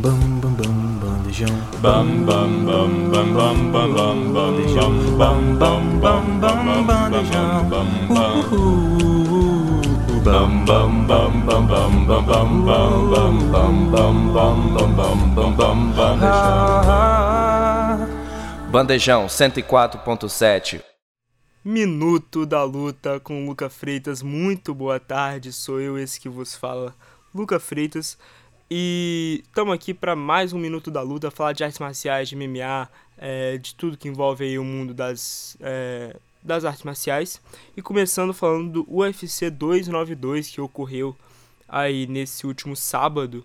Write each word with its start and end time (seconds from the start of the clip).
Bam 0.00 0.20
bam 0.40 0.40
bam 0.40 0.54
bam 0.54 0.98
bandejão. 1.00 1.56
Bam 1.82 2.24
bam 2.24 2.64
bam 2.64 3.10
bam 3.10 3.32
bam 3.34 3.72
bam 3.72 3.92
bam 3.92 4.32
bandejão. 4.32 4.92
Bam 5.18 5.58
bam 5.58 5.98
bam 5.98 6.38
bam 6.38 6.86
bandejão. 6.86 7.68
Bam 7.68 7.88
bam 10.64 11.04
bam 11.04 11.06
bam 11.06 11.32
bam 11.46 11.66
bam 11.66 11.66
bam 11.66 11.90
bam 12.06 12.26
bam 12.26 13.02
bam 13.10 13.34
bam 13.50 13.74
bam 13.90 14.16
bam 14.32 14.56
bam 14.70 14.94
bam 14.94 15.18
bam 15.34 15.52
bam 15.56 15.78
bandejão. 15.96 16.28
Bandejão 18.70 19.26
104.7 19.26 20.80
Minuto 21.64 22.46
da 22.46 22.62
Luta 22.62 23.18
com 23.18 23.44
Luca 23.46 23.68
Freitas. 23.68 24.22
Muito 24.22 24.72
boa 24.72 25.00
tarde, 25.00 25.52
sou 25.52 25.80
eu 25.80 25.98
esse 25.98 26.20
que 26.20 26.28
vos 26.28 26.54
fala, 26.54 26.94
Luca 27.34 27.58
Freitas. 27.58 28.16
E 28.70 29.42
estamos 29.44 29.72
aqui 29.72 29.94
para 29.94 30.14
mais 30.14 30.52
um 30.52 30.58
Minuto 30.58 30.90
da 30.90 31.00
Luta, 31.00 31.30
falar 31.30 31.54
de 31.54 31.64
artes 31.64 31.78
marciais, 31.78 32.28
de 32.28 32.36
MMA, 32.36 32.86
é, 33.16 33.56
de 33.56 33.74
tudo 33.74 33.96
que 33.96 34.08
envolve 34.08 34.58
o 34.58 34.64
mundo 34.64 34.92
das, 34.92 35.56
é, 35.58 36.14
das 36.42 36.66
artes 36.66 36.82
marciais. 36.82 37.40
E 37.74 37.80
começando 37.80 38.34
falando 38.34 38.84
do 38.84 38.94
UFC 38.94 39.48
292 39.48 40.50
que 40.50 40.60
ocorreu 40.60 41.16
aí 41.66 42.06
nesse 42.06 42.46
último 42.46 42.76
sábado, 42.76 43.42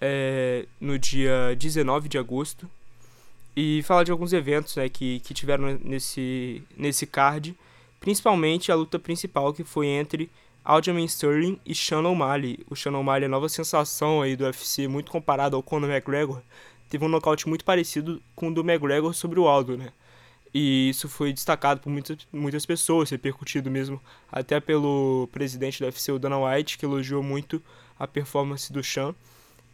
é, 0.00 0.64
no 0.80 0.98
dia 0.98 1.54
19 1.58 2.08
de 2.08 2.16
agosto. 2.16 2.66
E 3.54 3.82
falar 3.82 4.04
de 4.04 4.12
alguns 4.12 4.32
eventos 4.32 4.76
né, 4.76 4.88
que, 4.88 5.20
que 5.20 5.34
tiveram 5.34 5.78
nesse, 5.84 6.62
nesse 6.74 7.06
card, 7.06 7.54
principalmente 8.00 8.72
a 8.72 8.74
luta 8.74 8.98
principal 8.98 9.52
que 9.52 9.62
foi 9.62 9.88
entre 9.88 10.30
Aljamain 10.64 11.04
Sterling 11.04 11.60
e 11.66 11.74
Sean 11.74 12.02
O'Malley. 12.08 12.60
O 12.70 12.74
Sean 12.74 12.96
O'Malley, 12.96 13.26
a 13.26 13.28
nova 13.28 13.48
sensação 13.48 14.22
aí 14.22 14.34
do 14.34 14.44
UFC, 14.44 14.88
muito 14.88 15.10
comparado 15.10 15.56
ao 15.56 15.62
Conor 15.62 15.90
McGregor, 15.90 16.40
teve 16.88 17.04
um 17.04 17.08
nocaute 17.08 17.48
muito 17.48 17.64
parecido 17.64 18.22
com 18.34 18.48
o 18.48 18.54
do 18.54 18.62
McGregor 18.62 19.12
sobre 19.12 19.38
o 19.38 19.46
Aldo, 19.46 19.76
né? 19.76 19.92
E 20.54 20.88
isso 20.88 21.08
foi 21.08 21.32
destacado 21.32 21.80
por 21.80 21.90
muitas, 21.90 22.16
muitas 22.32 22.64
pessoas, 22.64 23.10
repercutido 23.10 23.70
mesmo 23.70 24.00
até 24.30 24.60
pelo 24.60 25.28
presidente 25.32 25.80
do 25.80 25.84
UFC, 25.84 26.12
o 26.12 26.18
Dana 26.18 26.38
White, 26.38 26.78
que 26.78 26.86
elogiou 26.86 27.22
muito 27.22 27.60
a 27.98 28.06
performance 28.06 28.72
do 28.72 28.82
Sean. 28.82 29.14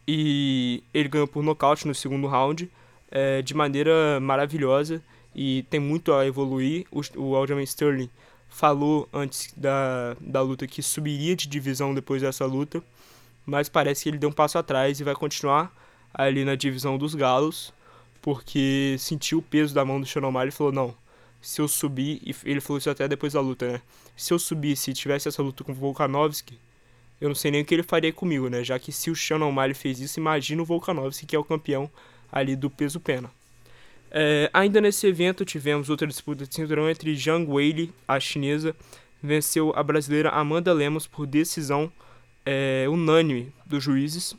E 0.07 0.83
ele 0.93 1.07
ganhou 1.07 1.27
por 1.27 1.43
nocaute 1.43 1.87
no 1.87 1.93
segundo 1.93 2.27
round, 2.27 2.69
é, 3.11 3.41
de 3.43 3.53
maneira 3.53 4.19
maravilhosa, 4.19 5.01
e 5.35 5.63
tem 5.69 5.79
muito 5.79 6.11
a 6.13 6.25
evoluir. 6.25 6.85
O, 6.91 7.01
o 7.15 7.35
Aljamain 7.35 7.63
Sterling 7.63 8.09
falou 8.51 9.07
antes 9.13 9.51
da, 9.55 10.15
da 10.19 10.41
luta 10.41 10.67
que 10.67 10.83
subiria 10.83 11.35
de 11.35 11.47
divisão 11.47 11.95
depois 11.95 12.21
dessa 12.21 12.45
luta, 12.45 12.83
mas 13.45 13.69
parece 13.69 14.03
que 14.03 14.09
ele 14.09 14.17
deu 14.19 14.29
um 14.29 14.33
passo 14.33 14.57
atrás 14.57 14.99
e 14.99 15.03
vai 15.03 15.15
continuar 15.15 15.73
ali 16.13 16.43
na 16.43 16.53
divisão 16.53 16.97
dos 16.97 17.15
galos, 17.15 17.73
porque 18.21 18.97
sentiu 18.99 19.39
o 19.39 19.41
peso 19.41 19.73
da 19.73 19.85
mão 19.85 19.99
do 19.99 20.05
Shanomar 20.05 20.47
e 20.47 20.51
falou, 20.51 20.71
não, 20.71 20.93
se 21.41 21.61
eu 21.61 21.67
subir, 21.67 22.21
e 22.23 22.35
ele 22.43 22.59
falou 22.59 22.77
isso 22.77 22.89
até 22.89 23.07
depois 23.07 23.33
da 23.33 23.39
luta, 23.39 23.71
né, 23.71 23.81
se 24.15 24.33
eu 24.33 24.37
subisse 24.37 24.91
e 24.91 24.93
tivesse 24.93 25.29
essa 25.29 25.41
luta 25.41 25.63
com 25.63 25.71
o 25.71 25.75
Volkanovski, 25.75 26.59
eu 27.21 27.29
não 27.29 27.35
sei 27.35 27.51
nem 27.51 27.61
o 27.61 27.65
que 27.65 27.73
ele 27.73 27.83
faria 27.83 28.11
comigo, 28.11 28.49
né, 28.49 28.63
já 28.65 28.77
que 28.77 28.91
se 28.91 29.09
o 29.09 29.15
Sean 29.15 29.43
O'Malley 29.43 29.73
fez 29.73 29.99
isso, 30.01 30.19
imagina 30.19 30.61
o 30.61 30.65
Volkanovski, 30.65 31.25
que 31.25 31.35
é 31.35 31.39
o 31.39 31.43
campeão 31.43 31.89
ali 32.29 32.55
do 32.55 32.69
peso 32.69 32.99
pena. 32.99 33.31
É, 34.13 34.49
ainda 34.53 34.81
nesse 34.81 35.07
evento 35.07 35.45
tivemos 35.45 35.89
outra 35.89 36.05
disputa 36.05 36.45
de 36.45 36.53
cinturão 36.53 36.89
entre 36.89 37.15
Zhang 37.15 37.49
Weili, 37.49 37.93
a 38.05 38.19
chinesa, 38.19 38.75
venceu 39.23 39.71
a 39.73 39.81
brasileira 39.81 40.29
Amanda 40.29 40.73
Lemos 40.73 41.07
por 41.07 41.25
decisão 41.25 41.89
é, 42.45 42.85
unânime 42.89 43.53
dos 43.65 43.81
juízes. 43.81 44.35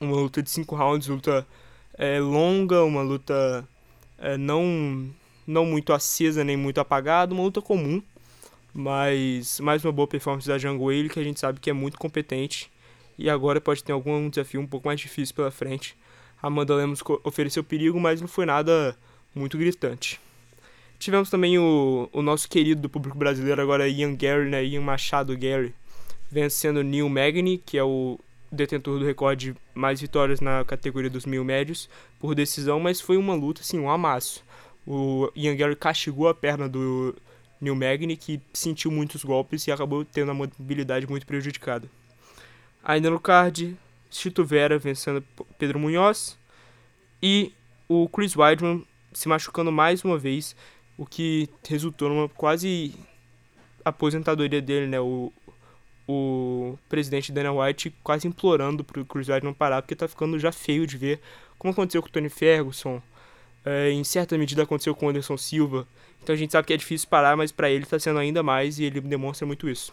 Uma 0.00 0.16
luta 0.16 0.42
de 0.42 0.50
cinco 0.50 0.74
rounds, 0.74 1.06
luta 1.06 1.46
é, 1.96 2.18
longa, 2.18 2.82
uma 2.82 3.02
luta 3.02 3.64
é, 4.18 4.36
não, 4.36 5.08
não 5.46 5.64
muito 5.64 5.92
acesa 5.92 6.42
nem 6.42 6.56
muito 6.56 6.80
apagada, 6.80 7.32
uma 7.32 7.44
luta 7.44 7.62
comum, 7.62 8.02
mas 8.74 9.60
mais 9.60 9.84
uma 9.84 9.92
boa 9.92 10.08
performance 10.08 10.48
da 10.48 10.58
Zhang 10.58 10.82
Weili, 10.82 11.08
que 11.08 11.20
a 11.20 11.24
gente 11.24 11.38
sabe 11.38 11.60
que 11.60 11.70
é 11.70 11.72
muito 11.72 11.96
competente 11.96 12.68
e 13.16 13.30
agora 13.30 13.60
pode 13.60 13.84
ter 13.84 13.92
algum 13.92 14.28
desafio 14.28 14.60
um 14.60 14.66
pouco 14.66 14.88
mais 14.88 14.98
difícil 14.98 15.34
pela 15.34 15.50
frente 15.50 15.96
Amanda 16.42 16.74
Lemos 16.74 17.02
ofereceu 17.24 17.62
perigo, 17.62 18.00
mas 18.00 18.20
não 18.20 18.28
foi 18.28 18.46
nada 18.46 18.96
muito 19.34 19.58
gritante. 19.58 20.20
Tivemos 20.98 21.30
também 21.30 21.58
o, 21.58 22.08
o 22.12 22.22
nosso 22.22 22.48
querido 22.48 22.82
do 22.82 22.88
público 22.88 23.16
brasileiro 23.16 23.60
agora, 23.60 23.88
Ian 23.88 24.14
Gary, 24.14 24.48
né? 24.48 24.64
Ian 24.64 24.82
Machado 24.82 25.36
Gary, 25.36 25.74
vencendo 26.30 26.82
Neil 26.82 27.08
Magny, 27.08 27.58
que 27.58 27.78
é 27.78 27.84
o 27.84 28.18
detentor 28.52 28.98
do 28.98 29.04
recorde 29.04 29.52
de 29.52 29.58
mais 29.74 30.00
vitórias 30.00 30.40
na 30.40 30.64
categoria 30.64 31.08
dos 31.08 31.24
mil 31.24 31.44
médios, 31.44 31.88
por 32.18 32.34
decisão, 32.34 32.80
mas 32.80 33.00
foi 33.00 33.16
uma 33.16 33.34
luta, 33.34 33.60
assim, 33.62 33.78
um 33.78 33.88
amasso. 33.88 34.44
O 34.86 35.30
Ian 35.34 35.56
Gary 35.56 35.76
castigou 35.76 36.28
a 36.28 36.34
perna 36.34 36.68
do 36.68 37.14
Neil 37.60 37.76
Magny, 37.76 38.16
que 38.16 38.40
sentiu 38.52 38.90
muitos 38.90 39.24
golpes 39.24 39.66
e 39.66 39.72
acabou 39.72 40.04
tendo 40.04 40.30
a 40.30 40.34
mobilidade 40.34 41.06
muito 41.06 41.26
prejudicada. 41.26 41.88
Ainda 42.82 43.10
no 43.10 43.20
card, 43.20 43.76
Chito 44.10 44.44
Vera 44.44 44.78
vencendo 44.78 45.24
Pedro 45.58 45.78
Munhoz 45.78 46.38
e 47.22 47.52
o 47.88 48.08
Chris 48.08 48.36
Weidman 48.36 48.84
se 49.12 49.28
machucando 49.28 49.72
mais 49.72 50.04
uma 50.04 50.16
vez, 50.16 50.54
o 50.96 51.04
que 51.04 51.48
resultou 51.68 52.08
numa 52.08 52.28
quase 52.28 52.94
aposentadoria 53.84 54.60
dele, 54.60 54.86
né? 54.86 55.00
O, 55.00 55.32
o 56.06 56.78
presidente 56.88 57.32
Dana 57.32 57.52
White 57.52 57.94
quase 58.02 58.26
implorando 58.26 58.84
para 58.84 59.00
o 59.00 59.04
Chris 59.04 59.28
Weidman 59.28 59.54
parar, 59.54 59.82
porque 59.82 59.96
tá 59.96 60.06
ficando 60.06 60.38
já 60.38 60.52
feio 60.52 60.86
de 60.86 60.96
ver, 60.96 61.20
como 61.58 61.72
aconteceu 61.72 62.02
com 62.02 62.08
o 62.08 62.12
Tony 62.12 62.28
Ferguson, 62.28 63.02
é, 63.64 63.90
em 63.90 64.04
certa 64.04 64.36
medida 64.38 64.62
aconteceu 64.62 64.94
com 64.94 65.06
o 65.06 65.08
Anderson 65.08 65.36
Silva. 65.36 65.86
Então 66.22 66.34
a 66.34 66.38
gente 66.38 66.52
sabe 66.52 66.66
que 66.66 66.72
é 66.72 66.76
difícil 66.76 67.08
parar, 67.08 67.36
mas 67.36 67.52
para 67.52 67.70
ele 67.70 67.84
está 67.84 67.98
sendo 67.98 68.18
ainda 68.18 68.42
mais 68.42 68.78
e 68.78 68.84
ele 68.84 69.00
demonstra 69.00 69.46
muito 69.46 69.68
isso. 69.68 69.92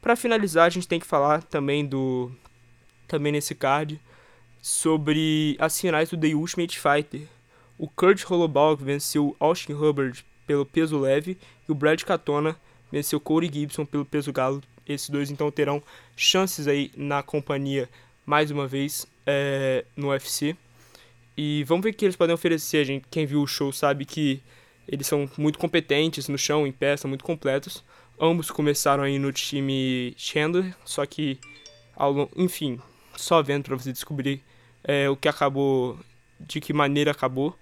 Para 0.00 0.16
finalizar, 0.16 0.66
a 0.66 0.70
gente 0.70 0.86
tem 0.86 1.00
que 1.00 1.06
falar 1.06 1.42
também 1.42 1.86
do 1.86 2.30
também 3.06 3.32
nesse 3.32 3.54
card, 3.54 4.00
sobre 4.60 5.56
as 5.58 5.78
finais 5.80 6.08
do 6.10 6.16
The 6.16 6.34
Ultimate 6.34 6.78
Fighter. 6.78 7.22
O 7.78 7.88
Kurt 7.88 8.24
Holobaugh 8.30 8.76
venceu 8.76 9.36
Austin 9.38 9.72
Hubbard 9.72 10.24
pelo 10.46 10.64
peso 10.64 10.98
leve 10.98 11.36
e 11.68 11.72
o 11.72 11.74
Brad 11.74 12.02
Katona 12.02 12.56
venceu 12.90 13.18
Corey 13.18 13.50
Gibson 13.52 13.84
pelo 13.84 14.04
peso 14.04 14.32
galo. 14.32 14.62
Esses 14.86 15.08
dois 15.08 15.30
então 15.30 15.50
terão 15.50 15.82
chances 16.16 16.68
aí 16.68 16.90
na 16.96 17.22
companhia 17.22 17.88
mais 18.24 18.50
uma 18.50 18.66
vez 18.66 19.06
é, 19.26 19.84
no 19.96 20.08
UFC. 20.08 20.56
E 21.36 21.64
vamos 21.64 21.82
ver 21.82 21.90
o 21.90 21.94
que 21.94 22.04
eles 22.04 22.16
podem 22.16 22.34
oferecer. 22.34 22.84
Gente, 22.84 23.06
quem 23.10 23.26
viu 23.26 23.42
o 23.42 23.46
show 23.46 23.72
sabe 23.72 24.04
que 24.04 24.40
eles 24.86 25.06
são 25.06 25.28
muito 25.36 25.58
competentes 25.58 26.28
no 26.28 26.38
chão, 26.38 26.66
em 26.66 26.72
pé, 26.72 26.96
são 26.96 27.08
muito 27.08 27.24
completos. 27.24 27.82
Ambos 28.20 28.50
começaram 28.50 29.02
aí 29.02 29.18
no 29.18 29.32
time 29.32 30.14
Chandler, 30.16 30.74
só 30.84 31.04
que 31.04 31.38
ao, 31.96 32.30
enfim, 32.36 32.78
só 33.16 33.42
vendo 33.42 33.64
para 33.64 33.76
você 33.76 33.92
descobrir 33.92 34.42
é, 34.82 35.08
o 35.08 35.16
que 35.16 35.28
acabou, 35.28 35.98
de 36.40 36.60
que 36.60 36.72
maneira 36.72 37.10
acabou. 37.10 37.56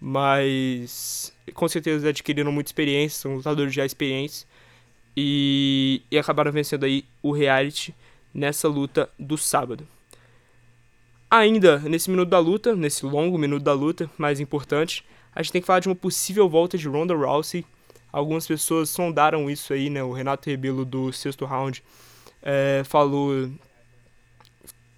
Mas 0.00 1.32
com 1.54 1.68
certeza 1.68 2.08
adquiriram 2.08 2.52
muita 2.52 2.68
experiência, 2.68 3.20
são 3.20 3.36
lutadores 3.36 3.72
já 3.72 3.84
experientes. 3.86 4.46
E, 5.16 6.02
e 6.10 6.18
acabaram 6.18 6.50
vencendo 6.50 6.84
aí 6.84 7.04
o 7.22 7.30
reality 7.30 7.94
nessa 8.32 8.68
luta 8.68 9.08
do 9.18 9.38
sábado. 9.38 9.86
Ainda 11.30 11.78
nesse 11.78 12.10
minuto 12.10 12.28
da 12.28 12.38
luta, 12.38 12.74
nesse 12.74 13.06
longo 13.06 13.38
minuto 13.38 13.62
da 13.62 13.72
luta, 13.72 14.10
mais 14.18 14.40
importante, 14.40 15.04
a 15.34 15.42
gente 15.42 15.52
tem 15.52 15.60
que 15.60 15.66
falar 15.66 15.80
de 15.80 15.88
uma 15.88 15.94
possível 15.94 16.48
volta 16.48 16.76
de 16.76 16.88
Ronda 16.88 17.14
Rousey. 17.14 17.64
Algumas 18.12 18.46
pessoas 18.46 18.90
sondaram 18.90 19.50
isso 19.50 19.72
aí, 19.72 19.90
né? 19.90 20.02
O 20.02 20.12
Renato 20.12 20.48
Rebelo 20.48 20.84
do 20.84 21.12
sexto 21.12 21.44
round 21.44 21.82
é, 22.42 22.82
falou 22.84 23.50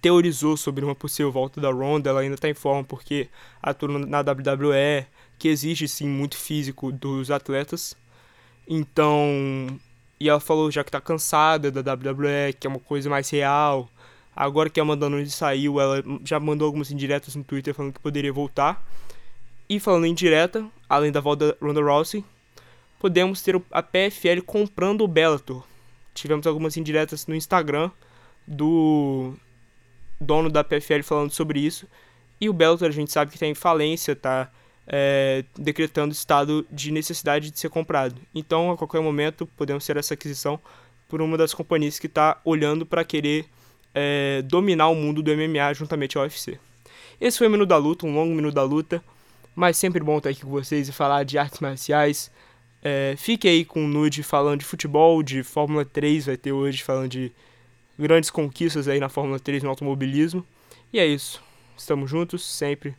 teorizou 0.01 0.55
sobre 0.55 0.85
uma 0.85 0.95
possível 0.95 1.31
volta 1.31 1.59
da 1.59 1.71
Ronda, 1.71 2.09
ela 2.09 2.21
ainda 2.21 2.35
está 2.35 2.49
em 2.49 2.53
forma 2.53 2.83
porque 2.83 3.29
atua 3.61 3.99
na 3.99 4.21
WWE, 4.21 5.05
que 5.37 5.47
exige 5.47 5.87
sim 5.87 6.07
muito 6.07 6.37
físico 6.37 6.91
dos 6.91 7.31
atletas. 7.31 7.95
Então, 8.67 9.79
e 10.19 10.29
ela 10.29 10.39
falou 10.39 10.69
já 10.71 10.83
que 10.83 10.89
está 10.89 10.99
cansada 10.99 11.71
da 11.71 11.93
WWE, 11.93 12.53
que 12.59 12.67
é 12.67 12.69
uma 12.69 12.79
coisa 12.79 13.09
mais 13.09 13.29
real. 13.29 13.89
Agora 14.35 14.69
que 14.69 14.79
a 14.79 14.83
Amanda 14.83 15.09
Nunes 15.09 15.33
saiu, 15.33 15.79
ela 15.79 16.03
já 16.23 16.39
mandou 16.39 16.65
algumas 16.65 16.91
indiretas 16.91 17.35
no 17.35 17.43
Twitter 17.43 17.73
falando 17.73 17.93
que 17.93 17.99
poderia 17.99 18.31
voltar. 18.31 18.85
E 19.69 19.79
falando 19.79 20.05
em 20.05 20.13
direta, 20.13 20.65
além 20.87 21.11
da 21.11 21.19
volta 21.19 21.47
da 21.47 21.57
Ronda 21.65 21.81
Rousey, 21.81 22.23
podemos 22.99 23.41
ter 23.41 23.61
a 23.71 23.81
PFL 23.81 24.41
comprando 24.45 25.01
o 25.01 25.07
Bellator. 25.07 25.63
Tivemos 26.13 26.47
algumas 26.47 26.77
indiretas 26.77 27.27
no 27.27 27.35
Instagram 27.35 27.91
do 28.47 29.33
dono 30.19 30.49
da 30.49 30.63
PFL 30.63 31.03
falando 31.03 31.31
sobre 31.31 31.59
isso. 31.59 31.87
E 32.39 32.49
o 32.49 32.53
Bellator 32.53 32.87
a 32.87 32.91
gente 32.91 33.11
sabe 33.11 33.31
que 33.31 33.37
está 33.37 33.47
em 33.47 33.55
falência, 33.55 34.11
está 34.11 34.51
é, 34.87 35.43
decretando 35.57 36.13
estado 36.13 36.65
de 36.71 36.91
necessidade 36.91 37.51
de 37.51 37.59
ser 37.59 37.69
comprado. 37.69 38.15
Então, 38.33 38.71
a 38.71 38.77
qualquer 38.77 39.01
momento, 39.01 39.45
podemos 39.45 39.85
ter 39.85 39.97
essa 39.97 40.13
aquisição 40.13 40.59
por 41.07 41.21
uma 41.21 41.37
das 41.37 41.53
companhias 41.53 41.99
que 41.99 42.07
está 42.07 42.39
olhando 42.43 42.85
para 42.85 43.03
querer 43.03 43.45
é, 43.93 44.41
dominar 44.43 44.89
o 44.89 44.95
mundo 44.95 45.21
do 45.21 45.35
MMA 45.35 45.73
juntamente 45.73 46.17
ao 46.17 46.23
UFC. 46.23 46.59
Esse 47.19 47.37
foi 47.37 47.47
o 47.47 47.49
Minuto 47.49 47.69
da 47.69 47.77
Luta, 47.77 48.05
um 48.05 48.13
longo 48.13 48.33
Minuto 48.35 48.53
da 48.53 48.63
Luta, 48.63 49.03
mas 49.55 49.75
sempre 49.75 50.03
bom 50.03 50.17
estar 50.17 50.29
aqui 50.29 50.41
com 50.41 50.49
vocês 50.49 50.87
e 50.87 50.91
falar 50.91 51.23
de 51.23 51.37
artes 51.37 51.59
marciais. 51.59 52.31
É, 52.83 53.15
fique 53.17 53.47
aí 53.47 53.65
com 53.65 53.83
o 53.83 53.87
Nude 53.87 54.21
falando 54.21 54.59
de 54.59 54.65
futebol, 54.65 55.23
de 55.23 55.41
Fórmula 55.41 55.83
3, 55.83 56.27
vai 56.27 56.37
ter 56.37 56.51
hoje 56.51 56.83
falando 56.83 57.09
de 57.09 57.31
grandes 57.97 58.29
conquistas 58.29 58.87
aí 58.87 58.99
na 58.99 59.09
Fórmula 59.09 59.39
3 59.39 59.63
no 59.63 59.69
automobilismo. 59.69 60.45
E 60.91 60.99
é 60.99 61.05
isso. 61.05 61.41
Estamos 61.77 62.09
juntos 62.09 62.45
sempre. 62.45 62.95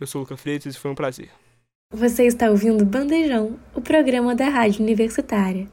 Eu 0.00 0.06
sou 0.06 0.20
o 0.20 0.24
Luca 0.24 0.36
Freitas 0.36 0.74
e 0.74 0.78
foi 0.78 0.90
um 0.90 0.94
prazer. 0.94 1.30
Você 1.92 2.24
está 2.24 2.50
ouvindo 2.50 2.84
Bandejão, 2.84 3.58
o 3.72 3.80
programa 3.80 4.34
da 4.34 4.48
Rádio 4.48 4.82
Universitária. 4.82 5.68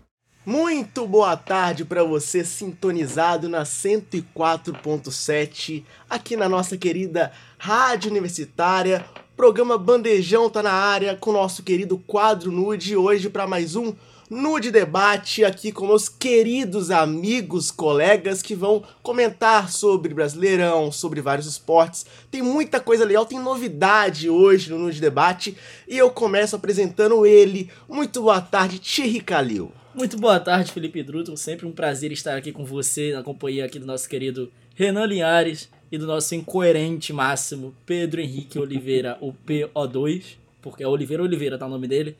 Muito 0.45 1.07
boa 1.07 1.35
tarde 1.37 1.85
para 1.85 2.03
você 2.03 2.43
sintonizado 2.43 3.47
na 3.47 3.61
104.7 3.63 5.83
aqui 6.09 6.35
na 6.35 6.49
nossa 6.49 6.75
querida 6.77 7.31
Rádio 7.59 8.09
Universitária. 8.09 9.05
Programa 9.35 9.77
Bandejão 9.77 10.49
tá 10.49 10.63
na 10.63 10.73
área 10.73 11.15
com 11.15 11.29
o 11.29 11.33
nosso 11.33 11.61
querido 11.63 11.95
quadro 11.97 12.51
Nude 12.51 12.95
hoje 12.95 13.29
para 13.29 13.45
mais 13.45 13.75
um 13.75 13.93
Nude 14.33 14.71
Debate 14.71 15.43
aqui 15.43 15.73
com 15.73 15.87
meus 15.87 16.07
queridos 16.07 16.89
amigos, 16.89 17.69
colegas 17.69 18.41
que 18.41 18.55
vão 18.55 18.81
comentar 19.03 19.69
sobre 19.69 20.13
Brasileirão, 20.13 20.89
sobre 20.89 21.19
vários 21.19 21.45
esportes. 21.45 22.05
Tem 22.31 22.41
muita 22.41 22.79
coisa 22.79 23.03
legal, 23.03 23.25
tem 23.25 23.37
novidade 23.37 24.29
hoje 24.29 24.69
no 24.69 24.79
Nude 24.79 25.01
Debate 25.01 25.57
e 25.85 25.97
eu 25.97 26.09
começo 26.09 26.55
apresentando 26.55 27.25
ele. 27.25 27.69
Muito 27.89 28.21
boa 28.21 28.39
tarde, 28.39 28.79
Thierry 28.79 29.19
Calil. 29.19 29.69
Muito 29.93 30.17
boa 30.17 30.39
tarde, 30.39 30.71
Felipe 30.71 31.03
Druto. 31.03 31.35
Sempre 31.35 31.67
um 31.67 31.73
prazer 31.73 32.13
estar 32.13 32.37
aqui 32.37 32.53
com 32.53 32.63
você, 32.63 33.11
na 33.11 33.23
companhia 33.23 33.65
aqui 33.65 33.79
do 33.79 33.85
nosso 33.85 34.07
querido 34.07 34.49
Renan 34.75 35.07
Linhares 35.07 35.67
e 35.91 35.97
do 35.97 36.07
nosso 36.07 36.33
incoerente 36.35 37.11
máximo 37.11 37.75
Pedro 37.85 38.21
Henrique 38.21 38.57
Oliveira, 38.57 39.17
o 39.19 39.33
PO2, 39.45 40.37
porque 40.61 40.83
é 40.83 40.87
Oliveira 40.87 41.21
Oliveira, 41.21 41.57
tá 41.57 41.65
o 41.65 41.69
nome 41.69 41.85
dele. 41.85 42.15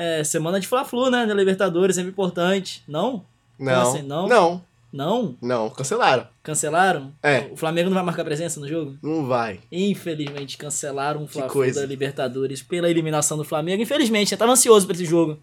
É, 0.00 0.24
semana 0.24 0.58
de 0.58 0.66
Fla-Flu, 0.66 1.10
né, 1.10 1.26
na 1.26 1.34
Libertadores, 1.34 1.96
sempre 1.96 2.10
importante. 2.10 2.82
Não? 2.88 3.22
Não. 3.58 3.82
assim, 3.82 4.00
não? 4.00 4.26
Não. 4.26 4.64
Não? 4.90 5.36
Não, 5.42 5.68
cancelaram. 5.68 6.26
Cancelaram? 6.42 7.12
É. 7.22 7.50
O 7.52 7.56
Flamengo 7.56 7.90
não 7.90 7.94
vai 7.94 8.02
marcar 8.02 8.24
presença 8.24 8.58
no 8.58 8.66
jogo? 8.66 8.96
Não 9.02 9.26
vai. 9.26 9.60
Infelizmente, 9.70 10.56
cancelaram 10.56 11.24
o 11.24 11.28
Fla-Flu 11.28 11.52
coisa. 11.52 11.82
da 11.82 11.86
Libertadores 11.86 12.62
pela 12.62 12.88
eliminação 12.88 13.36
do 13.36 13.44
Flamengo. 13.44 13.82
Infelizmente, 13.82 14.32
eu 14.32 14.38
tava 14.38 14.52
ansioso 14.52 14.86
pra 14.86 14.94
esse 14.94 15.04
jogo. 15.04 15.38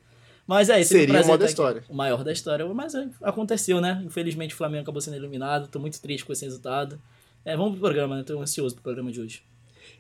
Mas 0.48 0.70
é, 0.70 0.80
um 0.80 0.84
Seria 0.84 1.04
o 1.04 1.08
prazer 1.10 1.28
maior 1.28 1.38
da 1.38 1.46
história. 1.46 1.84
O 1.88 1.96
maior 1.96 2.24
da 2.24 2.32
história. 2.32 2.66
Mas 2.74 2.96
é, 2.96 3.08
aconteceu, 3.22 3.80
né? 3.80 4.02
Infelizmente 4.08 4.56
o 4.56 4.58
Flamengo 4.58 4.82
acabou 4.82 5.02
sendo 5.02 5.18
eliminado. 5.18 5.68
Tô 5.68 5.78
muito 5.78 6.02
triste 6.02 6.26
com 6.26 6.34
esse 6.34 6.46
resultado. 6.46 7.00
É, 7.46 7.56
vamos 7.56 7.74
pro 7.74 7.82
programa, 7.82 8.18
né? 8.18 8.24
Tô 8.24 8.42
ansioso 8.42 8.74
pro 8.74 8.84
programa 8.84 9.12
de 9.12 9.22
hoje. 9.22 9.44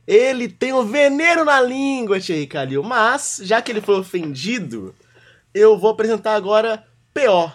Ele 0.07 0.47
tem 0.47 0.71
o 0.71 0.85
veneno 0.85 1.43
na 1.43 1.59
língua, 1.59 2.19
Thierry 2.19 2.47
Calil. 2.47 2.81
Mas, 2.81 3.41
já 3.43 3.61
que 3.61 3.71
ele 3.71 3.81
foi 3.81 3.99
ofendido, 3.99 4.95
eu 5.53 5.77
vou 5.77 5.89
apresentar 5.89 6.35
agora 6.35 6.85
PO. 7.13 7.51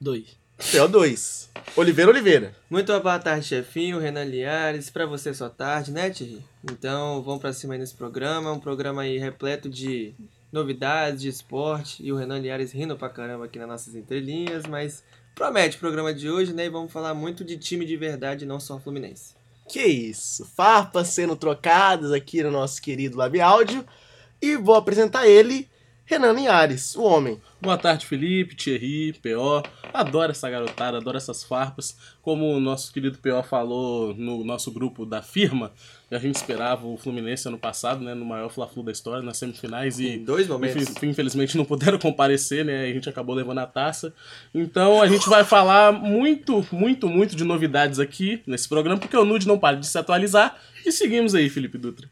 Dois. 0.00 0.36
PO2. 0.58 1.48
Oliveira 1.76 2.10
Oliveira. 2.10 2.54
Muito 2.70 2.98
boa 3.00 3.18
tarde, 3.18 3.46
chefinho, 3.46 3.98
Renan 3.98 4.24
Liares. 4.24 4.88
Pra 4.88 5.06
você 5.06 5.34
só 5.34 5.48
tarde, 5.48 5.90
né, 5.90 6.08
Thierry? 6.08 6.42
Então, 6.70 7.20
vamos 7.22 7.40
pra 7.40 7.52
cima 7.52 7.74
aí 7.74 7.80
nesse 7.80 7.94
programa. 7.94 8.52
Um 8.52 8.60
programa 8.60 9.02
aí 9.02 9.18
repleto 9.18 9.68
de 9.68 10.14
novidades, 10.52 11.20
de 11.20 11.28
esporte. 11.28 12.02
E 12.02 12.12
o 12.12 12.16
Renan 12.16 12.38
Liares 12.38 12.72
rindo 12.72 12.96
pra 12.96 13.08
caramba 13.08 13.44
aqui 13.44 13.58
nas 13.58 13.68
nossas 13.68 13.94
entrelinhas. 13.94 14.66
Mas 14.66 15.02
promete 15.34 15.76
o 15.76 15.80
programa 15.80 16.14
de 16.14 16.30
hoje, 16.30 16.52
né? 16.52 16.66
E 16.66 16.70
vamos 16.70 16.92
falar 16.92 17.12
muito 17.12 17.44
de 17.44 17.58
time 17.58 17.84
de 17.84 17.96
verdade, 17.96 18.46
não 18.46 18.58
só 18.58 18.78
Fluminense. 18.78 19.35
Que 19.68 19.82
isso. 19.84 20.44
Farpas 20.44 21.08
sendo 21.08 21.36
trocadas 21.36 22.12
aqui 22.12 22.42
no 22.42 22.50
nosso 22.50 22.80
querido 22.80 23.16
Lab 23.16 23.40
Áudio. 23.40 23.84
E 24.40 24.56
vou 24.56 24.74
apresentar 24.74 25.26
ele, 25.26 25.68
Renan 26.08 26.32
Linhares, 26.34 26.94
o 26.94 27.02
homem. 27.02 27.40
Boa 27.60 27.76
tarde, 27.76 28.06
Felipe, 28.06 28.54
Thierry, 28.54 29.12
PO. 29.14 29.68
Adoro 29.92 30.30
essa 30.30 30.48
garotada, 30.48 30.98
adoro 30.98 31.16
essas 31.16 31.42
farpas. 31.42 31.96
Como 32.22 32.46
o 32.52 32.60
nosso 32.60 32.92
querido 32.92 33.18
PO 33.18 33.42
falou 33.42 34.14
no 34.14 34.44
nosso 34.44 34.70
grupo 34.70 35.04
da 35.04 35.20
firma, 35.20 35.72
a 36.08 36.18
gente 36.18 36.36
esperava 36.36 36.86
o 36.86 36.96
Fluminense 36.96 37.48
ano 37.48 37.58
passado, 37.58 38.04
né, 38.04 38.14
no 38.14 38.24
maior 38.24 38.48
Fla-Flu 38.50 38.84
da 38.84 38.92
história, 38.92 39.20
nas 39.20 39.36
semifinais 39.36 39.98
e 39.98 40.10
Em 40.10 40.24
dois 40.24 40.46
momentos. 40.46 40.80
infel- 40.88 41.08
infelizmente 41.10 41.56
não 41.56 41.64
puderam 41.64 41.98
comparecer, 42.00 42.64
né? 42.64 42.84
A 42.84 42.92
gente 42.92 43.08
acabou 43.08 43.34
levando 43.34 43.58
a 43.58 43.66
taça. 43.66 44.14
Então 44.54 45.02
a 45.02 45.08
gente 45.08 45.28
vai 45.28 45.42
falar 45.42 45.90
muito, 45.90 46.64
muito, 46.70 47.08
muito 47.08 47.34
de 47.34 47.42
novidades 47.42 47.98
aqui 47.98 48.40
nesse 48.46 48.68
programa, 48.68 49.00
porque 49.00 49.16
o 49.16 49.24
Nude 49.24 49.48
não 49.48 49.58
para 49.58 49.76
de 49.76 49.86
se 49.88 49.98
atualizar. 49.98 50.56
E 50.84 50.92
seguimos 50.92 51.34
aí, 51.34 51.50
Felipe 51.50 51.76
Dutra. 51.78 52.08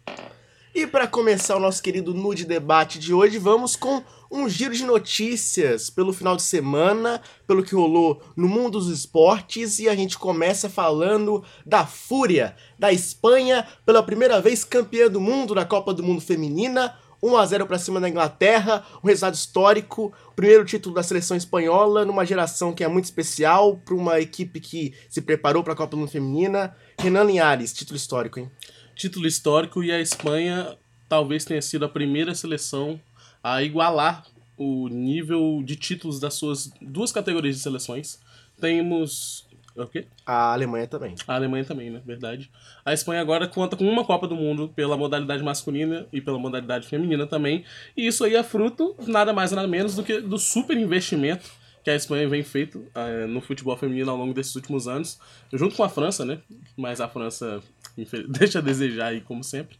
E 0.74 0.88
para 0.88 1.06
começar 1.06 1.54
o 1.56 1.60
nosso 1.60 1.80
querido 1.80 2.12
Nude 2.12 2.44
Debate 2.44 2.98
de 2.98 3.14
hoje, 3.14 3.38
vamos 3.38 3.76
com 3.76 4.02
um 4.28 4.48
giro 4.48 4.74
de 4.74 4.84
notícias 4.84 5.88
pelo 5.88 6.12
final 6.12 6.34
de 6.34 6.42
semana, 6.42 7.22
pelo 7.46 7.62
que 7.62 7.76
rolou 7.76 8.20
no 8.36 8.48
mundo 8.48 8.80
dos 8.80 8.88
esportes, 8.88 9.78
e 9.78 9.88
a 9.88 9.94
gente 9.94 10.18
começa 10.18 10.68
falando 10.68 11.44
da 11.64 11.86
Fúria, 11.86 12.56
da 12.76 12.92
Espanha, 12.92 13.64
pela 13.86 14.02
primeira 14.02 14.40
vez 14.40 14.64
campeã 14.64 15.08
do 15.08 15.20
mundo 15.20 15.54
na 15.54 15.64
Copa 15.64 15.94
do 15.94 16.02
Mundo 16.02 16.20
Feminina, 16.20 16.98
1 17.22 17.36
a 17.36 17.46
0 17.46 17.66
para 17.68 17.78
cima 17.78 18.00
da 18.00 18.08
Inglaterra, 18.08 18.84
um 19.00 19.06
resultado 19.06 19.34
histórico, 19.34 20.12
primeiro 20.34 20.64
título 20.64 20.96
da 20.96 21.04
seleção 21.04 21.36
espanhola 21.36 22.04
numa 22.04 22.26
geração 22.26 22.72
que 22.72 22.82
é 22.82 22.88
muito 22.88 23.04
especial 23.04 23.76
para 23.76 23.94
uma 23.94 24.18
equipe 24.18 24.58
que 24.58 24.92
se 25.08 25.22
preparou 25.22 25.62
para 25.62 25.72
a 25.72 25.76
Copa 25.76 25.92
do 25.92 25.98
Mundo 25.98 26.10
Feminina. 26.10 26.76
Renan 26.98 27.22
Linhares, 27.22 27.72
título 27.72 27.96
histórico, 27.96 28.40
hein? 28.40 28.50
Título 28.94 29.26
histórico 29.26 29.82
e 29.82 29.92
a 29.92 30.00
Espanha 30.00 30.76
talvez 31.08 31.44
tenha 31.44 31.62
sido 31.62 31.84
a 31.84 31.88
primeira 31.88 32.34
seleção 32.34 33.00
a 33.42 33.62
igualar 33.62 34.24
o 34.56 34.88
nível 34.88 35.62
de 35.64 35.76
títulos 35.76 36.20
das 36.20 36.34
suas 36.34 36.72
duas 36.80 37.12
categorias 37.12 37.56
de 37.56 37.62
seleções. 37.62 38.20
Temos. 38.60 39.46
O 39.76 39.86
quê? 39.86 40.06
A 40.24 40.52
Alemanha 40.52 40.86
também. 40.86 41.16
A 41.26 41.34
Alemanha 41.34 41.64
também, 41.64 41.90
né? 41.90 42.00
Verdade. 42.06 42.48
A 42.84 42.92
Espanha 42.92 43.20
agora 43.20 43.48
conta 43.48 43.76
com 43.76 43.84
uma 43.84 44.04
Copa 44.04 44.28
do 44.28 44.36
Mundo 44.36 44.68
pela 44.68 44.96
modalidade 44.96 45.42
masculina 45.42 46.06
e 46.12 46.20
pela 46.20 46.38
modalidade 46.38 46.86
feminina 46.86 47.26
também. 47.26 47.64
E 47.96 48.06
isso 48.06 48.24
aí 48.24 48.36
é 48.36 48.42
fruto, 48.44 48.94
nada 49.06 49.32
mais 49.32 49.50
nada 49.50 49.66
menos, 49.66 49.96
do 49.96 50.04
que 50.04 50.20
do 50.20 50.38
super 50.38 50.76
investimento 50.76 51.50
que 51.82 51.90
a 51.90 51.94
Espanha 51.94 52.26
vem 52.28 52.42
feito 52.42 52.86
eh, 52.94 53.26
no 53.26 53.42
futebol 53.42 53.76
feminino 53.76 54.10
ao 54.10 54.16
longo 54.16 54.32
desses 54.32 54.54
últimos 54.54 54.88
anos, 54.88 55.20
junto 55.52 55.76
com 55.76 55.84
a 55.84 55.88
França, 55.88 56.24
né? 56.24 56.38
Mas 56.76 56.98
a 57.00 57.08
França 57.08 57.60
deixa 58.28 58.58
a 58.58 58.62
desejar 58.62 59.08
aí, 59.08 59.20
como 59.20 59.42
sempre. 59.44 59.76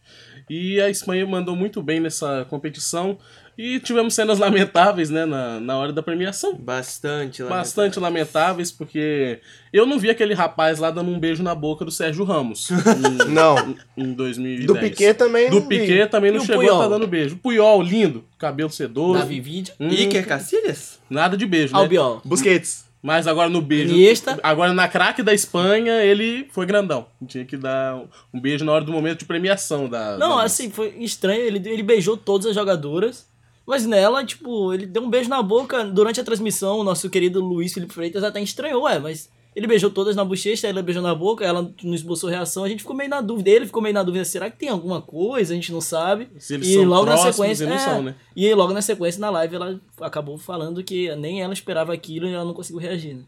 E 0.49 0.79
a 0.79 0.89
Espanha 0.89 1.25
mandou 1.25 1.55
muito 1.55 1.81
bem 1.81 1.99
nessa 1.99 2.45
competição. 2.49 3.17
E 3.57 3.79
tivemos 3.79 4.13
cenas 4.13 4.37
lamentáveis, 4.37 5.09
né? 5.09 5.25
Na, 5.25 5.61
na 5.61 5.77
hora 5.77 5.93
da 5.93 6.03
premiação. 6.03 6.55
Bastante 6.57 7.41
lá. 7.41 7.49
Bastante 7.49 7.97
lamentáveis, 8.01 8.69
porque 8.69 9.39
eu 9.71 9.85
não 9.85 9.97
vi 9.97 10.09
aquele 10.09 10.33
rapaz 10.33 10.77
lá 10.77 10.91
dando 10.91 11.09
um 11.09 11.17
beijo 11.17 11.41
na 11.41 11.55
boca 11.55 11.85
do 11.85 11.91
Sérgio 11.91 12.25
Ramos 12.25 12.69
em, 13.25 13.31
Não. 13.31 13.75
em 13.95 14.11
2010. 14.13 14.67
Do 14.67 14.75
Piquet 14.75 15.13
também 15.13 15.49
Do 15.49 15.61
não 15.61 15.69
vi. 15.69 15.79
Piquet 15.79 16.07
também 16.07 16.31
não 16.31 16.43
E 16.43 16.45
chegou 16.45 16.63
Puyol? 16.63 16.79
a 16.81 16.83
tá 16.83 16.89
dando 16.89 17.07
beijo. 17.07 17.37
Puyol, 17.37 17.81
lindo, 17.81 18.25
cabelo 18.37 18.69
sedoso. 18.69 19.19
Davi 19.19 19.39
Vídeo. 19.39 19.73
Hum, 19.79 19.87
Iker 19.87 20.27
Cacilhas? 20.27 20.99
Nada 21.09 21.37
de 21.37 21.45
beijo, 21.45 21.73
né? 21.73 21.79
Albiol. 21.79 22.21
Busquets. 22.25 22.83
Mas 23.05 23.27
agora 23.27 23.47
no 23.49 23.61
beijo. 23.61 23.93
Iniesta. 23.93 24.39
Agora 24.41 24.73
na 24.73 24.87
craque 24.87 25.21
da 25.21 25.31
Espanha, 25.31 26.03
ele 26.03 26.47
foi 26.51 26.65
grandão. 26.65 27.05
Tinha 27.27 27.45
que 27.45 27.55
dar 27.55 28.01
um 28.33 28.41
beijo 28.41 28.65
na 28.65 28.71
hora 28.71 28.83
do 28.83 28.91
momento 28.91 29.19
de 29.19 29.25
premiação 29.25 29.87
da. 29.87 30.17
Não, 30.17 30.37
da- 30.37 30.43
assim, 30.43 30.71
foi 30.71 30.95
estranho. 30.99 31.39
Ele, 31.41 31.69
ele 31.69 31.83
beijou 31.83 32.17
todas 32.17 32.47
as 32.47 32.55
jogadoras. 32.55 33.27
Mas 33.67 33.85
nela, 33.85 34.25
tipo, 34.25 34.73
ele 34.73 34.87
deu 34.87 35.03
um 35.03 35.09
beijo 35.09 35.29
na 35.29 35.41
boca 35.43 35.83
durante 35.85 36.19
a 36.19 36.23
transmissão. 36.23 36.79
O 36.79 36.83
nosso 36.83 37.07
querido 37.09 37.39
Luiz 37.43 37.73
Felipe 37.73 37.93
Freitas 37.93 38.23
até 38.23 38.41
estranhou, 38.41 38.83
ué, 38.85 38.97
mas 38.97 39.29
ele 39.55 39.67
beijou 39.67 39.89
todas 39.89 40.17
na 40.17 40.25
bochecha, 40.25 40.67
ela 40.67 40.81
beijou 40.81 41.01
na 41.01 41.15
boca, 41.15 41.45
ela 41.45 41.71
não 41.81 41.93
esboçou 41.93 42.29
reação. 42.29 42.65
A 42.65 42.67
gente 42.67 42.79
ficou 42.79 42.95
meio 42.95 43.09
na 43.09 43.21
dúvida. 43.21 43.49
Ele 43.49 43.65
ficou 43.65 43.81
meio 43.81 43.93
na 43.93 44.03
dúvida: 44.03 44.25
será 44.25 44.51
que 44.51 44.57
tem 44.57 44.67
alguma 44.67 45.01
coisa? 45.01 45.53
A 45.53 45.55
gente 45.55 45.71
não 45.71 45.79
sabe. 45.79 46.27
Se 46.37 46.55
eles 46.55 46.67
e 46.67 46.73
são 46.73 46.83
logo 46.83 47.05
na 47.05 47.13
próximos 47.13 47.35
sequência. 47.35 47.63
e 47.63 47.67
não 47.67 47.75
é, 47.75 47.79
são, 47.79 48.03
né? 48.03 48.15
E 48.35 48.53
logo 48.53 48.73
na 48.73 48.81
sequência, 48.81 49.21
na 49.21 49.29
live, 49.29 49.55
ela 49.55 49.79
acabou 50.01 50.37
falando 50.37 50.83
que 50.83 51.15
nem 51.15 51.41
ela 51.41 51.53
esperava 51.53 51.93
aquilo 51.93 52.27
e 52.27 52.33
ela 52.33 52.43
não 52.43 52.53
conseguiu 52.53 52.81
reagir, 52.81 53.15
né? 53.15 53.23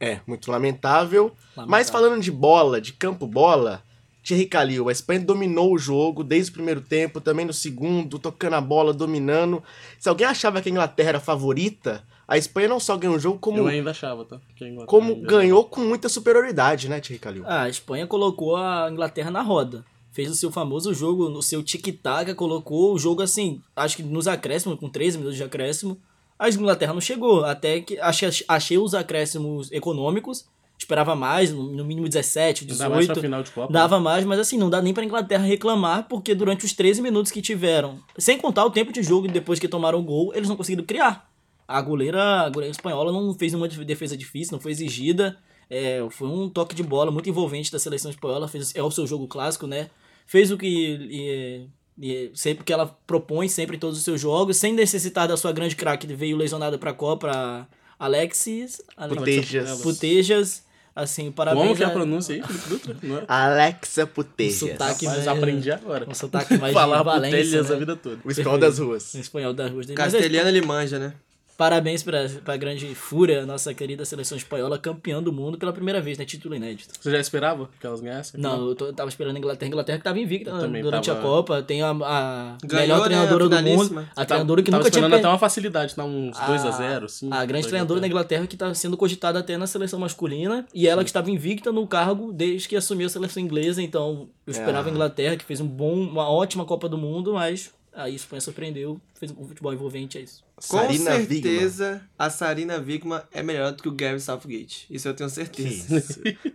É, 0.00 0.20
muito 0.26 0.50
lamentável. 0.50 1.24
Lamentável. 1.24 1.70
Mas 1.70 1.90
falando 1.90 2.20
de 2.20 2.32
bola, 2.32 2.80
de 2.80 2.92
campo 2.92 3.24
bola, 3.24 3.84
Thierry 4.24 4.46
Calil, 4.46 4.88
a 4.88 4.92
Espanha 4.92 5.20
dominou 5.20 5.72
o 5.72 5.78
jogo 5.78 6.24
desde 6.24 6.50
o 6.50 6.54
primeiro 6.54 6.80
tempo, 6.80 7.20
também 7.20 7.46
no 7.46 7.52
segundo, 7.52 8.18
tocando 8.18 8.54
a 8.54 8.60
bola, 8.60 8.92
dominando. 8.92 9.62
Se 9.96 10.08
alguém 10.08 10.26
achava 10.26 10.60
que 10.60 10.68
a 10.68 10.72
Inglaterra 10.72 11.10
era 11.10 11.20
favorita, 11.20 12.02
a 12.30 12.38
Espanha 12.38 12.68
não 12.68 12.78
só 12.80 12.96
ganhou 12.96 13.16
o 13.16 13.18
jogo, 13.18 13.38
como, 13.38 13.58
Eu 13.58 13.66
ainda 13.66 13.90
achava, 13.90 14.24
tá? 14.24 14.40
Como 14.86 15.12
ainda- 15.14 15.26
ganhou 15.28 15.64
com 15.64 15.80
muita 15.80 16.08
superioridade, 16.08 16.88
né, 16.88 17.00
Thierry 17.00 17.18
Calil? 17.18 17.42
Ah, 17.46 17.62
a 17.64 17.68
Espanha 17.68 18.06
colocou 18.06 18.56
a 18.56 18.88
Inglaterra 18.90 19.30
na 19.30 19.42
roda. 19.42 19.84
Fez 20.12 20.30
o 20.30 20.34
seu 20.34 20.50
famoso 20.50 20.92
jogo, 20.94 21.28
no 21.28 21.42
seu 21.42 21.62
tic-tac, 21.62 22.32
colocou 22.34 22.94
o 22.94 22.98
jogo 22.98 23.22
assim, 23.22 23.60
acho 23.76 23.96
que 23.96 24.02
nos 24.02 24.26
acréscimos, 24.26 24.78
com 24.78 24.88
13 24.88 25.18
minutos 25.18 25.36
de 25.36 25.44
acréscimo. 25.44 25.98
A 26.38 26.48
Inglaterra 26.48 26.92
não 26.94 27.00
chegou, 27.00 27.44
até 27.44 27.80
que 27.80 27.98
achei, 28.00 28.28
achei 28.48 28.78
os 28.78 28.94
acréscimos 28.94 29.70
econômicos. 29.72 30.44
esperava 30.78 31.14
mais, 31.14 31.52
no 31.52 31.84
mínimo 31.84 32.08
17, 32.08 32.62
Ainda 32.64 32.74
mais 32.88 33.04
pra 33.06 33.14
18. 33.14 33.20
final 33.20 33.42
de 33.42 33.50
Copa. 33.50 33.70
Dava 33.70 34.00
mais, 34.00 34.24
mas 34.24 34.38
assim, 34.38 34.56
não 34.56 34.70
dá 34.70 34.80
nem 34.80 34.94
pra 34.94 35.04
Inglaterra 35.04 35.44
reclamar, 35.44 36.06
porque 36.08 36.34
durante 36.34 36.64
os 36.64 36.72
13 36.72 37.02
minutos 37.02 37.30
que 37.30 37.42
tiveram, 37.42 37.98
sem 38.16 38.38
contar 38.38 38.64
o 38.64 38.70
tempo 38.70 38.90
de 38.90 39.02
jogo 39.02 39.28
depois 39.28 39.58
que 39.58 39.68
tomaram 39.68 39.98
o 39.98 40.02
gol, 40.02 40.32
eles 40.34 40.48
não 40.48 40.56
conseguiram 40.56 40.82
criar. 40.82 41.29
A 41.72 41.80
goleira, 41.80 42.20
a 42.42 42.48
goleira 42.50 42.72
espanhola 42.72 43.12
não 43.12 43.32
fez 43.34 43.52
nenhuma 43.52 43.68
defesa 43.68 44.16
difícil, 44.16 44.52
não 44.52 44.60
foi 44.60 44.72
exigida. 44.72 45.36
É, 45.70 46.04
foi 46.10 46.26
um 46.26 46.48
toque 46.48 46.74
de 46.74 46.82
bola 46.82 47.10
muito 47.12 47.28
envolvente 47.28 47.70
da 47.70 47.78
seleção 47.78 48.10
espanhola, 48.10 48.48
fez, 48.48 48.74
é 48.74 48.82
o 48.82 48.90
seu 48.90 49.06
jogo 49.06 49.28
clássico, 49.28 49.66
né? 49.68 49.88
Fez 50.26 50.50
o 50.50 50.58
que 50.58 50.66
e- 50.66 51.66
e 52.02 52.30
sempre 52.34 52.64
que 52.64 52.72
ela 52.72 52.86
propõe, 53.06 53.48
sempre 53.48 53.76
em 53.76 53.78
todos 53.78 53.98
os 53.98 54.04
seus 54.04 54.20
jogos, 54.20 54.56
sem 54.56 54.72
necessitar 54.72 55.28
da 55.28 55.36
sua 55.36 55.52
grande 55.52 55.76
craque 55.76 56.06
que 56.08 56.14
veio 56.14 56.36
lesionada 56.36 56.76
pra 56.76 56.92
Copa, 56.92 57.68
Alexis, 57.98 58.82
Ale- 58.96 59.14
Putejas. 59.14 59.80
Putejas, 59.80 60.64
assim, 60.96 61.30
parabéns. 61.30 61.62
Como 61.64 61.76
que 61.76 61.82
é 61.82 61.86
a 61.86 61.90
pronúncia 61.90 62.34
aí, 62.34 62.42
Felipe 62.42 62.68
Dutra? 62.68 62.96
Não 63.02 63.18
é? 63.18 63.24
Alexa 63.28 64.04
o 64.04 64.06
Putejas. 64.08 64.54
sotaque 64.58 65.04
Mas 65.04 65.14
mais- 65.24 65.28
aprendi 65.28 65.70
agora. 65.70 66.08
um 66.08 66.14
sotaque 66.14 66.56
mais 66.58 66.72
Falar 66.74 66.98
de 66.98 67.04
Valência, 67.04 67.38
putelhas 67.38 67.68
né? 67.68 67.74
a 67.76 67.78
vida 67.78 67.96
toda. 67.96 68.18
O 68.24 68.30
espanhol 68.30 68.58
das 68.58 68.78
ruas. 68.78 69.14
Em 69.14 69.20
espanhol 69.20 69.52
das 69.52 69.70
ruas. 69.70 69.86
Mas 69.86 69.94
é, 69.94 69.94
Castelhano 69.94 70.48
ele 70.48 70.62
manja, 70.62 70.98
né? 70.98 71.14
Parabéns 71.60 72.02
pra, 72.02 72.26
pra 72.42 72.56
grande 72.56 72.94
Fúria, 72.94 73.44
nossa 73.44 73.74
querida 73.74 74.02
seleção 74.06 74.38
espanhola, 74.38 74.78
campeã 74.78 75.22
do 75.22 75.30
mundo 75.30 75.58
pela 75.58 75.74
primeira 75.74 76.00
vez, 76.00 76.16
né? 76.16 76.24
Título 76.24 76.54
inédito. 76.54 76.94
Você 76.98 77.10
já 77.10 77.20
esperava 77.20 77.68
que 77.78 77.86
elas 77.86 78.00
ganhassem? 78.00 78.40
Não, 78.40 78.68
eu, 78.68 78.74
tô- 78.74 78.86
eu 78.86 78.92
tava 78.94 79.10
esperando 79.10 79.36
a 79.36 79.38
Inglaterra. 79.38 79.66
A 79.66 79.68
Inglaterra 79.68 79.98
que 79.98 80.04
tava 80.04 80.18
invicta 80.18 80.50
durante 80.80 81.06
tava- 81.08 81.18
a 81.18 81.22
Copa. 81.22 81.62
Tem 81.62 81.82
a, 81.82 81.90
a 81.90 82.56
Ganhou, 82.64 82.80
melhor 82.80 82.98
né, 83.00 83.04
treinadora 83.04 83.44
a 83.44 83.48
do 83.60 83.68
mundo. 83.68 83.98
A 83.98 84.04
Tava- 84.14 84.26
treinadora 84.26 84.62
que 84.62 84.70
tava 84.70 84.82
nunca 84.82 84.90
tinha 84.90 85.00
esperando 85.02 85.18
até 85.20 85.28
uma 85.28 85.38
facilidade, 85.38 85.94
tá 85.94 86.02
uns 86.04 86.34
2x0, 86.38 87.08
sim. 87.08 87.28
A 87.30 87.44
grande 87.44 87.68
treinadora 87.68 88.00
da 88.00 88.06
Inglaterra 88.06 88.46
que 88.46 88.56
tá 88.56 88.72
sendo 88.72 88.96
cogitada 88.96 89.38
até 89.38 89.58
na 89.58 89.66
seleção 89.66 89.98
masculina. 90.00 90.64
E 90.74 90.88
ela 90.88 91.04
que 91.04 91.10
estava 91.10 91.30
invicta 91.30 91.70
no 91.70 91.86
cargo 91.86 92.32
desde 92.32 92.68
que 92.68 92.74
assumiu 92.76 93.06
a 93.06 93.10
seleção 93.10 93.42
inglesa. 93.42 93.82
Então 93.82 94.30
eu 94.46 94.50
esperava 94.50 94.88
a 94.88 94.90
Inglaterra, 94.92 95.36
que 95.36 95.44
fez 95.44 95.60
um 95.60 95.66
bom, 95.68 95.92
uma 95.94 96.26
ótima 96.26 96.64
Copa 96.64 96.88
do 96.88 96.96
Mundo, 96.96 97.34
mas 97.34 97.70
a 97.92 98.08
Espanha 98.08 98.40
surpreendeu. 98.40 99.00
Fez 99.14 99.32
um 99.32 99.46
futebol 99.46 99.72
envolvente, 99.72 100.16
é 100.16 100.22
isso. 100.22 100.42
Com 100.56 100.78
Sarina 100.78 101.14
Wigman. 101.14 101.42
certeza, 101.42 102.02
a 102.18 102.30
Sarina 102.30 102.76
Wigman 102.78 103.22
é 103.32 103.42
melhor 103.42 103.72
do 103.72 103.82
que 103.82 103.88
o 103.88 103.92
Gary 103.92 104.20
Southgate. 104.20 104.86
Isso 104.90 105.08
eu 105.08 105.14
tenho 105.14 105.28
certeza. 105.30 106.02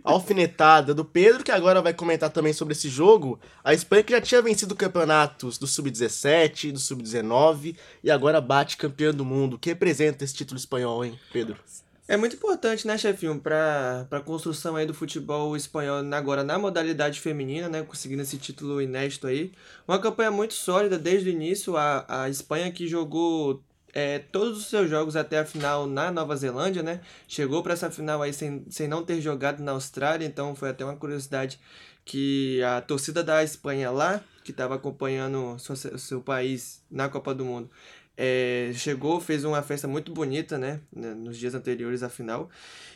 Alfinetada 0.02 0.94
do 0.94 1.04
Pedro, 1.04 1.44
que 1.44 1.50
agora 1.50 1.82
vai 1.82 1.92
comentar 1.92 2.30
também 2.30 2.52
sobre 2.52 2.72
esse 2.72 2.88
jogo. 2.88 3.38
A 3.62 3.74
Espanha 3.74 4.02
que 4.02 4.12
já 4.12 4.20
tinha 4.20 4.42
vencido 4.42 4.74
campeonatos 4.74 5.58
do 5.58 5.66
Sub-17, 5.66 6.72
do 6.72 6.78
Sub-19 6.78 7.76
e 8.02 8.10
agora 8.10 8.40
bate 8.40 8.76
campeã 8.76 9.12
do 9.12 9.24
mundo. 9.24 9.54
O 9.54 9.58
que 9.58 9.68
representa 9.68 10.24
esse 10.24 10.34
título 10.34 10.58
espanhol, 10.58 11.04
hein, 11.04 11.18
Pedro? 11.32 11.56
É 12.08 12.16
muito 12.16 12.36
importante, 12.36 12.86
né, 12.86 12.96
chefinho, 12.96 13.40
para 13.40 14.06
a 14.08 14.20
construção 14.20 14.76
aí 14.76 14.86
do 14.86 14.94
futebol 14.94 15.56
espanhol 15.56 15.98
agora 16.12 16.44
na 16.44 16.56
modalidade 16.56 17.20
feminina, 17.20 17.68
né, 17.68 17.82
conseguindo 17.82 18.22
esse 18.22 18.38
título 18.38 18.80
inédito 18.80 19.26
aí. 19.26 19.52
Uma 19.88 19.98
campanha 19.98 20.30
muito 20.30 20.54
sólida 20.54 20.96
desde 20.96 21.28
o 21.28 21.32
início. 21.32 21.76
A, 21.76 22.22
a 22.24 22.30
Espanha 22.30 22.70
que 22.70 22.86
jogou 22.86 23.60
é, 23.92 24.20
todos 24.20 24.56
os 24.58 24.66
seus 24.66 24.88
jogos 24.88 25.16
até 25.16 25.40
a 25.40 25.44
final 25.44 25.86
na 25.88 26.12
Nova 26.12 26.36
Zelândia, 26.36 26.82
né? 26.82 27.00
Chegou 27.26 27.60
para 27.60 27.72
essa 27.72 27.90
final 27.90 28.22
aí 28.22 28.32
sem, 28.32 28.64
sem 28.70 28.86
não 28.86 29.04
ter 29.04 29.20
jogado 29.20 29.60
na 29.60 29.72
Austrália, 29.72 30.26
então 30.26 30.54
foi 30.54 30.68
até 30.68 30.84
uma 30.84 30.94
curiosidade 30.96 31.58
que 32.04 32.62
a 32.62 32.80
torcida 32.80 33.24
da 33.24 33.42
Espanha 33.42 33.90
lá, 33.90 34.22
que 34.44 34.52
estava 34.52 34.76
acompanhando 34.76 35.54
o 35.54 35.58
seu, 35.58 35.98
seu 35.98 36.20
país 36.20 36.80
na 36.88 37.08
Copa 37.08 37.34
do 37.34 37.44
Mundo, 37.44 37.68
é, 38.16 38.70
chegou, 38.74 39.20
fez 39.20 39.44
uma 39.44 39.62
festa 39.62 39.86
muito 39.86 40.12
bonita, 40.12 40.56
né? 40.58 40.80
né, 40.94 41.14
Nos 41.14 41.36
dias 41.36 41.54
anteriores 41.54 42.02
à 42.02 42.08
final. 42.08 42.50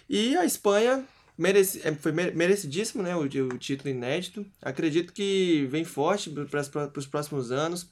E 0.09 0.37
a 0.37 0.45
Espanha 0.45 1.05
mereci, 1.37 1.81
é, 1.85 1.95
foi 1.95 2.13
mere- 2.13 2.33
merecidíssimo, 2.35 3.03
né? 3.03 3.15
O, 3.17 3.23
o 3.23 3.59
título 3.59 3.91
inédito. 3.91 4.45
Acredito 4.61 5.13
que 5.13 5.67
vem 5.71 5.85
forte 5.85 6.31
para 6.31 6.91
os 6.97 7.07
próximos 7.07 7.51
anos. 7.53 7.89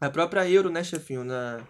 A 0.00 0.10
própria 0.10 0.48
Euro, 0.48 0.70
né, 0.70 0.82
chefinho? 0.84 1.24
Na, 1.24 1.60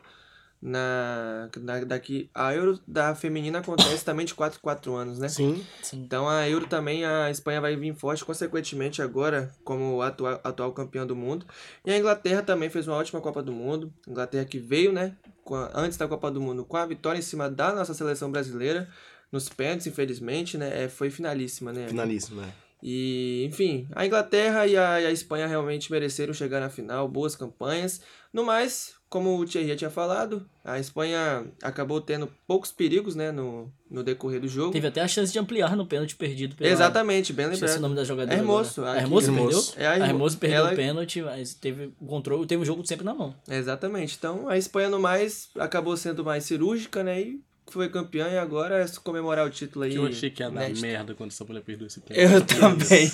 na, 0.60 1.48
na, 1.60 1.80
daqui, 1.84 2.30
a 2.34 2.54
Euro 2.54 2.78
da 2.86 3.14
feminina 3.14 3.58
acontece 3.58 4.04
também 4.04 4.24
de 4.24 4.34
4 4.34 4.60
4 4.60 4.94
anos, 4.94 5.18
né? 5.18 5.28
Sim. 5.28 5.64
Então 5.92 6.28
a 6.28 6.48
Euro 6.48 6.66
também, 6.66 7.04
a 7.04 7.30
Espanha 7.30 7.60
vai 7.60 7.76
vir 7.76 7.94
forte, 7.94 8.24
consequentemente 8.24 9.02
agora 9.02 9.52
como 9.62 10.00
atual, 10.00 10.40
atual 10.42 10.72
campeão 10.72 11.06
do 11.06 11.14
mundo. 11.14 11.46
E 11.84 11.90
a 11.90 11.98
Inglaterra 11.98 12.42
também 12.42 12.70
fez 12.70 12.88
uma 12.88 12.96
ótima 12.96 13.20
Copa 13.20 13.42
do 13.42 13.52
Mundo. 13.52 13.92
Inglaterra 14.08 14.44
que 14.44 14.58
veio, 14.58 14.92
né, 14.92 15.16
com 15.44 15.54
a- 15.54 15.70
antes 15.74 15.98
da 15.98 16.08
Copa 16.08 16.30
do 16.30 16.40
Mundo 16.40 16.64
com 16.64 16.76
a 16.76 16.86
vitória 16.86 17.18
em 17.18 17.22
cima 17.22 17.50
da 17.50 17.72
nossa 17.74 17.92
seleção 17.94 18.30
brasileira. 18.30 18.88
Nos 19.30 19.48
pênaltis, 19.48 19.86
infelizmente, 19.86 20.56
né, 20.56 20.84
é, 20.84 20.88
foi 20.88 21.10
finalíssima, 21.10 21.72
né? 21.72 21.88
Finalíssimo, 21.88 22.40
né? 22.40 22.52
E, 22.82 23.44
enfim, 23.48 23.88
a 23.94 24.04
Inglaterra 24.06 24.66
e 24.66 24.76
a, 24.76 25.00
e 25.00 25.06
a 25.06 25.10
Espanha 25.10 25.46
realmente 25.46 25.90
mereceram 25.90 26.34
chegar 26.34 26.60
na 26.60 26.68
final, 26.68 27.08
boas 27.08 27.34
campanhas. 27.34 28.00
No 28.32 28.44
mais, 28.44 28.94
como 29.14 29.38
o 29.38 29.46
Thierry 29.46 29.68
já 29.68 29.76
tinha 29.76 29.90
falado, 29.90 30.44
a 30.64 30.80
Espanha 30.80 31.46
acabou 31.62 32.00
tendo 32.00 32.28
poucos 32.48 32.72
perigos, 32.72 33.14
né, 33.14 33.30
no, 33.30 33.72
no 33.88 34.02
decorrer 34.02 34.40
do 34.40 34.48
jogo. 34.48 34.72
Teve 34.72 34.88
até 34.88 35.00
a 35.00 35.06
chance 35.06 35.32
de 35.32 35.38
ampliar 35.38 35.76
no 35.76 35.86
pênalti 35.86 36.16
perdido 36.16 36.56
pela. 36.56 36.68
Exatamente, 36.68 37.32
bem 37.32 37.44
Esqueci 37.46 37.62
o 37.62 37.66
lembrado. 37.66 37.82
nome 37.82 37.94
da 37.94 38.02
jogadora. 38.02 38.36
Hermoso, 38.36 38.80
agora. 38.80 38.90
A 38.90 38.94
aqui- 38.94 39.04
Hermoso 39.04 39.26
perdeu? 39.28 39.46
Hermoso. 39.50 39.74
É 39.76 39.86
a 39.86 39.90
a 39.90 39.94
Hermo- 39.94 40.06
Hermoso 40.06 40.38
perdeu 40.38 40.58
ela- 40.58 40.72
o 40.72 40.76
pênalti, 40.76 41.22
mas 41.22 41.54
teve 41.54 41.92
o 42.00 42.06
controle, 42.06 42.44
teve 42.46 42.62
o 42.62 42.66
jogo 42.66 42.84
sempre 42.84 43.04
na 43.04 43.14
mão. 43.14 43.32
Exatamente. 43.48 44.16
Então 44.18 44.48
a 44.48 44.58
Espanha 44.58 44.88
no 44.88 44.98
mais 44.98 45.48
acabou 45.56 45.96
sendo 45.96 46.24
mais 46.24 46.42
cirúrgica, 46.44 47.04
né? 47.04 47.20
E 47.20 47.40
foi 47.70 47.88
campeã 47.88 48.28
e 48.28 48.36
agora 48.36 48.78
é 48.84 48.86
comemorar 49.04 49.46
o 49.46 49.50
título 49.50 49.84
aí. 49.84 49.94
Eu 49.94 50.06
achei 50.06 50.28
que 50.28 50.42
ia 50.42 50.50
dar 50.50 50.68
merda 50.70 51.14
quando 51.14 51.30
essa 51.30 51.44
mulher 51.44 51.62
perdeu 51.62 51.86
esse 51.86 52.00
tempo. 52.02 52.18
Eu 52.18 52.44
também. 52.44 53.10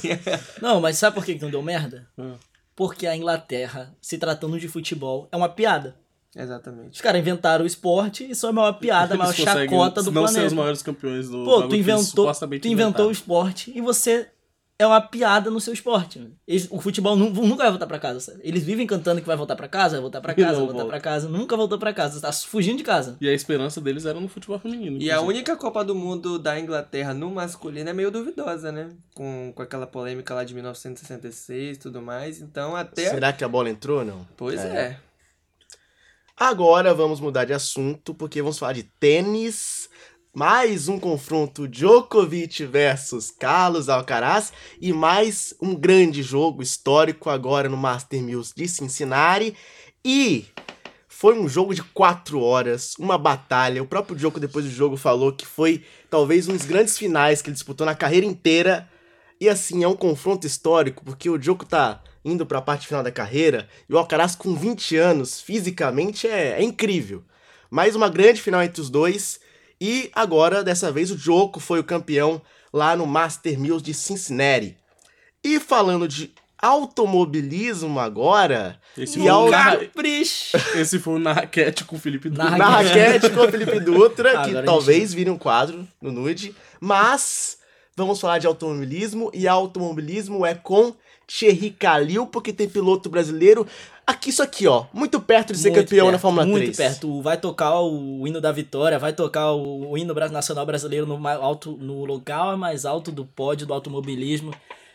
Não, 0.62 0.80
mas 0.80 0.96
sabe 0.96 1.14
por 1.14 1.24
que 1.26 1.34
que 1.34 1.42
não 1.42 1.50
deu 1.50 1.62
merda? 1.62 2.08
Ah. 2.18 2.34
Porque 2.74 3.06
a 3.06 3.16
Inglaterra, 3.16 3.94
se 4.00 4.18
tratando 4.18 4.58
de 4.58 4.68
futebol, 4.68 5.28
é 5.30 5.36
uma 5.36 5.48
piada. 5.48 5.96
Exatamente. 6.34 6.94
Os 6.94 7.00
caras 7.00 7.20
inventaram 7.20 7.64
o 7.64 7.66
esporte 7.66 8.30
e 8.30 8.34
só 8.34 8.48
é 8.48 8.50
a 8.50 8.52
maior 8.52 8.72
piada, 8.74 9.14
a 9.14 9.18
maior 9.18 9.34
chacota 9.34 10.02
do 10.02 10.12
não 10.12 10.22
ser 10.22 10.28
os 10.28 10.34
planeta. 10.34 10.54
maiores 10.54 10.82
campeões 10.82 11.28
do 11.28 11.44
Pô, 11.44 11.66
tu 11.66 11.74
inventou, 11.74 12.32
tu 12.32 12.68
inventou 12.68 13.08
o 13.08 13.10
esporte 13.10 13.72
e 13.74 13.80
você 13.80 14.28
é 14.82 14.86
uma 14.86 15.00
piada 15.00 15.50
no 15.50 15.60
seu 15.60 15.74
esporte. 15.74 16.32
Eles- 16.48 16.66
o 16.70 16.80
futebol 16.80 17.14
nu- 17.14 17.28
nunca 17.30 17.62
vai 17.64 17.70
voltar 17.70 17.86
pra 17.86 17.98
casa. 17.98 18.18
sabe? 18.20 18.40
Eles 18.42 18.62
vivem 18.64 18.86
cantando 18.86 19.20
que 19.20 19.26
vai 19.26 19.36
voltar 19.36 19.54
pra 19.54 19.68
casa, 19.68 19.92
vai 19.96 20.00
voltar 20.00 20.20
pra 20.22 20.32
E 20.32 20.36
casa, 20.36 20.46
vai 20.52 20.60
voltar 20.60 20.72
volta. 20.74 20.88
pra 20.88 21.00
casa. 21.00 21.28
Nunca 21.28 21.56
voltou 21.56 21.78
pra 21.78 21.92
casa. 21.92 22.20
Tá 22.20 22.32
fugindo 22.32 22.78
de 22.78 22.82
casa. 22.84 23.16
E 23.20 23.28
a 23.28 23.32
esperança 23.34 23.80
deles 23.80 24.06
era 24.06 24.18
no 24.18 24.26
futebol 24.28 24.58
feminino. 24.58 24.96
E 25.00 25.10
a 25.10 25.20
única 25.20 25.54
Copa 25.56 25.84
do 25.84 25.94
Mundo 25.94 26.38
da 26.38 26.58
Inglaterra 26.58 27.12
no 27.12 27.30
masculino 27.30 27.90
é 27.90 27.92
meio 27.92 28.10
duvidosa, 28.10 28.72
né? 28.72 28.88
Com, 29.14 29.52
com 29.54 29.62
aquela 29.62 29.86
polêmica 29.86 30.32
lá 30.34 30.44
de 30.44 30.54
1966 30.54 31.76
e 31.76 31.80
tudo 31.80 32.00
mais. 32.00 32.40
Então 32.40 32.74
até. 32.74 33.10
Será 33.10 33.32
que 33.32 33.44
a 33.44 33.48
bola 33.48 33.68
entrou 33.68 33.98
ou 33.98 34.04
não? 34.04 34.26
Pois 34.36 34.60
é. 34.60 34.98
Agora 36.36 36.94
vamos 36.94 37.20
mudar 37.20 37.44
de 37.44 37.52
assunto, 37.52 38.14
porque 38.14 38.40
vamos 38.40 38.58
falar 38.58 38.72
de 38.72 38.84
tênis. 38.84 39.90
Mais 40.32 40.86
um 40.86 40.96
confronto 40.96 41.66
Djokovic 41.66 42.64
versus 42.64 43.32
Carlos 43.32 43.88
Alcaraz 43.88 44.52
e 44.80 44.92
mais 44.92 45.52
um 45.60 45.74
grande 45.74 46.22
jogo 46.22 46.62
histórico 46.62 47.28
agora 47.28 47.68
no 47.68 47.76
Master 47.76 48.22
Mills 48.22 48.52
de 48.54 48.68
Cincinnati. 48.68 49.56
E 50.04 50.46
foi 51.08 51.36
um 51.36 51.48
jogo 51.48 51.74
de 51.74 51.82
quatro 51.82 52.40
horas, 52.40 52.94
uma 52.96 53.18
batalha. 53.18 53.82
O 53.82 53.86
próprio 53.86 54.14
Djoko 54.14 54.38
depois 54.38 54.64
do 54.64 54.70
jogo 54.70 54.96
falou 54.96 55.32
que 55.32 55.44
foi 55.44 55.82
talvez 56.08 56.46
um 56.46 56.52
dos 56.52 56.64
grandes 56.64 56.96
finais 56.96 57.42
que 57.42 57.48
ele 57.48 57.54
disputou 57.54 57.84
na 57.84 57.96
carreira 57.96 58.24
inteira. 58.24 58.88
E 59.40 59.48
assim, 59.48 59.82
é 59.82 59.88
um 59.88 59.96
confronto 59.96 60.46
histórico, 60.46 61.04
porque 61.04 61.28
o 61.28 61.38
Djoko 61.38 61.66
tá 61.66 62.04
indo 62.24 62.46
pra 62.46 62.62
parte 62.62 62.86
final 62.86 63.02
da 63.02 63.10
carreira 63.10 63.68
e 63.88 63.92
o 63.92 63.98
Alcaraz 63.98 64.36
com 64.36 64.54
20 64.54 64.96
anos, 64.96 65.40
fisicamente, 65.40 66.28
é, 66.28 66.60
é 66.60 66.62
incrível. 66.62 67.24
Mais 67.68 67.96
uma 67.96 68.08
grande 68.08 68.40
final 68.40 68.62
entre 68.62 68.80
os 68.80 68.88
dois. 68.88 69.40
E 69.80 70.10
agora, 70.14 70.62
dessa 70.62 70.92
vez, 70.92 71.10
o 71.10 71.16
Djoko 71.16 71.58
foi 71.60 71.80
o 71.80 71.84
campeão 71.84 72.40
lá 72.72 72.94
no 72.94 73.06
Master 73.06 73.58
Mills 73.58 73.82
de 73.82 73.94
Cincinnati. 73.94 74.76
E 75.42 75.58
falando 75.58 76.06
de 76.06 76.30
automobilismo 76.60 77.98
agora, 77.98 78.78
Esse 78.96 79.18
e 79.18 79.22
foi, 79.22 79.30
ao- 79.30 79.46
o. 79.48 79.50
Capricho! 79.50 80.56
Esse 80.76 80.98
foi 80.98 81.14
o 81.14 81.18
na 81.18 81.32
raquete 81.32 81.84
com 81.84 81.96
o 81.96 81.98
Felipe 81.98 82.28
Dutra. 82.28 82.56
na 82.56 82.68
raquete 82.68 83.30
com 83.30 83.40
o 83.40 83.50
Felipe 83.50 83.80
Dutra, 83.80 84.42
que 84.42 84.62
talvez 84.62 85.14
vire 85.14 85.30
um 85.30 85.38
quadro 85.38 85.86
no 86.00 86.12
Nude. 86.12 86.54
Mas 86.78 87.58
vamos 87.96 88.20
falar 88.20 88.38
de 88.38 88.46
automobilismo 88.46 89.30
e 89.32 89.48
automobilismo 89.48 90.44
é 90.44 90.54
com 90.54 90.94
Thierry 91.26 91.70
Calil, 91.70 92.26
porque 92.26 92.52
tem 92.52 92.68
piloto 92.68 93.08
brasileiro 93.08 93.66
aqui, 94.10 94.30
isso 94.30 94.42
aqui, 94.42 94.66
ó, 94.66 94.84
muito 94.92 95.20
perto 95.20 95.52
de 95.52 95.58
ser 95.58 95.70
Muito 95.70 95.84
campeão 95.84 96.06
perto, 96.06 96.12
na 96.12 96.18
Fórmula 96.18 96.44
muito 96.46 96.62
3. 96.64 96.76
perto. 96.76 97.22
Vai 97.22 97.36
tocar 97.36 97.80
o 97.80 98.26
hino 98.26 98.40
da 98.40 98.52
vitória, 98.52 98.98
vai 98.98 99.12
tocar 99.12 99.52
o, 99.52 99.96
hino 99.96 100.12
nacional 100.14 100.66
brasileiro 100.66 101.06
no, 101.06 101.26
alto, 101.26 101.72
no 101.72 102.04
local 102.04 102.56
mais 102.56 102.84
alto 102.84 103.10
do 103.10 103.24
pódio 103.24 103.66
do 103.66 103.72
automobilismo. 103.74 104.52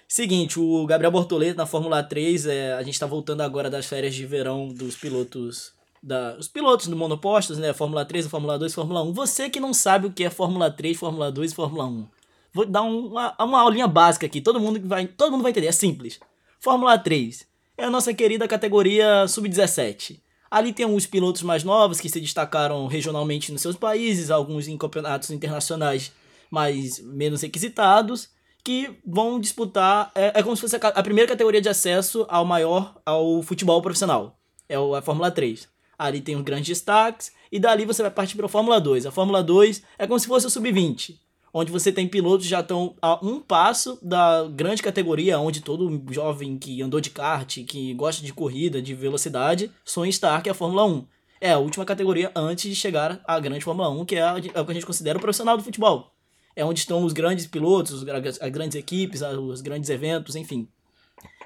Seguinte, 0.08 0.60
o 0.60 0.86
Gabriel 0.86 1.12
Bortoleto 1.12 1.58
na 1.58 1.66
Fórmula 1.66 2.04
3, 2.04 2.46
é, 2.46 2.74
a 2.74 2.84
gente 2.84 3.00
tá 3.00 3.08
voltando 3.08 3.42
agora 3.42 3.70
das 3.70 3.86
férias 3.88 4.14
de 4.14 4.26
verão 4.26 4.68
dos 4.68 4.96
pilotos. 4.96 5.74
Da, 6.02 6.36
os 6.38 6.48
pilotos 6.48 6.88
do 6.88 6.96
monopostos, 6.96 7.58
né? 7.58 7.74
Fórmula 7.74 8.06
3, 8.06 8.28
Fórmula 8.28 8.60
2, 8.60 8.74
Fórmula 8.76 9.02
1. 9.04 9.14
Você 9.14 9.50
que 9.50 9.60
não 9.60 9.74
sabe 9.74 10.06
o 10.06 10.12
que 10.12 10.24
é 10.24 10.30
Fórmula 10.30 10.70
3, 10.70 10.96
Fórmula 10.98 11.32
2 11.32 11.52
e 11.52 11.56
Fórmula 11.56 11.86
1. 11.88 12.08
Vou 12.54 12.66
dar 12.68 12.84
um- 12.84 13.08
uma, 13.08 13.36
uma 13.40 13.60
aulinha 13.62 13.88
básica 13.88 14.28
aqui, 14.28 14.40
todo 14.40 14.60
mundo 14.60 14.80
vai, 14.88 15.08
todo 15.08 15.32
mundo 15.32 15.42
vai 15.42 15.52
entender, 15.52 15.68
é 15.68 15.72
simples. 15.72 16.20
Fórmula 16.60 16.98
3 16.98 17.46
é 17.78 17.84
a 17.84 17.90
nossa 17.90 18.14
querida 18.14 18.48
categoria 18.48 19.28
sub-17. 19.28 20.20
Ali 20.50 20.72
tem 20.72 20.86
uns 20.86 21.06
pilotos 21.06 21.42
mais 21.42 21.64
novos 21.64 22.00
que 22.00 22.10
se 22.10 22.22
destacaram 22.22 22.88
regionalmente 22.88 23.52
nos 23.52 23.62
seus 23.62 23.76
países, 23.76 24.32
alguns 24.32 24.68
em 24.68 24.78
campeonatos 24.78 25.30
internacionais 25.32 26.12
mais 26.50 27.00
menos 27.00 27.42
requisitados, 27.42 28.30
que 28.64 28.98
vão 29.06 29.40
disputar. 29.40 30.12
É, 30.16 30.40
é 30.40 30.44
como 30.44 30.56
se 30.56 30.62
fosse 30.62 30.76
a, 30.76 30.80
a 30.80 31.04
primeira 31.04 31.30
categoria 31.30 31.62
de 31.62 31.70
acesso 31.70 32.26
ao 32.30 32.46
maior 32.46 32.96
ao 33.06 33.42
futebol 33.42 33.82
profissional. 33.82 34.40
É 34.70 34.76
a 34.76 35.02
Fórmula 35.02 35.30
3. 35.30 35.68
Ali 35.98 36.22
tem 36.22 36.36
os 36.36 36.42
grandes 36.42 36.68
destaques, 36.68 37.32
e 37.52 37.60
dali 37.60 37.86
você 37.86 38.02
vai 38.02 38.12
partir 38.12 38.36
para 38.36 38.46
a 38.46 38.50
Fórmula 38.50 38.80
2. 38.80 39.06
A 39.06 39.12
Fórmula 39.12 39.42
2 39.42 39.82
é 39.98 40.06
como 40.06 40.20
se 40.20 40.28
fosse 40.28 40.46
o 40.46 40.50
sub-20, 40.50 41.18
onde 41.58 41.72
você 41.72 41.90
tem 41.90 42.06
pilotos 42.06 42.46
já 42.46 42.60
estão 42.60 42.94
a 43.02 43.18
um 43.26 43.40
passo 43.40 43.98
da 44.02 44.46
grande 44.54 44.84
categoria, 44.84 45.40
onde 45.40 45.62
todo 45.62 46.04
jovem 46.12 46.58
que 46.58 46.82
andou 46.82 47.00
de 47.00 47.10
kart, 47.10 47.60
que 47.66 47.94
gosta 47.94 48.22
de 48.26 48.34
corrida, 48.34 48.82
de 48.82 48.94
velocidade, 48.94 49.72
sonha 49.86 50.10
estar, 50.10 50.42
que 50.44 50.50
é 50.50 50.52
a 50.52 50.56
Fórmula 50.56 50.84
1. 50.86 51.06
É 51.40 51.52
a 51.54 51.58
última 51.58 51.86
categoria 51.86 52.30
antes 52.36 52.70
de 52.70 52.76
chegar 52.76 53.22
à 53.26 53.40
grande 53.40 53.64
Fórmula 53.64 53.90
1, 53.90 54.04
que 54.04 54.16
é, 54.18 54.22
a- 54.22 54.36
é 54.54 54.60
o 54.60 54.66
que 54.66 54.72
a 54.72 54.74
gente 54.74 54.86
considera 54.86 55.18
o 55.18 55.22
profissional 55.22 55.56
do 55.56 55.64
futebol. 55.64 56.12
É 56.58 56.66
onde 56.66 56.80
estão 56.80 57.04
os 57.06 57.14
grandes 57.14 57.48
pilotos, 57.48 58.04
as 58.42 58.50
grandes 58.50 58.76
equipes, 58.76 59.22
os 59.22 59.62
grandes 59.62 59.90
eventos, 59.90 60.36
enfim. 60.36 60.68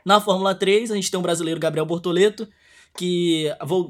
Na 0.04 0.20
Fórmula 0.20 0.56
3, 0.56 0.90
a 0.92 0.96
gente 0.96 1.12
tem 1.12 1.20
o 1.20 1.24
brasileiro 1.24 1.60
Gabriel 1.60 1.86
Bortoleto, 1.86 2.48
que 2.98 3.46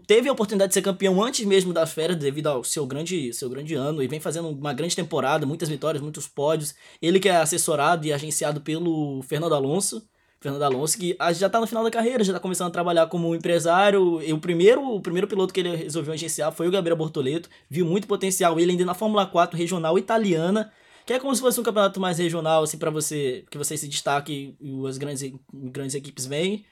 teve 0.06 0.30
a 0.30 0.32
oportunidade 0.32 0.70
de 0.70 0.76
ser 0.76 0.82
campeão 0.82 1.24
antes 1.24 1.46
mesmo 1.46 1.74
das 1.74 1.92
férias, 1.92 2.18
devido 2.20 2.48
ao 2.48 2.64
seu 2.64 2.86
grande, 2.86 3.34
seu 3.34 3.50
grande 3.50 3.74
ano, 3.74 4.04
e 4.04 4.08
vem 4.08 4.20
fazendo 4.20 4.50
uma 4.50 4.74
grande 4.74 4.96
temporada, 4.96 5.46
muitas 5.46 5.68
vitórias, 5.68 6.02
muitos 6.02 6.28
pódios. 6.28 6.76
Ele 7.02 7.20
que 7.20 7.28
é 7.28 7.38
assessorado 7.38 8.06
e 8.06 8.14
agenciado 8.14 8.62
pelo 8.62 9.22
Fernando 9.24 9.56
Alonso. 9.56 10.08
Fernando 10.42 10.64
Alonso, 10.64 10.98
que 10.98 11.18
já 11.34 11.50
tá 11.50 11.60
no 11.60 11.68
final 11.68 11.84
da 11.84 11.92
carreira, 11.92 12.24
já 12.24 12.32
tá 12.32 12.40
começando 12.40 12.68
a 12.68 12.72
trabalhar 12.72 13.08
como 13.08 13.36
empresário. 13.36 14.22
E 14.22 14.32
o 14.32 14.40
primeiro, 14.40 14.82
o 14.82 15.02
primeiro 15.02 15.28
piloto 15.28 15.54
que 15.54 15.60
ele 15.60 15.76
resolveu 15.76 16.14
agenciar 16.14 16.52
foi 16.52 16.68
o 16.68 16.72
Gabriel 16.72 16.96
Bortoleto. 16.96 17.50
Viu 17.70 17.86
muito 17.86 18.08
potencial 18.08 18.60
ele 18.60 18.72
ainda 18.72 18.86
na 18.86 18.94
Fórmula 18.94 19.26
4 19.26 19.58
regional 19.58 19.98
italiana, 19.98 20.72
que 21.06 21.12
é 21.12 21.20
como 21.20 21.36
se 21.36 21.42
fosse 21.42 21.60
um 21.60 21.64
campeonato 21.64 22.00
mais 22.00 22.20
regional, 22.20 22.64
assim, 22.64 22.78
para 22.78 22.92
você, 22.92 23.44
que 23.50 23.58
você 23.58 23.76
se 23.76 23.88
destaque 23.88 24.56
e 24.62 24.88
as 24.88 24.98
grandes, 24.98 25.34
grandes 25.52 25.96
equipes 25.96 26.26
vêm. 26.26 26.64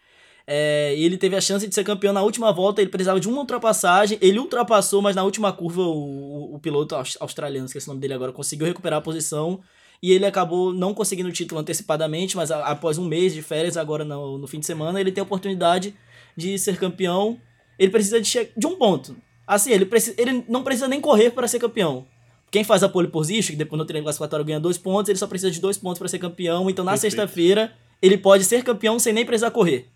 É, 0.50 0.96
e 0.96 1.04
ele 1.04 1.18
teve 1.18 1.36
a 1.36 1.42
chance 1.42 1.68
de 1.68 1.76
ser 1.76 1.84
campeão 1.84 2.14
na 2.14 2.22
última 2.22 2.54
volta, 2.54 2.82
ele 2.82 2.90
precisava 2.90 3.20
de 3.20 3.28
uma 3.28 3.40
ultrapassagem, 3.40 4.18
ele 4.22 4.40
ultrapassou, 4.40 5.02
mas 5.02 5.14
na 5.14 5.24
última 5.24 5.52
curva 5.52 5.82
o, 5.82 6.56
o 6.56 6.60
piloto 6.60 6.96
aus- 6.96 7.18
australiano, 7.20 7.66
esqueci 7.66 7.86
o 7.88 7.90
nome 7.90 8.00
dele 8.00 8.14
agora, 8.14 8.32
conseguiu 8.32 8.66
recuperar 8.66 9.00
a 9.00 9.02
posição 9.02 9.60
e 10.02 10.14
ele 10.14 10.26
acabou 10.26 10.72
não 10.72 10.94
conseguindo 10.94 11.28
o 11.28 11.34
título 11.34 11.60
antecipadamente, 11.60 12.38
mas 12.38 12.50
a- 12.50 12.64
após 12.66 12.98
um 12.98 13.04
mês 13.06 13.34
de 13.34 13.42
férias, 13.42 13.76
agora 13.76 14.06
no, 14.06 14.38
no 14.38 14.48
fim 14.48 14.60
de 14.62 14.66
semana, 14.66 15.02
ele 15.02 15.12
tem 15.12 15.22
a 15.22 15.26
oportunidade 15.26 15.94
de 16.38 16.58
ser 16.58 16.78
campeão. 16.78 17.38
Ele 17.78 17.92
precisa 17.92 18.22
de, 18.22 18.50
de 18.56 18.68
um 18.68 18.78
ponto. 18.78 19.18
Assim, 19.46 19.72
ele, 19.72 19.86
precisa, 19.86 20.16
ele 20.18 20.46
não 20.48 20.64
precisa 20.64 20.88
nem 20.88 21.02
correr 21.02 21.32
para 21.32 21.48
ser 21.48 21.60
campeão. 21.60 22.06
Quem 22.50 22.64
faz 22.64 22.84
a 22.84 22.88
pole 22.90 23.10
position, 23.10 23.52
que 23.52 23.58
depois 23.58 23.78
no 23.78 23.86
treino 23.86 24.06
classificatório 24.06 24.46
ganha 24.46 24.60
dois 24.62 24.78
pontos, 24.78 25.10
ele 25.10 25.20
só 25.20 25.28
precisa 25.28 25.52
de 25.52 25.60
dois 25.60 25.78
pontos 25.78 26.00
para 26.00 26.08
ser 26.08 26.20
campeão. 26.20 26.70
Então 26.70 26.86
na 26.86 26.92
sexta-feira 27.02 27.74
ele 28.02 28.18
pode 28.18 28.46
ser 28.46 28.64
campeão 28.64 28.98
sem 28.98 29.12
nem 29.12 29.26
precisar 29.26 29.52
correr. 29.52 29.90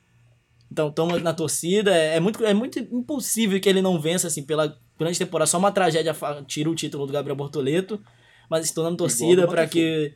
Então 0.72 0.88
estamos 0.90 1.22
na 1.22 1.34
torcida. 1.34 1.94
É, 1.94 2.16
é 2.16 2.20
muito, 2.20 2.46
é 2.46 2.54
muito 2.54 2.80
impossível 2.80 3.60
que 3.60 3.68
ele 3.68 3.82
não 3.82 4.00
vença, 4.00 4.28
assim, 4.28 4.44
pela 4.44 4.78
grande 4.98 5.20
temporada. 5.20 5.50
Só 5.50 5.58
uma 5.58 5.72
tragédia 5.72 6.16
tira 6.48 6.70
o 6.70 6.76
título 6.76 7.06
do 7.06 7.14
Gabriel 7.14 7.36
Bortoleto. 7.36 8.00
Mas 8.50 8.66
estou 8.66 8.90
na 8.90 8.96
torcida 8.98 9.48
para 9.48 9.66
que 9.66 10.14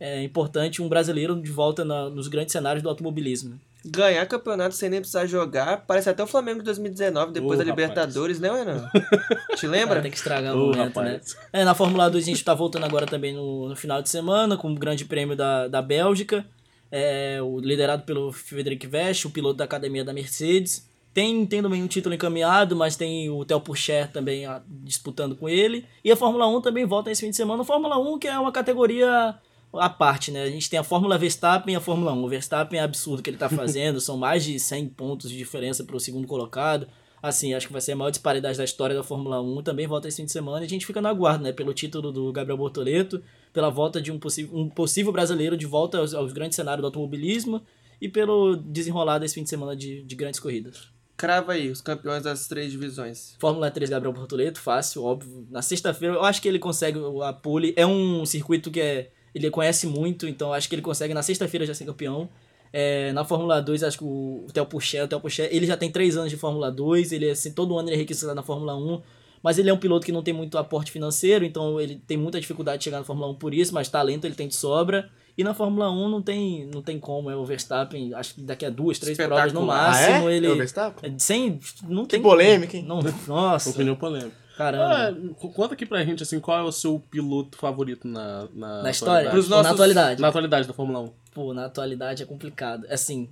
é 0.00 0.22
importante 0.22 0.82
um 0.82 0.88
brasileiro 0.88 1.40
de 1.40 1.50
volta 1.52 1.84
na- 1.84 2.10
nos 2.10 2.26
grandes 2.28 2.52
cenários 2.52 2.82
do 2.82 2.88
automobilismo. 2.88 3.58
Ganhar 3.84 4.26
campeonato 4.26 4.74
sem 4.74 4.90
nem 4.90 4.98
precisar 4.98 5.26
jogar, 5.26 5.84
parece 5.86 6.10
até 6.10 6.20
o 6.20 6.26
Flamengo 6.26 6.58
de 6.58 6.64
2019, 6.64 7.32
depois 7.32 7.60
Ô, 7.60 7.62
da 7.62 7.70
rapaz. 7.70 7.88
Libertadores, 7.88 8.40
né, 8.40 8.50
Renan? 8.50 8.90
Te 9.54 9.68
lembra? 9.68 10.02
tem 10.02 10.10
que 10.10 10.16
estragar 10.16 10.56
o 10.56 10.58
Ô, 10.58 10.66
momento, 10.72 11.00
né? 11.00 11.12
rapaz. 11.12 11.36
É, 11.52 11.62
na 11.64 11.72
Fórmula 11.72 12.10
2 12.10 12.24
a 12.24 12.26
gente 12.26 12.42
tá 12.44 12.52
voltando 12.52 12.84
agora 12.84 13.06
também 13.06 13.32
no, 13.32 13.68
no 13.68 13.76
final 13.76 14.02
de 14.02 14.08
semana, 14.08 14.56
com 14.56 14.72
o 14.72 14.74
grande 14.74 15.04
prêmio 15.04 15.36
da, 15.36 15.68
da 15.68 15.80
Bélgica, 15.80 16.44
é, 16.90 17.40
o, 17.42 17.58
liderado 17.58 18.04
pelo 18.04 18.32
Frederic 18.32 18.86
Vest, 18.86 19.24
o 19.24 19.30
piloto 19.30 19.56
da 19.56 19.64
academia 19.64 20.04
da 20.04 20.12
Mercedes. 20.12 20.88
Tem, 21.12 21.46
tem 21.46 21.62
também 21.62 21.82
um 21.82 21.86
título 21.86 22.14
encaminhado, 22.14 22.76
mas 22.76 22.94
tem 22.94 23.30
o 23.30 23.44
Theo 23.44 23.60
Pourchaire 23.60 24.10
também 24.12 24.44
ah, 24.44 24.62
disputando 24.68 25.34
com 25.34 25.48
ele. 25.48 25.86
E 26.04 26.12
a 26.12 26.16
Fórmula 26.16 26.46
1 26.46 26.60
também 26.60 26.84
volta 26.84 27.10
esse 27.10 27.22
fim 27.22 27.30
de 27.30 27.36
semana. 27.36 27.62
A 27.62 27.64
Fórmula 27.64 27.96
1 27.98 28.18
que 28.18 28.28
é 28.28 28.38
uma 28.38 28.52
categoria 28.52 29.34
à 29.72 29.88
parte, 29.88 30.30
né? 30.30 30.42
A 30.42 30.50
gente 30.50 30.68
tem 30.68 30.78
a 30.78 30.84
Fórmula 30.84 31.16
Verstappen 31.16 31.72
e 31.72 31.76
a 31.76 31.80
Fórmula 31.80 32.12
1. 32.12 32.22
O 32.22 32.28
Verstappen 32.28 32.78
é 32.78 32.82
absurdo 32.82 33.20
o 33.20 33.22
que 33.22 33.30
ele 33.30 33.38
tá 33.38 33.48
fazendo, 33.48 33.98
são 34.00 34.16
mais 34.16 34.44
de 34.44 34.58
100 34.58 34.88
pontos 34.88 35.30
de 35.30 35.36
diferença 35.36 35.84
para 35.84 35.96
o 35.96 36.00
segundo 36.00 36.26
colocado. 36.26 36.86
Assim, 37.22 37.54
acho 37.54 37.66
que 37.66 37.72
vai 37.72 37.80
ser 37.80 37.92
a 37.92 37.96
maior 37.96 38.10
disparidade 38.10 38.58
da 38.58 38.64
história 38.64 38.94
da 38.94 39.02
Fórmula 39.02 39.40
1. 39.40 39.62
Também 39.62 39.86
volta 39.86 40.08
esse 40.08 40.18
fim 40.18 40.26
de 40.26 40.32
semana 40.32 40.62
e 40.62 40.66
a 40.66 40.68
gente 40.68 40.86
fica 40.86 41.00
no 41.00 41.08
aguardo, 41.08 41.44
né? 41.44 41.52
Pelo 41.52 41.72
título 41.72 42.12
do 42.12 42.32
Gabriel 42.32 42.58
Bortoleto, 42.58 43.22
pela 43.52 43.70
volta 43.70 44.00
de 44.00 44.12
um, 44.12 44.18
possível 44.18 44.56
um 44.56 44.68
possível 44.68 45.12
brasileiro 45.12 45.56
de 45.56 45.66
volta 45.66 45.98
aos, 45.98 46.14
aos 46.14 46.32
grandes 46.32 46.56
cenários 46.56 46.82
do 46.82 46.86
automobilismo 46.86 47.62
e 48.00 48.08
pelo 48.08 48.56
desenrolar 48.56 49.18
desse 49.18 49.34
fim 49.34 49.42
de 49.42 49.48
semana 49.48 49.74
de, 49.74 50.02
de 50.02 50.14
grandes 50.14 50.38
corridas. 50.38 50.88
Crava 51.16 51.52
aí, 51.52 51.70
os 51.70 51.80
campeões 51.80 52.22
das 52.22 52.46
três 52.46 52.70
divisões. 52.70 53.34
Fórmula 53.38 53.70
3 53.70 53.88
Gabriel 53.88 54.12
Bortoleto, 54.12 54.60
fácil, 54.60 55.02
óbvio. 55.02 55.46
Na 55.50 55.62
sexta-feira 55.62 56.14
eu 56.14 56.22
acho 56.22 56.42
que 56.42 56.48
ele 56.48 56.58
consegue 56.58 56.98
a 57.24 57.32
pole. 57.32 57.72
É 57.74 57.86
um 57.86 58.26
circuito 58.26 58.70
que 58.70 58.80
é, 58.80 59.10
ele 59.34 59.50
conhece 59.50 59.86
muito, 59.86 60.28
então 60.28 60.52
acho 60.52 60.68
que 60.68 60.74
ele 60.74 60.82
consegue 60.82 61.14
na 61.14 61.22
sexta-feira 61.22 61.64
já 61.64 61.72
ser 61.72 61.86
campeão. 61.86 62.28
É, 62.72 63.12
na 63.12 63.24
Fórmula 63.24 63.60
2, 63.60 63.82
acho 63.82 63.98
que 63.98 64.04
o 64.04 64.46
Theo 64.52 64.66
Pourchaire, 64.66 65.06
o 65.06 65.08
Theo 65.08 65.20
Pourchaire, 65.20 65.54
ele 65.54 65.66
já 65.66 65.76
tem 65.76 65.90
3 65.90 66.16
anos 66.16 66.30
de 66.30 66.36
Fórmula 66.36 66.70
2, 66.70 67.12
ele 67.12 67.30
assim, 67.30 67.52
todo 67.52 67.78
ano 67.78 67.88
ele 67.88 67.96
é 67.96 67.98
requisitado 67.98 68.34
na 68.34 68.42
Fórmula 68.42 68.76
1, 68.76 69.00
mas 69.42 69.58
ele 69.58 69.70
é 69.70 69.72
um 69.72 69.78
piloto 69.78 70.04
que 70.04 70.12
não 70.12 70.22
tem 70.22 70.34
muito 70.34 70.58
aporte 70.58 70.90
financeiro, 70.90 71.44
então 71.44 71.80
ele 71.80 72.00
tem 72.06 72.16
muita 72.16 72.40
dificuldade 72.40 72.78
de 72.78 72.84
chegar 72.84 72.98
na 72.98 73.04
Fórmula 73.04 73.30
1 73.30 73.34
por 73.34 73.54
isso, 73.54 73.72
mas 73.72 73.88
talento 73.88 74.24
ele 74.24 74.34
tem 74.34 74.48
de 74.48 74.54
sobra. 74.54 75.08
E 75.38 75.44
na 75.44 75.52
Fórmula 75.52 75.90
1 75.90 76.08
não 76.08 76.22
tem, 76.22 76.66
não 76.72 76.80
tem 76.80 76.98
como, 76.98 77.30
é 77.30 77.36
o 77.36 77.44
Verstappen, 77.44 78.14
acho 78.14 78.34
que 78.34 78.40
daqui 78.40 78.64
a 78.64 78.70
duas, 78.70 78.98
três 78.98 79.18
provas 79.18 79.52
no 79.52 79.62
máximo, 79.62 80.26
ah, 80.26 80.32
é? 80.32 80.36
ele 80.36 80.46
É 80.46 80.50
o 80.50 80.56
Verstappen? 80.56 81.14
é, 81.14 81.18
sem 81.18 81.60
não 81.86 82.04
Que 82.04 82.12
tem 82.12 82.22
polêmica, 82.22 82.76
hein? 82.76 82.84
Não, 82.88 83.00
nossa. 83.26 83.68
Opinião 83.68 83.94
polêmica. 83.94 84.32
Caramba. 84.56 85.10
Ah, 85.10 85.48
conta 85.54 85.74
aqui 85.74 85.84
pra 85.84 86.02
gente, 86.02 86.22
assim, 86.22 86.40
qual 86.40 86.58
é 86.58 86.62
o 86.62 86.72
seu 86.72 86.98
piloto 87.10 87.58
favorito 87.58 88.08
na, 88.08 88.48
na, 88.54 88.82
na 88.84 88.90
história? 88.90 89.30
na 89.30 89.70
atualidade? 89.70 90.22
Na 90.22 90.28
atualidade 90.28 90.66
da 90.66 90.72
Fórmula 90.72 91.00
1. 91.00 91.25
Pô, 91.36 91.52
na 91.52 91.66
atualidade 91.66 92.22
é 92.22 92.26
complicado. 92.26 92.86
Assim, 92.88 93.28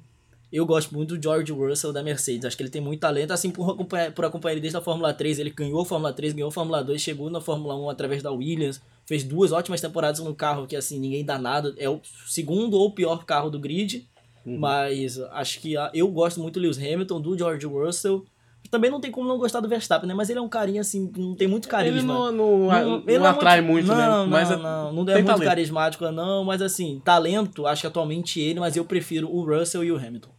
eu 0.53 0.67
gosto 0.67 0.95
muito 0.95 1.17
do 1.17 1.23
George 1.23 1.51
Russell 1.51 1.91
da 1.91 2.03
Mercedes. 2.03 2.45
Acho 2.45 2.55
que 2.55 2.63
ele 2.63 2.69
tem 2.69 2.83
muito 2.83 3.01
talento, 3.01 3.31
assim, 3.31 3.51
por 3.51 3.71
acompanhar, 3.71 4.13
por 4.13 4.27
acompanhar 4.27 4.53
ele 4.53 4.61
desde 4.61 4.77
a 4.77 4.83
Fórmula 4.83 5.15
3. 5.15 5.39
Ele 5.39 5.49
ganhou 5.49 5.81
a 5.81 5.87
Fórmula 5.87 6.13
3, 6.13 6.35
ganhou 6.35 6.51
a 6.51 6.53
Fórmula 6.53 6.85
2, 6.85 7.01
chegou 7.01 7.31
na 7.31 7.41
Fórmula 7.41 7.75
1 7.75 7.89
através 7.89 8.23
da 8.23 8.31
Williams. 8.31 8.79
Fez 9.07 9.25
duas 9.25 9.53
ótimas 9.53 9.81
temporadas 9.81 10.21
no 10.21 10.35
carro 10.35 10.67
que, 10.67 10.77
assim, 10.77 11.01
ninguém 11.01 11.25
dá 11.25 11.39
nada. 11.39 11.75
É 11.79 11.89
o 11.89 11.99
segundo 12.27 12.75
ou 12.75 12.91
pior 12.93 13.25
carro 13.25 13.49
do 13.49 13.59
grid. 13.59 14.07
Mas 14.45 15.19
acho 15.19 15.61
que 15.61 15.75
ah, 15.75 15.91
eu 15.95 16.07
gosto 16.09 16.41
muito 16.41 16.61
do 16.61 16.61
Lewis 16.61 16.77
Hamilton, 16.77 17.23
do 17.23 17.39
George 17.39 17.65
Russell. 17.65 18.27
Também 18.75 18.91
não 18.91 19.01
tem 19.01 19.09
como 19.09 19.29
não 19.29 19.39
gostar 19.39 19.61
do 19.61 19.69
Verstappen, 19.69 20.09
né? 20.09 20.15
Mas 20.15 20.29
ele 20.29 20.41
é 20.41 20.43
um 20.43 20.49
carinha, 20.49 20.81
assim, 20.81 21.09
não 21.17 21.37
tem 21.37 21.47
muito 21.47 21.69
carisma. 21.69 21.97
Ele 21.99 22.05
não, 22.09 22.33
não, 22.33 22.59
não, 22.67 23.05
ele 23.07 23.25
é 23.25 23.29
atrai 23.29 23.61
muito, 23.61 23.87
não, 23.87 23.95
né? 23.97 24.07
Não, 24.09 24.27
mas 24.27 24.51
é- 24.51 24.57
não, 24.57 24.93
não 24.93 25.03
é 25.03 25.07
tem 25.07 25.15
muito 25.15 25.27
talento. 25.27 25.45
carismático, 25.45 26.11
não, 26.11 26.43
mas 26.43 26.61
assim, 26.61 27.01
talento, 27.05 27.69
acho 27.69 27.83
que 27.83 27.87
atualmente 27.87 28.41
ele, 28.41 28.59
mas 28.59 28.77
eu 28.77 28.85
prefiro 28.85 29.31
o 29.33 29.45
Russell 29.45 29.85
e 29.85 29.93
o 29.93 29.97
Hamilton. 29.97 30.31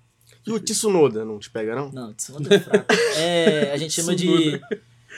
E 0.46 0.52
o 0.52 0.60
Tsunoda 0.60 1.24
não 1.24 1.40
te 1.40 1.50
pega, 1.50 1.74
não? 1.78 1.90
Não, 1.94 2.14
Tsunoda 2.14 2.54
é 2.54 2.60
fraco. 2.60 2.86
É, 3.16 3.72
a 3.72 3.78
gente 3.78 3.94
chama 3.94 4.14
de. 4.14 4.60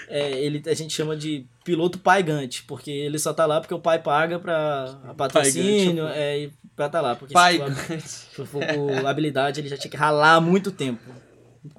é, 0.07 0.39
ele, 0.39 0.61
a 0.69 0.75
gente 0.75 0.93
chama 0.93 1.17
de 1.17 1.43
piloto 1.65 1.97
paigante, 1.97 2.65
porque 2.67 2.91
ele 2.91 3.17
só 3.17 3.33
tá 3.33 3.47
lá 3.47 3.59
porque 3.59 3.73
o 3.73 3.79
pai 3.79 3.97
paga 3.97 4.37
pra 4.37 4.95
a 5.07 5.13
patrocínio, 5.15 6.03
Paigante, 6.05 6.19
é, 6.19 6.49
pra 6.75 6.87
tá 6.87 7.01
lá. 7.01 7.15
Porque 7.15 7.33
Pai, 7.33 7.53
se 7.99 8.27
for, 8.35 8.45
se 8.45 8.45
for 8.45 9.05
habilidade, 9.07 9.59
ele 9.59 9.69
já 9.69 9.75
tinha 9.75 9.89
que 9.89 9.97
ralar 9.97 10.35
há 10.35 10.39
muito 10.39 10.71
tempo. 10.71 11.01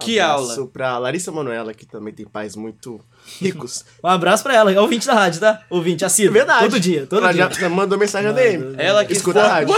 Que 0.01 0.19
Abraço 0.21 0.61
aula. 0.61 0.67
pra 0.73 0.99
Larissa 0.99 1.31
Manoela, 1.33 1.73
que 1.75 1.87
também 1.87 2.13
tem 2.13 2.27
pais 2.27 2.55
muito 2.57 3.01
ricos. 3.41 3.85
Um 4.03 4.09
abraço 4.09 4.43
pra 4.43 4.55
ela, 4.55 4.73
é 4.73 4.81
ouvinte 4.81 5.07
da 5.07 5.15
rádio, 5.15 5.41
tá? 5.41 5.63
Ouvinte, 5.71 6.05
assíduo. 6.05 6.33
Verdade. 6.33 6.65
Todo 6.65 6.81
dia, 6.81 7.07
todo 7.07 7.23
Ela 7.23 7.33
dia. 7.33 7.49
já 7.53 7.61
já 7.61 7.69
mandou 7.69 7.99
mensagem 7.99 8.29
na 8.31 8.35
DM. 8.35 8.75
Ela 8.79 9.05
que 9.05 9.13
Escuta 9.13 9.43
a 9.43 9.49
rádio. 9.49 9.75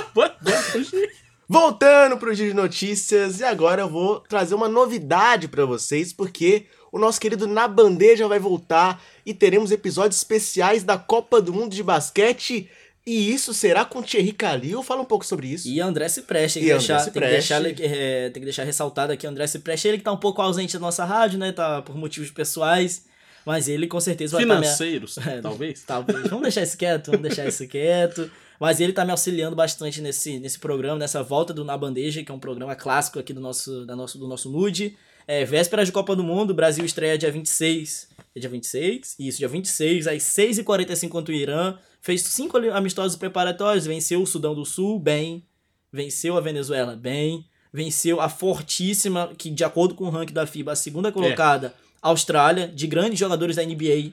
Voltando 1.49 2.17
pro 2.17 2.33
Giro 2.33 2.51
de 2.51 2.55
Notícias, 2.55 3.41
e 3.41 3.45
agora 3.45 3.83
eu 3.83 3.89
vou 3.89 4.21
trazer 4.21 4.55
uma 4.55 4.69
novidade 4.69 5.49
pra 5.49 5.65
vocês, 5.65 6.13
porque 6.13 6.67
o 6.93 6.99
nosso 6.99 7.21
querido 7.21 7.49
Na 7.49 7.67
Bandeja 7.67 8.29
vai 8.29 8.39
voltar 8.39 9.03
e 9.27 9.35
teremos 9.35 9.73
episódios 9.73 10.17
especiais 10.19 10.85
da 10.85 10.97
Copa 10.97 11.41
do 11.41 11.53
Mundo 11.53 11.75
de 11.75 11.83
Basquete. 11.83 12.71
E 13.07 13.33
isso 13.33 13.55
será 13.55 13.85
com 13.85 14.03
Thierry 14.03 14.33
Calil. 14.33 14.83
Fala 14.83 15.01
um 15.01 15.07
pouco 15.07 15.25
sobre 15.25 15.49
isso. 15.49 15.67
E 15.67 15.81
André 15.81 16.09
Cipreste, 16.09 16.61
tem 16.61 16.69
E 16.69 16.71
que, 16.71 16.73
André 16.73 17.31
deixar, 17.31 17.63
tem, 17.63 17.75
que 17.75 17.83
deixar, 17.83 17.97
é, 17.97 18.31
tem 18.31 18.41
que 18.41 18.45
deixar 18.45 18.65
ressaltado 18.65 19.13
aqui 19.13 19.27
André 19.27 19.47
Cipreste, 19.47 19.89
ele 19.89 19.99
que 19.99 20.05
tá 20.05 20.13
um 20.13 20.19
pouco 20.19 20.43
ausente 20.43 20.75
da 20.75 20.81
nossa 20.81 21.05
rádio, 21.05 21.39
né, 21.39 21.51
tá 21.51 21.81
por 21.83 21.97
motivos 21.97 22.31
pessoais, 22.31 23.07
mas 23.45 23.69
ele 23.69 23.87
com 23.87 23.99
certeza 24.01 24.37
vai 24.37 24.45
estar... 24.45 24.57
Financeiros, 24.57 25.19
É, 25.27 25.41
talvez. 25.41 25.83
Talvez. 25.83 26.29
Vamos 26.29 26.43
deixar 26.43 26.63
isso 26.63 26.77
quieto, 26.77 27.07
vamos 27.11 27.23
deixar 27.23 27.47
isso 27.47 27.67
quieto. 27.67 28.31
Mas 28.61 28.79
ele 28.79 28.93
tá 28.93 29.07
me 29.07 29.11
auxiliando 29.11 29.57
bastante 29.57 30.03
nesse, 30.03 30.39
nesse 30.39 30.59
programa, 30.59 30.99
nessa 30.99 31.23
volta 31.23 31.55
do 31.55 31.65
Na 31.65 31.79
Bandeja, 31.79 32.23
que 32.23 32.31
é 32.31 32.35
um 32.35 32.39
programa 32.39 32.77
clássico 32.77 33.19
aqui 33.19 33.33
do 33.33 33.41
nosso, 33.41 33.87
da 33.87 33.97
nosso, 33.97 34.19
do 34.19 34.29
nosso 34.29 34.51
Nude. 34.51 34.99
É, 35.33 35.45
véspera 35.45 35.85
de 35.85 35.93
Copa 35.93 36.17
do 36.17 36.25
Mundo, 36.25 36.51
o 36.51 36.55
Brasil 36.55 36.85
estreia 36.85 37.17
dia 37.17 37.31
26. 37.31 38.09
É 38.35 38.41
dia 38.41 38.51
26? 38.51 39.15
Isso, 39.17 39.39
dia 39.39 39.47
26, 39.47 40.09
às 40.09 40.25
6h45 40.25 41.09
contra 41.09 41.33
o 41.33 41.37
Irã. 41.37 41.79
Fez 42.01 42.23
cinco 42.23 42.57
amistosos 42.57 43.17
preparatórios, 43.17 43.87
venceu 43.87 44.21
o 44.21 44.27
Sudão 44.27 44.57
do 44.57 44.65
Sul, 44.65 44.99
bem. 44.99 45.47
Venceu 45.93 46.37
a 46.37 46.41
Venezuela, 46.41 46.97
bem. 46.97 47.47
Venceu 47.73 48.21
a 48.21 48.29
fortíssima, 48.29 49.31
que 49.39 49.51
de 49.51 49.63
acordo 49.63 49.95
com 49.95 50.03
o 50.03 50.11
ranking 50.11 50.35
da 50.35 50.49
FIBA, 50.49 50.73
a 50.73 50.77
segunda 50.77 51.13
colocada, 51.13 51.75
Austrália, 52.03 52.67
de 52.67 52.89
grandes 52.89 53.21
jogadores 53.21 53.55
da 53.55 53.65
NBA. 53.65 54.13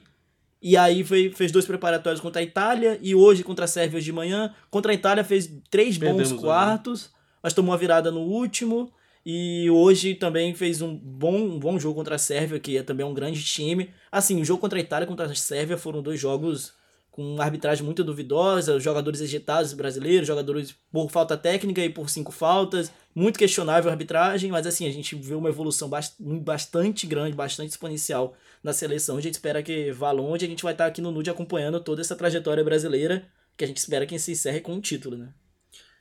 E 0.62 0.76
aí 0.76 1.02
foi, 1.02 1.32
fez 1.34 1.50
dois 1.50 1.66
preparatórios 1.66 2.20
contra 2.20 2.40
a 2.40 2.44
Itália 2.44 2.96
e 3.02 3.16
hoje 3.16 3.42
contra 3.42 3.64
a 3.64 3.68
Sérvia 3.68 3.96
hoje 3.96 4.04
de 4.04 4.12
manhã. 4.12 4.54
Contra 4.70 4.92
a 4.92 4.94
Itália 4.94 5.24
fez 5.24 5.52
três 5.68 5.98
Perdemos 5.98 6.28
bons 6.28 6.32
hoje, 6.34 6.44
quartos, 6.44 7.10
mas 7.42 7.52
tomou 7.52 7.74
a 7.74 7.76
virada 7.76 8.08
no 8.12 8.20
último. 8.20 8.92
E 9.30 9.68
hoje 9.68 10.14
também 10.14 10.54
fez 10.54 10.80
um 10.80 10.96
bom, 10.96 11.36
um 11.36 11.58
bom 11.58 11.78
jogo 11.78 11.96
contra 11.96 12.14
a 12.14 12.18
Sérvia, 12.18 12.58
que 12.58 12.78
é 12.78 12.82
também 12.82 13.04
um 13.04 13.12
grande 13.12 13.44
time. 13.44 13.90
Assim, 14.10 14.40
o 14.40 14.44
jogo 14.44 14.58
contra 14.58 14.78
a 14.78 14.80
Itália 14.80 15.04
e 15.04 15.06
contra 15.06 15.26
a 15.26 15.34
Sérvia 15.34 15.76
foram 15.76 16.00
dois 16.00 16.18
jogos 16.18 16.72
com 17.10 17.38
arbitragem 17.38 17.84
muito 17.84 18.02
duvidosa, 18.02 18.80
jogadores 18.80 19.20
ejetados 19.20 19.74
brasileiros, 19.74 20.26
jogadores 20.26 20.74
por 20.90 21.10
falta 21.10 21.36
técnica 21.36 21.84
e 21.84 21.90
por 21.90 22.08
cinco 22.08 22.32
faltas, 22.32 22.90
muito 23.14 23.38
questionável 23.38 23.90
a 23.90 23.92
arbitragem, 23.92 24.50
mas 24.50 24.66
assim, 24.66 24.86
a 24.86 24.90
gente 24.90 25.14
vê 25.14 25.34
uma 25.34 25.50
evolução 25.50 25.90
bast- 25.90 26.16
bastante 26.18 27.06
grande, 27.06 27.36
bastante 27.36 27.68
exponencial 27.68 28.34
na 28.62 28.72
seleção. 28.72 29.18
A 29.18 29.20
gente 29.20 29.34
espera 29.34 29.62
que 29.62 29.92
vá 29.92 30.10
longe, 30.10 30.46
a 30.46 30.48
gente 30.48 30.62
vai 30.62 30.72
estar 30.72 30.86
aqui 30.86 31.02
no 31.02 31.10
Nude 31.10 31.28
acompanhando 31.28 31.80
toda 31.80 32.00
essa 32.00 32.16
trajetória 32.16 32.64
brasileira, 32.64 33.28
que 33.58 33.64
a 33.64 33.68
gente 33.68 33.76
espera 33.76 34.06
que 34.06 34.18
se 34.18 34.32
encerre 34.32 34.62
com 34.62 34.72
um 34.72 34.80
título, 34.80 35.18
né? 35.18 35.34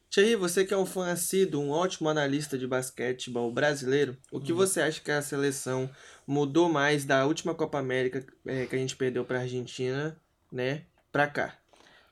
Thierry, 0.09 0.35
você 0.35 0.65
que 0.65 0.73
é 0.73 0.77
um 0.77 0.85
fã 0.85 1.11
assíduo, 1.11 1.61
um 1.61 1.69
ótimo 1.69 2.09
analista 2.09 2.57
de 2.57 2.65
basquetebol 2.65 3.51
brasileiro, 3.51 4.17
o 4.31 4.39
que 4.39 4.53
você 4.53 4.81
acha 4.81 5.01
que 5.01 5.11
a 5.11 5.21
seleção 5.21 5.89
mudou 6.25 6.69
mais 6.69 7.05
da 7.05 7.25
última 7.25 7.53
Copa 7.53 7.77
América 7.77 8.25
eh, 8.45 8.65
que 8.65 8.75
a 8.75 8.79
gente 8.79 8.95
perdeu 8.95 9.25
pra 9.25 9.41
Argentina, 9.41 10.17
né, 10.51 10.83
pra 11.11 11.27
cá? 11.27 11.55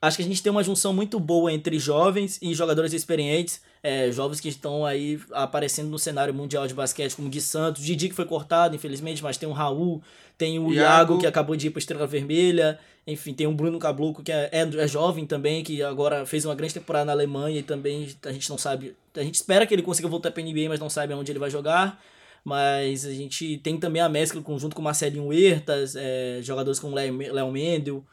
Acho 0.01 0.17
que 0.17 0.23
a 0.23 0.25
gente 0.25 0.43
tem 0.43 0.51
uma 0.51 0.63
junção 0.63 0.93
muito 0.93 1.19
boa 1.19 1.51
entre 1.51 1.79
jovens 1.79 2.38
e 2.41 2.53
jogadores 2.53 2.93
experientes, 2.93 3.62
é, 3.86 4.12
jovens 4.12 4.39
que 4.39 4.50
estão 4.50 4.84
aí 4.84 5.19
aparecendo 5.32 5.89
no 5.89 6.00
cenário 6.00 6.34
mundial 6.34 6.65
de 6.65 6.74
basquete, 6.74 7.15
como 7.15 7.30
Gui 7.30 7.39
Santos, 7.39 7.84
Didi 7.84 8.10
que 8.10 8.15
foi 8.15 8.26
cortado, 8.26 8.76
infelizmente, 8.76 9.21
mas 9.21 9.38
tem 9.38 9.48
o 9.48 9.52
Raul, 9.52 10.02
tem 10.36 10.58
o 10.58 10.74
Iago, 10.74 10.74
Iago. 10.74 11.17
que 11.19 11.28
acabou 11.28 11.56
de 11.56 11.67
ir 11.67 11.69
para 11.69 11.78
Estrela 11.78 12.08
Vermelha, 12.08 12.80
enfim, 13.06 13.32
tem 13.32 13.45
o 13.45 13.52
Bruno 13.52 13.78
Cabluco, 13.78 14.24
que 14.24 14.32
é, 14.32 14.50
é, 14.52 14.62
é 14.62 14.88
jovem 14.88 15.28
também, 15.28 15.63
que 15.63 15.84
agora 15.84 16.26
fez 16.26 16.43
uma 16.45 16.56
grande 16.56 16.74
temporada 16.74 17.06
na 17.06 17.12
Alemanha 17.12 17.60
e 17.60 17.63
também 17.63 18.10
a 18.26 18.32
gente 18.32 18.50
não 18.50 18.58
sabe, 18.58 18.95
a 19.13 19.21
gente 19.21 19.36
espera 19.36 19.67
que 19.67 19.76
ele 19.76 19.84
consiga 19.84 20.08
voltar 20.08 20.32
para 20.32 20.41
NBA, 20.41 20.67
mas 20.67 20.80
não 20.80 20.89
sabe 20.89 21.13
aonde 21.13 21.32
ele 21.32 21.39
vai 21.39 21.52
jogar. 21.52 22.02
Mas 22.43 23.06
a 23.06 23.12
gente 23.12 23.58
tem 23.58 23.78
também 23.78 24.02
a 24.02 24.10
mescla 24.10 24.39
conjunto 24.41 24.76
com 24.76 24.82
o 24.82 24.84
Marcelinho 24.84 25.28
Huertas, 25.28 25.95
é, 25.95 26.39
jogadores 26.43 26.80
como 26.80 26.95
Léo 26.95 27.52
Mendel, 27.52 28.04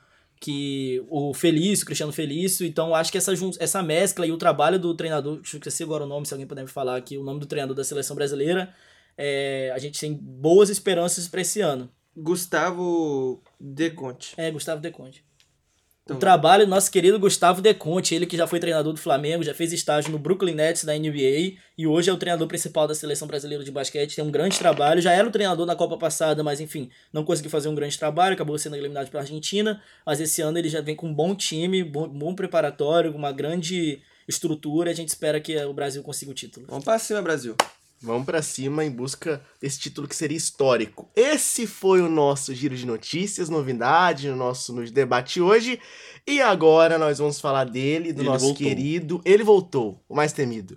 que 0.42 1.00
o 1.08 1.32
Felício, 1.32 1.86
Cristiano 1.86 2.12
Felício, 2.12 2.66
então 2.66 2.92
acho 2.96 3.12
que 3.12 3.16
essa, 3.16 3.32
essa 3.60 3.80
mescla 3.80 4.26
e 4.26 4.32
o 4.32 4.36
trabalho 4.36 4.76
do 4.76 4.92
treinador, 4.92 5.36
deixa 5.36 5.54
eu 5.56 5.58
esquecer 5.58 5.84
agora 5.84 6.02
o 6.02 6.06
nome, 6.06 6.26
se 6.26 6.34
alguém 6.34 6.48
puder 6.48 6.62
me 6.62 6.68
falar 6.68 6.96
aqui, 6.96 7.16
o 7.16 7.22
nome 7.22 7.38
do 7.38 7.46
treinador 7.46 7.76
da 7.76 7.84
seleção 7.84 8.16
brasileira, 8.16 8.74
é, 9.16 9.70
a 9.72 9.78
gente 9.78 10.00
tem 10.00 10.12
boas 10.12 10.68
esperanças 10.68 11.28
para 11.28 11.42
esse 11.42 11.60
ano. 11.60 11.88
Gustavo 12.16 13.40
Deconte. 13.58 14.34
É, 14.36 14.50
Gustavo 14.50 14.80
Deconte. 14.80 15.24
Então, 15.31 15.31
o 16.12 16.18
trabalho 16.18 16.64
do 16.64 16.70
nosso 16.70 16.90
querido 16.90 17.18
Gustavo 17.18 17.60
Deconte, 17.60 18.14
ele 18.14 18.26
que 18.26 18.36
já 18.36 18.46
foi 18.46 18.60
treinador 18.60 18.92
do 18.92 18.98
Flamengo, 18.98 19.42
já 19.42 19.54
fez 19.54 19.72
estágio 19.72 20.10
no 20.10 20.18
Brooklyn 20.18 20.54
Nets 20.54 20.84
da 20.84 20.92
NBA 20.94 21.54
e 21.76 21.86
hoje 21.86 22.10
é 22.10 22.12
o 22.12 22.16
treinador 22.16 22.46
principal 22.46 22.86
da 22.86 22.94
seleção 22.94 23.26
brasileira 23.26 23.64
de 23.64 23.70
basquete. 23.70 24.16
Tem 24.16 24.24
um 24.24 24.30
grande 24.30 24.58
trabalho, 24.58 25.00
já 25.00 25.12
era 25.12 25.26
o 25.26 25.30
treinador 25.30 25.66
na 25.66 25.74
Copa 25.74 25.96
passada, 25.96 26.42
mas 26.42 26.60
enfim, 26.60 26.90
não 27.12 27.24
conseguiu 27.24 27.50
fazer 27.50 27.68
um 27.68 27.74
grande 27.74 27.98
trabalho, 27.98 28.34
acabou 28.34 28.56
sendo 28.58 28.76
eliminado 28.76 29.10
pela 29.10 29.22
Argentina. 29.22 29.82
Mas 30.06 30.20
esse 30.20 30.42
ano 30.42 30.58
ele 30.58 30.68
já 30.68 30.80
vem 30.80 30.94
com 30.94 31.08
um 31.08 31.14
bom 31.14 31.34
time, 31.34 31.82
bom, 31.82 32.08
bom 32.08 32.34
preparatório, 32.34 33.14
uma 33.14 33.32
grande 33.32 34.00
estrutura. 34.28 34.90
A 34.90 34.94
gente 34.94 35.08
espera 35.08 35.40
que 35.40 35.56
o 35.64 35.72
Brasil 35.72 36.02
consiga 36.02 36.30
o 36.30 36.34
título. 36.34 36.66
Vamos 36.68 36.84
pra 36.84 36.98
cima, 36.98 37.20
Brasil. 37.22 37.56
Vamos 38.02 38.26
pra 38.26 38.42
cima 38.42 38.84
em 38.84 38.90
busca 38.90 39.40
desse 39.60 39.78
título 39.78 40.08
que 40.08 40.16
seria 40.16 40.36
histórico. 40.36 41.08
Esse 41.14 41.66
foi 41.68 42.00
o 42.00 42.08
nosso 42.08 42.52
giro 42.52 42.76
de 42.76 42.84
notícias, 42.84 43.48
novidade 43.48 44.28
no 44.28 44.36
nosso 44.36 44.72
no 44.72 44.84
debate 44.90 45.40
hoje. 45.40 45.78
E 46.26 46.40
agora 46.40 46.98
nós 46.98 47.18
vamos 47.18 47.40
falar 47.40 47.64
dele, 47.64 48.12
do 48.12 48.22
Ele 48.22 48.28
nosso 48.28 48.46
voltou. 48.46 48.66
querido. 48.66 49.22
Ele 49.24 49.44
voltou, 49.44 50.02
o 50.08 50.16
mais 50.16 50.32
temido. 50.32 50.76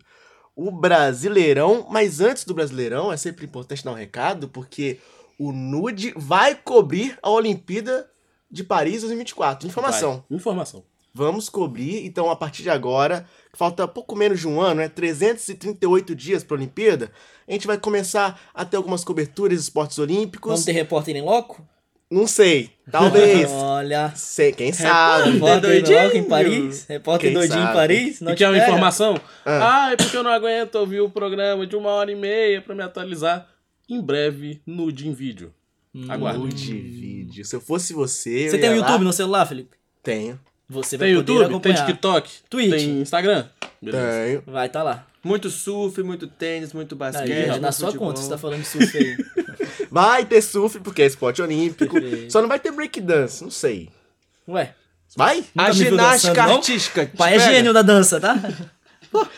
O 0.56 0.72
Brasileirão, 0.72 1.88
mas 1.90 2.22
antes 2.22 2.46
do 2.46 2.54
Brasileirão 2.54 3.12
é 3.12 3.18
sempre 3.18 3.46
importante 3.46 3.84
dar 3.84 3.92
um 3.92 3.96
recado, 3.96 4.48
porque 4.48 5.00
o 5.38 5.52
Nude 5.52 6.14
vai 6.16 6.56
cobrir 6.56 7.18
a 7.22 7.30
Olimpíada 7.30 8.10
de 8.50 8.64
Paris 8.64 9.02
2024. 9.02 9.68
Informação. 9.68 10.24
Vai. 10.30 10.38
Informação. 10.38 10.84
Vamos 11.17 11.47
cobrir, 11.47 12.06
então, 12.06 12.30
a 12.30 12.36
partir 12.36 12.62
de 12.62 12.69
agora, 12.69 13.25
falta 13.54 13.88
pouco 13.88 14.17
menos 14.17 14.38
de 14.38 14.49
um 14.49 14.60
ano, 14.60 14.82
né? 14.82 14.89
338 14.89 16.13
dias 16.13 16.43
para 16.43 16.58
a 16.58 16.60
Olimpíada. 16.60 17.10
A 17.47 17.54
gente 17.54 17.65
vai 17.65 17.78
começar 17.78 18.38
a 18.54 18.65
ter 18.65 18.75
algumas 18.75 19.01
coberturas 19.06 19.58
de 19.58 19.63
esportes 19.63 19.97
olímpicos. 19.97 20.49
Vamos 20.49 20.65
ter 20.65 20.73
repórter 20.73 21.15
em 21.15 21.21
loco? 21.21 21.65
Não 22.12 22.28
sei, 22.28 22.69
talvez. 22.91 23.47
Olha. 23.56 24.12
sei, 24.13 24.51
quem 24.51 24.73
sabe. 24.73 25.32
Repórter 25.32 25.58
em 25.58 25.62
doidinho. 25.62 26.04
loco 26.04 26.17
em 26.17 26.23
Paris? 26.25 26.86
Repórter 26.86 27.30
Quem 27.30 27.39
doidinho 27.39 27.63
em? 27.63 27.73
Paris? 27.73 28.19
Não 28.19 28.34
e 28.34 28.36
quer 28.36 28.49
uma 28.49 28.58
informação? 28.58 29.17
Ah. 29.45 29.86
Ah, 29.86 29.91
é 29.93 29.95
porque 29.95 30.17
eu 30.17 30.23
não 30.23 30.32
aguento 30.32 30.75
ouvir 30.75 30.99
o 30.99 31.10
programa 31.10 31.65
de 31.65 31.78
uma 31.78 31.91
hora 31.91 32.12
e 32.12 32.15
meia 32.15 32.62
pra 32.62 32.75
me 32.75 32.84
atualizar. 32.84 33.47
Em 33.89 34.01
breve, 34.01 34.62
nude 34.67 35.08
em 35.08 35.13
vídeo. 35.13 35.54
Aguarde. 36.10 36.39
Nude 36.39 36.73
vídeo. 36.73 37.45
Se 37.45 37.56
eu 37.56 37.62
fosse 37.62 37.93
você. 37.93 38.49
Você 38.49 38.58
eu 38.58 38.60
tem 38.60 38.69
o 38.71 38.75
YouTube 38.75 38.97
lá. 38.97 39.04
no 39.06 39.13
celular, 39.13 39.45
Felipe? 39.45 39.78
Tenho. 40.04 40.38
Você 40.67 40.97
vai 40.97 41.10
Tem 41.10 41.15
poder 41.15 41.32
YouTube? 41.32 41.62
Tem 41.62 41.71
acompanhar. 41.73 41.86
TikTok? 41.86 42.32
Twitch. 42.49 42.71
Tem 42.71 43.01
Instagram? 43.01 43.45
Beleza. 43.82 44.08
Tenho. 44.08 44.43
Vai 44.47 44.69
tá 44.69 44.84
lá. 44.84 45.06
Muito 45.23 45.49
surf, 45.49 46.01
muito 46.04 46.28
tênis, 46.28 46.73
muito 46.73 46.95
basquete. 46.95 47.32
Aí, 47.32 47.49
muito 47.49 47.62
na 47.62 47.71
sua 47.71 47.88
futebol. 47.88 48.08
conta, 48.10 48.21
você 48.21 48.30
tá 48.30 48.38
falando 48.38 48.62
de 48.62 48.67
surf 48.67 48.97
aí. 48.97 49.17
Vai 49.89 50.25
ter 50.25 50.41
surf, 50.41 50.80
porque 50.82 51.01
é 51.01 51.06
esporte 51.06 51.41
olímpico. 51.41 51.95
Só 52.30 52.41
não 52.41 52.49
vai 52.49 52.60
ter 52.60 52.71
breakdance, 52.71 53.41
não 53.41 53.49
sei. 53.49 53.89
Ué, 54.47 54.73
Vai? 55.15 55.45
A 55.58 55.62
Nunca 55.63 55.73
ginástica 55.73 56.34
dançando, 56.34 56.49
não? 56.49 56.56
artística. 56.58 57.12
pai 57.17 57.36
é 57.36 57.39
gênio 57.39 57.73
da 57.73 57.82
dança, 57.82 58.19
tá? 58.19 58.36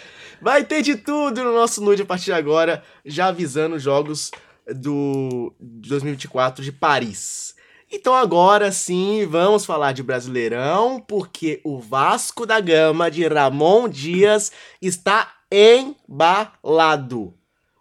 Vai 0.41 0.63
ter 0.63 0.81
de 0.81 0.95
tudo 0.95 1.43
no 1.43 1.53
nosso 1.53 1.83
nude 1.83 2.03
a 2.03 2.05
partir 2.05 2.25
de 2.25 2.33
agora, 2.33 2.83
já 3.05 3.27
avisando 3.27 3.75
os 3.75 3.83
jogos 3.83 4.31
do 4.75 5.53
de 5.59 5.89
2024 5.89 6.63
de 6.63 6.71
Paris. 6.71 7.55
Então 7.89 8.13
agora 8.13 8.69
sim, 8.69 9.25
vamos 9.25 9.65
falar 9.65 9.93
de 9.93 10.03
Brasileirão, 10.03 10.99
porque 10.99 11.61
o 11.63 11.79
Vasco 11.79 12.45
da 12.45 12.59
Gama 12.59 13.09
de 13.09 13.25
Ramon 13.25 13.87
Dias 13.87 14.51
está 14.81 15.35
embalado. 15.49 17.33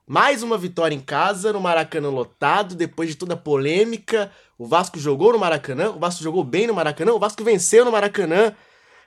Mais 0.07 0.45
uma 0.45 0.57
vitória 0.57 0.95
em 0.95 1.01
casa, 1.01 1.53
no 1.53 1.61
Maracanã 1.61 2.09
lotado, 2.09 2.77
depois 2.77 3.09
de 3.09 3.17
toda 3.17 3.35
a 3.35 3.37
polêmica. 3.37 4.31
O 4.57 4.65
Vasco 4.65 4.97
jogou 4.97 5.33
no 5.33 5.41
Maracanã, 5.41 5.91
o 5.91 5.99
Vasco 5.99 6.23
jogou 6.23 6.45
bem 6.45 6.69
no 6.69 6.75
Maracanã, 6.75 7.13
o 7.13 7.19
Vasco 7.19 7.43
venceu 7.43 7.85
no 7.85 7.91
Maracanã. 7.91 8.55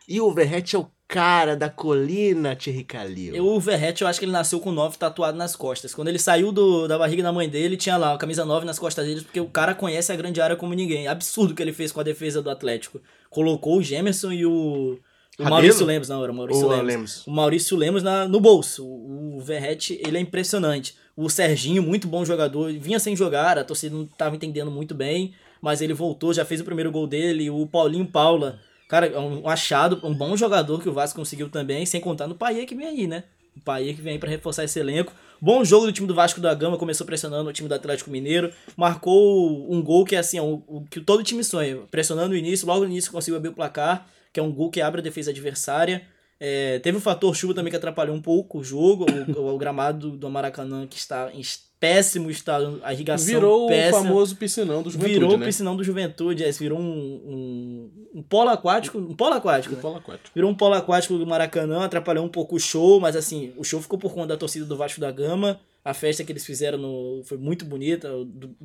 E 0.06 0.20
o 0.20 0.34
Verrete 0.34 0.76
é 0.76 0.80
o 0.80 0.92
cara 1.10 1.56
da 1.56 1.68
colina, 1.68 2.56
Thierry 2.56 2.84
Calil. 2.84 3.36
Eu, 3.36 3.48
o 3.48 3.60
Verrete, 3.60 4.04
eu 4.04 4.08
acho 4.08 4.20
que 4.20 4.26
ele 4.26 4.32
nasceu 4.32 4.60
com 4.60 4.72
9 4.72 4.96
tatuado 4.96 5.36
nas 5.36 5.56
costas. 5.56 5.94
Quando 5.94 6.08
ele 6.08 6.20
saiu 6.20 6.52
do, 6.52 6.88
da 6.88 7.00
barriga 7.00 7.24
da 7.24 7.34
mãe 7.34 7.50
dele, 7.50 7.76
tinha 7.76 7.98
lá 7.98 8.14
a 8.14 8.18
camisa 8.18 8.46
9 8.46 8.64
nas 8.64 8.78
costas 8.78 9.08
dele, 9.08 9.22
porque 9.22 9.40
o 9.40 9.50
cara 9.50 9.74
conhece 9.74 10.12
a 10.12 10.16
grande 10.16 10.40
área 10.40 10.56
como 10.56 10.76
ninguém. 10.76 11.08
Absurdo 11.08 11.56
que 11.56 11.64
ele 11.64 11.74
fez 11.74 11.92
com 11.92 12.00
a 12.00 12.04
defesa 12.04 12.44
do 12.44 12.50
Atlético. 12.52 13.02
Colocou 13.28 13.80
o 13.80 13.82
Gemerson 13.82 14.32
e 14.32 14.46
o. 14.46 15.00
O 15.40 15.44
Rabelo? 15.44 15.62
Maurício 15.62 15.86
Lemos, 15.86 16.10
não, 16.10 16.22
era 16.22 16.32
o 16.32 16.36
Maurício 16.36 16.68
Lemos. 16.68 16.86
Lemos. 16.86 17.28
O 17.28 17.32
Maurício 17.32 17.78
Lemos 17.78 18.04
na, 18.04 18.28
no 18.28 18.40
bolso. 18.40 18.86
O, 18.86 19.38
o 19.38 19.40
Verrete, 19.40 20.00
ele 20.06 20.18
é 20.18 20.22
impressionante. 20.22 20.96
O 21.16 21.28
Serginho, 21.28 21.82
muito 21.82 22.08
bom 22.08 22.24
jogador, 22.24 22.72
vinha 22.74 23.00
sem 23.00 23.16
jogar, 23.16 23.58
a 23.58 23.64
torcida 23.64 23.96
não 23.96 24.04
estava 24.04 24.36
entendendo 24.36 24.70
muito 24.70 24.94
bem, 24.94 25.34
mas 25.62 25.82
ele 25.82 25.94
voltou, 25.94 26.34
já 26.34 26.46
fez 26.46 26.62
o 26.62 26.66
primeiro 26.66 26.92
gol 26.92 27.08
dele. 27.08 27.50
O 27.50 27.66
Paulinho 27.66 28.06
Paula, 28.06 28.60
cara, 28.90 29.06
é 29.08 29.18
um 29.18 29.48
achado, 29.48 30.02
um 30.04 30.14
bom 30.14 30.36
jogador 30.36 30.82
que 30.82 30.90
o 30.90 30.94
Vasco 30.94 31.18
conseguiu 31.18 31.50
também, 31.50 31.86
sem 31.86 32.02
contar 32.02 32.28
no 32.28 32.36
Paia 32.36 32.66
que 32.66 32.76
vem 32.76 32.88
aí, 32.88 33.08
né? 33.08 33.24
O 33.56 33.62
Paia 33.62 33.94
que 33.94 34.02
vem 34.02 34.14
aí 34.14 34.20
pra 34.20 34.30
reforçar 34.30 34.66
esse 34.66 34.78
elenco. 34.80 35.14
Bom 35.42 35.64
jogo 35.64 35.86
do 35.86 35.92
time 35.94 36.06
do 36.08 36.14
Vasco 36.14 36.42
da 36.42 36.54
Gama, 36.54 36.78
começou 36.78 37.06
pressionando 37.08 37.50
o 37.50 37.54
time 37.54 37.70
do 37.70 37.76
Atlético 37.76 38.10
Mineiro, 38.10 38.52
marcou 38.76 39.72
um 39.74 39.82
gol 39.82 40.04
que 40.04 40.16
é 40.16 40.20
assim, 40.20 40.38
é 40.38 40.42
o, 40.42 40.62
o 40.68 40.86
que 40.90 41.00
todo 41.00 41.24
time 41.24 41.44
sonha, 41.44 41.78
pressionando 41.90 42.30
no 42.30 42.36
início, 42.36 42.68
logo 42.68 42.82
no 42.84 42.90
início 42.92 43.12
conseguiu 43.12 43.38
abrir 43.38 43.50
o 43.50 43.54
placar, 43.54 44.08
que 44.34 44.40
é 44.40 44.44
um 44.44 44.52
gol 44.52 44.70
que 44.70 44.82
abre 44.82 45.00
a 45.00 45.04
defesa 45.04 45.32
adversária. 45.32 46.02
É, 46.40 46.80
teve 46.80 46.98
o 46.98 47.02
fator 47.02 47.36
chuva 47.36 47.54
também 47.54 47.70
que 47.70 47.76
atrapalhou 47.78 48.16
um 48.16 48.22
pouco 48.22 48.60
o 48.60 48.64
jogo, 48.64 49.06
o, 49.10 49.40
o- 49.40 49.54
o 49.56 49.58
gramado 49.58 50.12
do 50.12 50.30
Maracanã 50.30 50.88
que 50.88 50.98
está 50.98 51.30
em 51.34 51.42
péssimo 51.80 52.30
estado, 52.30 52.82
a 52.84 52.94
irrigação 52.94 53.26
Virou 53.26 53.68
péssima. 53.68 54.00
o 54.00 54.04
famoso 54.04 54.36
piscinão 54.36 54.84
do 54.84 54.90
Juventude, 54.90 55.14
virou 55.14 55.34
o 55.34 55.38
né? 55.38 55.46
piscinão 55.46 55.76
do 55.78 55.84
Juventude, 55.84 56.44
é, 56.44 56.52
virou 56.52 56.78
um, 56.78 56.84
um, 56.84 57.92
um 58.16 58.22
polo 58.22 58.50
aquático, 58.50 58.98
um 58.98 59.16
polo 59.16 59.36
aquático, 59.36 59.74
O 59.74 59.78
né? 59.78 59.82
polo 59.82 59.98
aquático. 59.98 60.30
Virou 60.36 60.52
um 60.52 60.56
polo 60.56 60.74
aquático 60.76 61.18
do 61.18 61.26
Maracanã, 61.26 61.86
atrapalhou 61.86 62.26
um 62.26 62.30
pouco 62.30 62.58
o 62.58 62.60
show, 62.60 63.00
mas 63.00 63.16
assim, 63.16 63.54
o 63.56 63.64
show 63.64 63.82
ficou 63.82 63.98
por 63.98 64.14
conta 64.14 64.28
da 64.28 64.38
torcida 64.38 64.66
do 64.66 64.76
Vasco 64.76 65.00
da 65.00 65.12
Gama. 65.12 65.60
A 65.84 65.94
festa 65.94 66.24
que 66.26 66.32
eles 66.32 66.46
fizeram 66.46 66.78
no, 66.78 67.22
foi 67.24 67.38
muito 67.38 67.64
bonita, 67.64 68.10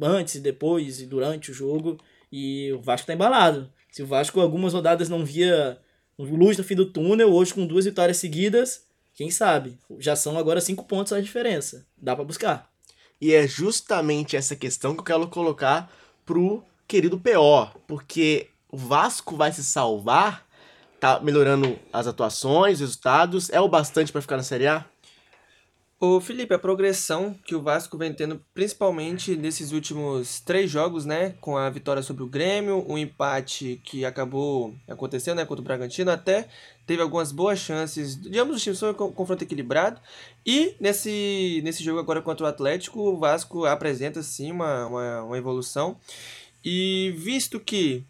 antes, 0.02 0.34
e 0.34 0.40
depois 0.40 1.00
e 1.00 1.06
durante 1.06 1.52
o 1.52 1.54
jogo. 1.54 1.98
E 2.32 2.72
o 2.72 2.80
Vasco 2.80 3.06
tá 3.06 3.14
embalado. 3.14 3.70
Se 3.92 4.02
o 4.02 4.06
Vasco 4.06 4.40
algumas 4.40 4.72
rodadas 4.72 5.08
não 5.08 5.24
via 5.24 5.78
luz 6.18 6.58
no 6.58 6.64
fim 6.64 6.74
do 6.74 6.86
túnel, 6.86 7.32
hoje 7.32 7.54
com 7.54 7.64
duas 7.64 7.84
vitórias 7.84 8.16
seguidas, 8.16 8.82
quem 9.14 9.30
sabe? 9.30 9.78
Já 10.00 10.16
são 10.16 10.36
agora 10.36 10.60
cinco 10.60 10.84
pontos 10.84 11.12
a 11.12 11.20
diferença. 11.20 11.86
Dá 11.96 12.16
pra 12.16 12.24
buscar. 12.24 12.73
E 13.20 13.32
é 13.32 13.46
justamente 13.46 14.36
essa 14.36 14.56
questão 14.56 14.94
que 14.94 15.00
eu 15.00 15.04
quero 15.04 15.28
colocar 15.28 15.90
pro 16.24 16.62
querido 16.86 17.18
PO, 17.18 17.80
porque 17.86 18.50
o 18.70 18.76
Vasco 18.76 19.36
vai 19.36 19.52
se 19.52 19.64
salvar, 19.64 20.46
tá 21.00 21.20
melhorando 21.20 21.78
as 21.92 22.06
atuações, 22.06 22.80
resultados, 22.80 23.50
é 23.50 23.60
o 23.60 23.68
bastante 23.68 24.12
pra 24.12 24.20
ficar 24.20 24.36
na 24.36 24.42
Série 24.42 24.66
A? 24.66 24.84
Ô 26.00 26.20
Felipe, 26.20 26.52
a 26.52 26.58
progressão 26.58 27.34
que 27.46 27.54
o 27.54 27.62
Vasco 27.62 27.96
vem 27.96 28.12
tendo, 28.12 28.38
principalmente 28.52 29.36
nesses 29.36 29.72
últimos 29.72 30.40
três 30.40 30.70
jogos, 30.70 31.06
né? 31.06 31.34
Com 31.40 31.56
a 31.56 31.70
vitória 31.70 32.02
sobre 32.02 32.22
o 32.22 32.26
Grêmio, 32.26 32.84
um 32.86 32.98
empate 32.98 33.80
que 33.84 34.04
acabou 34.04 34.74
acontecendo, 34.88 35.36
né? 35.36 35.46
Contra 35.46 35.62
o 35.62 35.64
Bragantino, 35.64 36.10
até 36.10 36.48
teve 36.84 37.00
algumas 37.00 37.32
boas 37.32 37.58
chances. 37.58 38.20
De 38.20 38.38
ambos 38.38 38.56
os 38.56 38.62
times 38.62 38.80
foi 38.80 38.90
um 38.90 38.94
con- 38.94 39.12
confronto 39.12 39.44
equilibrado. 39.44 39.98
E 40.44 40.74
nesse, 40.78 41.62
nesse 41.64 41.82
jogo 41.82 42.00
agora 42.00 42.20
contra 42.20 42.44
o 42.44 42.48
Atlético, 42.48 43.00
o 43.00 43.16
Vasco 43.16 43.64
apresenta 43.64 44.22
sim 44.22 44.50
uma, 44.50 44.86
uma, 44.86 45.22
uma 45.22 45.38
evolução. 45.38 45.96
E 46.62 47.14
visto 47.16 47.58
que 47.60 48.04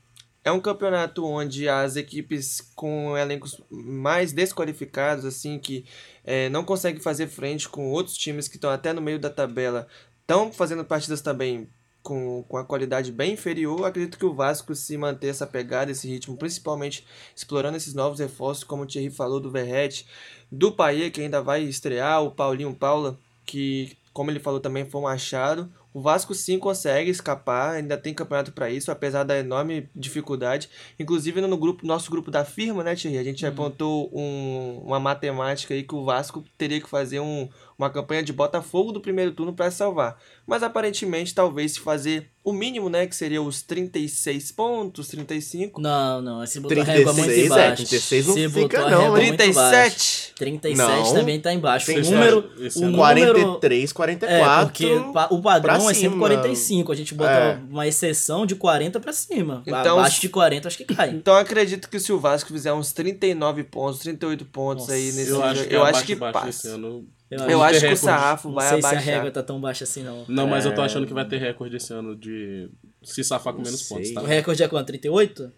é 0.44 0.52
um 0.52 0.60
campeonato 0.60 1.24
onde 1.24 1.68
as 1.68 1.96
equipes 1.96 2.60
com 2.76 3.16
elencos 3.16 3.60
mais 3.70 4.32
desqualificados, 4.32 5.24
assim, 5.24 5.58
que 5.58 5.86
é, 6.22 6.50
não 6.50 6.62
conseguem 6.62 7.00
fazer 7.00 7.28
frente 7.28 7.66
com 7.68 7.90
outros 7.90 8.16
times 8.16 8.46
que 8.46 8.56
estão 8.56 8.70
até 8.70 8.92
no 8.92 9.00
meio 9.00 9.18
da 9.18 9.30
tabela, 9.30 9.88
estão 10.20 10.52
fazendo 10.52 10.84
partidas 10.84 11.22
também 11.22 11.68
com, 12.02 12.44
com 12.46 12.58
a 12.58 12.64
qualidade 12.64 13.10
bem 13.10 13.32
inferior. 13.32 13.86
Acredito 13.86 14.18
que 14.18 14.26
o 14.26 14.34
Vasco, 14.34 14.74
se 14.74 14.98
manter 14.98 15.28
essa 15.28 15.46
pegada, 15.46 15.90
esse 15.90 16.06
ritmo, 16.06 16.36
principalmente 16.36 17.06
explorando 17.34 17.78
esses 17.78 17.94
novos 17.94 18.20
reforços, 18.20 18.62
como 18.62 18.82
o 18.82 18.86
Thierry 18.86 19.10
falou, 19.10 19.40
do 19.40 19.50
Verrete, 19.50 20.06
do 20.52 20.70
Paê, 20.70 21.10
que 21.10 21.22
ainda 21.22 21.40
vai 21.40 21.62
estrear, 21.62 22.22
o 22.22 22.30
Paulinho 22.30 22.74
Paula, 22.74 23.18
que, 23.46 23.96
como 24.12 24.30
ele 24.30 24.38
falou, 24.38 24.60
também 24.60 24.84
foi 24.84 25.00
um 25.00 25.08
achado. 25.08 25.72
O 25.94 26.00
Vasco 26.00 26.34
sim 26.34 26.58
consegue 26.58 27.08
escapar, 27.08 27.76
ainda 27.76 27.96
tem 27.96 28.12
campeonato 28.12 28.50
para 28.50 28.68
isso, 28.68 28.90
apesar 28.90 29.22
da 29.22 29.38
enorme 29.38 29.88
dificuldade. 29.94 30.68
Inclusive 30.98 31.40
no 31.40 31.56
grupo, 31.56 31.86
nosso 31.86 32.10
grupo 32.10 32.32
da 32.32 32.44
firma, 32.44 32.82
né, 32.82 32.96
Thierry? 32.96 33.16
A 33.18 33.22
gente 33.22 33.46
apontou 33.46 34.10
um- 34.12 34.80
uma 34.84 34.98
matemática 34.98 35.72
aí 35.72 35.84
que 35.84 35.94
o 35.94 36.04
Vasco 36.04 36.44
teria 36.58 36.80
que 36.80 36.88
fazer 36.90 37.20
um- 37.20 37.48
uma 37.78 37.90
campanha 37.90 38.22
de 38.22 38.32
Botafogo 38.32 38.92
do 38.92 39.00
primeiro 39.00 39.32
turno 39.32 39.52
para 39.52 39.70
se 39.70 39.76
salvar. 39.78 40.16
Mas 40.46 40.62
aparentemente, 40.62 41.34
talvez 41.34 41.72
se 41.72 41.80
fazer 41.80 42.30
o 42.44 42.52
mínimo, 42.52 42.90
né, 42.90 43.06
que 43.06 43.16
seria 43.16 43.40
os 43.40 43.62
36 43.62 44.52
pontos, 44.52 45.08
35. 45.08 45.80
Não, 45.80 46.20
não, 46.20 46.44
esse 46.44 46.60
botou 46.60 46.78
a 46.82 46.84
régua 46.84 47.12
muito 47.14 47.24
36, 47.26 47.50
é, 47.50 47.54
embaixo. 47.66 47.76
36 47.76 48.26
não 48.26 48.34
Você 48.34 48.48
fica 48.50 48.60
botou 48.60 48.86
a 48.86 48.90
não, 48.90 49.00
régua 49.00 49.20
hein? 49.22 49.28
muito 49.28 49.38
baixo. 49.54 49.54
37. 49.54 50.34
37 50.34 50.76
Não. 50.76 51.14
também 51.14 51.40
tá 51.40 51.52
embaixo. 51.54 51.90
O 51.90 51.94
Tem 51.94 52.02
número, 52.04 52.50
esse 52.58 52.78
o 52.78 52.82
número 52.82 52.98
43, 52.98 53.90
é, 53.90 53.94
44. 53.94 54.66
porque 54.66 55.12
pa- 55.12 55.28
o 55.30 55.40
padrão 55.40 55.74
pra 55.78 55.90
é 55.90 55.94
sempre 55.94 56.00
cima. 56.00 56.18
45. 56.18 56.92
A 56.92 56.94
gente 56.94 57.14
bota 57.14 57.30
É. 57.30 57.58
uma 57.70 57.86
exceção 57.86 58.44
de 58.44 58.54
40 58.56 59.00
pra 59.00 59.12
cima. 59.12 59.62
Então, 59.66 59.98
Abaixo 59.98 60.16
se- 60.16 60.20
de 60.22 60.28
40 60.28 60.68
acho 60.68 60.76
que 60.76 60.84
cai. 60.84 61.10
Então 61.10 61.34
acredito 61.36 61.88
que 61.88 61.98
se 61.98 62.12
o 62.12 62.18
Vasco 62.20 62.52
fizer 62.52 62.72
uns 62.74 62.92
39 62.92 63.64
pontos, 63.64 64.00
38 64.00 64.44
pontos 64.44 64.90
aí 64.90 65.12
nesse 65.12 65.30
Eu 65.30 65.42
acho 65.42 65.56
jogo, 65.56 65.68
que, 65.68 65.74
eu 65.76 65.86
é 65.86 65.90
acho 65.90 66.04
que 66.04 66.12
esse 66.12 66.20
passa. 66.20 66.68
ano. 66.70 67.06
Eu, 67.30 67.38
Eu 67.50 67.62
acho 67.62 67.80
que 67.80 67.86
o 67.92 67.96
sarrafo 67.96 68.48
não 68.48 68.54
vai 68.56 68.68
sei 68.68 68.80
se 68.80 68.86
a 68.86 68.88
abaixar. 68.90 69.14
régua 69.14 69.30
tá 69.30 69.42
tão 69.42 69.60
baixa 69.60 69.84
assim, 69.84 70.02
não. 70.02 70.24
Não, 70.28 70.46
mas 70.46 70.64
eu 70.66 70.74
tô 70.74 70.82
É. 70.82 70.84
achando 70.84 71.06
que 71.06 71.12
vai 71.14 71.26
ter 71.26 71.38
recorde 71.38 71.76
esse 71.76 71.92
ano 71.92 72.14
de 72.14 72.68
se 73.02 73.24
safar 73.24 73.52
com 73.52 73.58
Não 73.60 73.64
menos 73.64 73.80
sei. 73.86 73.96
pontos, 73.96 74.12
tá? 74.12 74.22
O 74.22 74.24
recorde 74.26 74.62
é 74.62 74.68
quanto? 74.68 74.86
38? 74.88 75.50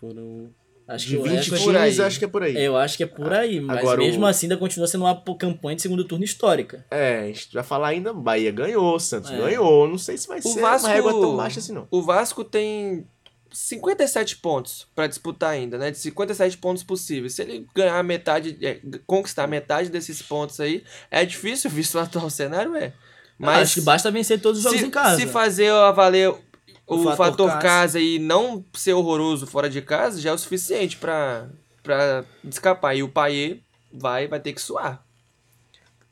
Foram. 0.00 0.50
Acho 0.88 1.06
De 1.06 1.14
que 1.16 1.20
o 1.20 1.22
20 1.22 1.44
recorde... 1.44 1.64
por 1.64 1.76
aí. 1.76 2.00
acho 2.00 2.18
que 2.18 2.24
é 2.24 2.28
por 2.28 2.42
aí. 2.42 2.64
Eu 2.64 2.76
acho 2.76 2.96
que 2.96 3.02
é 3.04 3.06
por 3.06 3.32
aí, 3.32 3.60
mas 3.60 3.78
Agora 3.78 3.98
mesmo 3.98 4.24
o- 4.24 4.26
assim 4.26 4.46
ainda 4.46 4.56
continua 4.56 4.88
sendo 4.88 5.04
uma 5.04 5.22
campanha 5.38 5.76
de 5.76 5.82
segundo 5.82 6.04
turno 6.04 6.24
histórica. 6.24 6.84
É, 6.90 7.20
a 7.20 7.26
gente 7.26 7.48
vai 7.52 7.62
falar 7.62 7.88
ainda, 7.88 8.12
Bahia 8.12 8.50
ganhou, 8.50 8.98
Santos 8.98 9.30
É. 9.30 9.36
ganhou, 9.36 9.86
não 9.86 9.98
sei 9.98 10.16
se 10.18 10.26
vai 10.26 10.40
O 10.40 10.42
ser 10.42 10.60
Vasco, 10.60 10.88
uma 10.88 10.94
régua 10.94 11.12
tão 11.12 11.36
baixa 11.36 11.60
assim 11.60 11.72
não. 11.72 11.86
o 11.92 12.02
Vasco 12.02 12.42
tem 12.42 13.06
57 13.52 14.36
pontos 14.36 14.86
pra 14.94 15.06
disputar 15.06 15.50
ainda, 15.50 15.76
né? 15.78 15.90
De 15.90 15.98
57 15.98 16.58
pontos 16.58 16.82
possíveis. 16.82 17.34
Se 17.34 17.42
ele 17.42 17.66
ganhar 17.74 18.02
metade, 18.02 18.56
é, 18.64 18.80
conquistar 19.06 19.46
metade 19.46 19.88
desses 19.90 20.22
pontos 20.22 20.60
aí, 20.60 20.84
é 21.10 21.24
difícil, 21.24 21.68
visto 21.70 21.94
o 21.96 21.98
atual 22.00 22.30
cenário, 22.30 22.74
é. 22.76 22.92
Mas 23.38 23.62
acho 23.62 23.74
que 23.74 23.80
basta 23.80 24.10
vencer 24.10 24.40
todos 24.40 24.58
os 24.58 24.64
jogos 24.64 24.80
se, 24.80 24.86
em 24.86 24.90
casa. 24.90 25.16
se 25.20 25.26
fazer 25.26 25.70
valer 25.94 26.28
o, 26.30 26.38
O 26.86 27.02
fator, 27.04 27.16
fator 27.16 27.48
casa. 27.48 27.60
casa. 27.62 28.00
e 28.00 28.18
não 28.18 28.64
ser 28.74 28.92
horroroso 28.92 29.46
fora 29.46 29.70
de 29.70 29.80
casa, 29.80 30.20
já 30.20 30.30
é 30.30 30.32
o 30.34 30.38
suficiente 30.38 30.96
pra, 30.98 31.48
pra 31.82 32.24
escapar. 32.44 32.94
E 32.94 33.02
o 33.02 33.08
Paier 33.08 33.60
vai, 33.92 34.28
vai 34.28 34.38
ter 34.40 34.52
que 34.52 34.60
suar. 34.60 35.02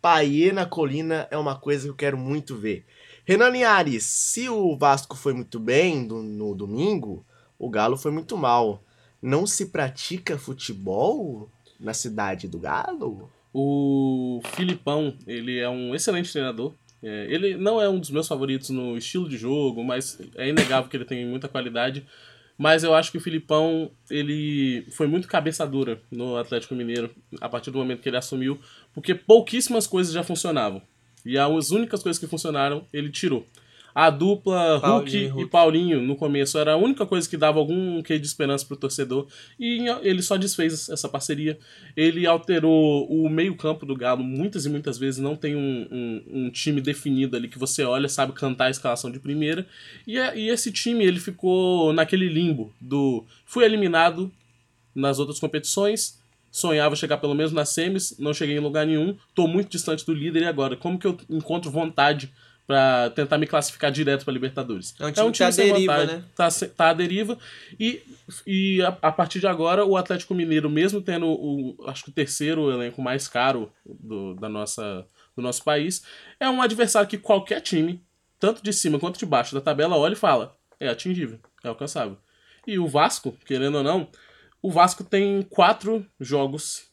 Paê 0.00 0.52
na 0.52 0.64
colina 0.64 1.26
é 1.30 1.36
uma 1.36 1.56
coisa 1.56 1.84
que 1.84 1.90
eu 1.90 1.94
quero 1.96 2.16
muito 2.16 2.56
ver. 2.56 2.86
Renan 3.26 3.50
Linhares, 3.50 4.04
se 4.04 4.48
o 4.48 4.74
Vasco 4.78 5.16
foi 5.16 5.34
muito 5.34 5.58
bem 5.60 6.06
do- 6.06 6.22
no 6.22 6.54
domingo, 6.54 7.26
o 7.58 7.68
Galo 7.68 7.96
foi 7.96 8.10
muito 8.10 8.36
mal. 8.36 8.82
Não 9.20 9.46
se 9.46 9.66
pratica 9.66 10.38
futebol 10.38 11.50
na 11.78 11.92
cidade 11.92 12.46
do 12.46 12.58
Galo? 12.58 13.30
O 13.52 14.40
Filipão, 14.54 15.14
ele 15.26 15.58
é 15.58 15.68
um 15.68 15.94
excelente 15.94 16.30
treinador. 16.30 16.74
É, 17.02 17.26
ele 17.28 17.56
não 17.56 17.80
é 17.80 17.88
um 17.88 17.98
dos 17.98 18.10
meus 18.10 18.28
favoritos 18.28 18.70
no 18.70 18.96
estilo 18.96 19.28
de 19.28 19.36
jogo, 19.36 19.82
mas 19.82 20.20
é 20.36 20.48
inegável 20.48 20.88
que 20.88 20.96
ele 20.96 21.04
tem 21.04 21.26
muita 21.26 21.48
qualidade. 21.48 22.06
Mas 22.56 22.82
eu 22.82 22.92
acho 22.92 23.12
que 23.12 23.18
o 23.18 23.20
Filipão, 23.20 23.90
ele 24.10 24.84
foi 24.90 25.06
muito 25.06 25.28
cabeça 25.28 25.64
dura 25.64 26.02
no 26.10 26.36
Atlético 26.36 26.74
Mineiro 26.74 27.10
a 27.40 27.48
partir 27.48 27.70
do 27.70 27.78
momento 27.78 28.00
que 28.00 28.08
ele 28.08 28.16
assumiu, 28.16 28.58
porque 28.92 29.14
pouquíssimas 29.14 29.86
coisas 29.86 30.12
já 30.12 30.24
funcionavam. 30.24 30.82
E 31.24 31.38
as 31.38 31.70
únicas 31.70 32.02
coisas 32.02 32.18
que 32.18 32.26
funcionaram, 32.26 32.84
ele 32.92 33.10
tirou. 33.10 33.46
A 34.00 34.10
dupla 34.10 34.78
Paulinho 34.80 34.98
Hulk 35.00 35.16
e 35.16 35.24
e 35.24 35.26
Hulk. 35.26 35.50
Paulinho 35.50 36.00
no 36.00 36.14
começo 36.14 36.56
era 36.56 36.74
a 36.74 36.76
única 36.76 37.04
coisa 37.04 37.28
que 37.28 37.36
dava 37.36 37.58
algum 37.58 38.00
quê 38.00 38.16
de 38.16 38.28
esperança 38.28 38.64
pro 38.64 38.76
torcedor. 38.76 39.26
E 39.58 39.86
ele 40.02 40.22
só 40.22 40.36
desfez 40.36 40.88
essa 40.88 41.08
parceria. 41.08 41.58
Ele 41.96 42.24
alterou 42.24 43.08
o 43.10 43.28
meio-campo 43.28 43.84
do 43.84 43.96
Galo 43.96 44.22
muitas 44.22 44.64
e 44.64 44.68
muitas 44.68 44.98
vezes. 44.98 45.20
Não 45.20 45.34
tem 45.34 45.56
um, 45.56 45.88
um, 45.90 46.22
um 46.44 46.50
time 46.50 46.80
definido 46.80 47.36
ali 47.36 47.48
que 47.48 47.58
você 47.58 47.82
olha, 47.82 48.08
sabe 48.08 48.32
cantar 48.34 48.66
a 48.66 48.70
escalação 48.70 49.10
de 49.10 49.18
primeira. 49.18 49.66
E, 50.06 50.16
é- 50.16 50.38
e 50.38 50.48
esse 50.48 50.70
time 50.70 51.04
ele 51.04 51.18
ficou 51.18 51.92
naquele 51.92 52.28
limbo 52.28 52.72
do. 52.80 53.24
Fui 53.44 53.64
eliminado 53.64 54.30
nas 54.94 55.18
outras 55.18 55.40
competições. 55.40 56.16
Sonhava 56.52 56.94
chegar 56.94 57.18
pelo 57.18 57.34
menos 57.34 57.50
nas 57.52 57.70
semis, 57.70 58.16
não 58.16 58.32
cheguei 58.32 58.56
em 58.56 58.60
lugar 58.60 58.86
nenhum. 58.86 59.16
Tô 59.34 59.48
muito 59.48 59.70
distante 59.70 60.06
do 60.06 60.14
líder 60.14 60.42
e 60.42 60.46
agora? 60.46 60.76
Como 60.76 60.98
que 61.00 61.06
eu 61.06 61.18
encontro 61.28 61.68
vontade 61.68 62.32
pra 62.68 63.08
tentar 63.08 63.38
me 63.38 63.46
classificar 63.46 63.90
direto 63.90 64.26
pra 64.26 64.34
Libertadores? 64.34 64.94
É 65.00 65.06
um 65.06 65.10
time 65.10 65.32
que 65.32 65.38
tá 65.38 65.46
à 65.48 65.52
sem 65.52 65.72
deriva, 65.72 65.92
vontade, 65.94 66.18
né? 66.18 66.24
Tá, 66.36 66.48
tá 66.76 66.90
à 66.90 66.92
deriva. 66.92 67.38
E, 67.80 68.02
e 68.46 68.82
a, 68.82 68.88
a 69.00 69.10
partir 69.10 69.40
de 69.40 69.46
agora, 69.46 69.86
o 69.86 69.96
Atlético 69.96 70.34
Mineiro, 70.34 70.68
mesmo 70.68 71.00
tendo 71.00 71.26
o, 71.26 71.74
acho 71.86 72.04
que 72.04 72.10
o 72.10 72.12
terceiro 72.12 72.70
elenco 72.70 73.00
mais 73.00 73.26
caro 73.26 73.72
do, 73.86 74.34
da 74.34 74.50
nossa, 74.50 75.06
do 75.34 75.40
nosso 75.40 75.64
país, 75.64 76.04
é 76.38 76.48
um 76.50 76.60
adversário 76.60 77.08
que 77.08 77.16
qualquer 77.16 77.62
time, 77.62 78.04
tanto 78.38 78.62
de 78.62 78.72
cima 78.74 78.98
quanto 78.98 79.18
de 79.18 79.24
baixo 79.24 79.54
da 79.54 79.62
tabela, 79.62 79.96
olha 79.96 80.12
e 80.12 80.16
fala: 80.16 80.54
é 80.78 80.88
atingível, 80.88 81.40
é 81.64 81.68
alcançável. 81.68 82.18
E 82.66 82.78
o 82.78 82.86
Vasco, 82.86 83.34
querendo 83.46 83.78
ou 83.78 83.82
não, 83.82 84.08
o 84.60 84.70
Vasco 84.70 85.02
tem 85.02 85.40
quatro 85.40 86.04
jogos 86.20 86.87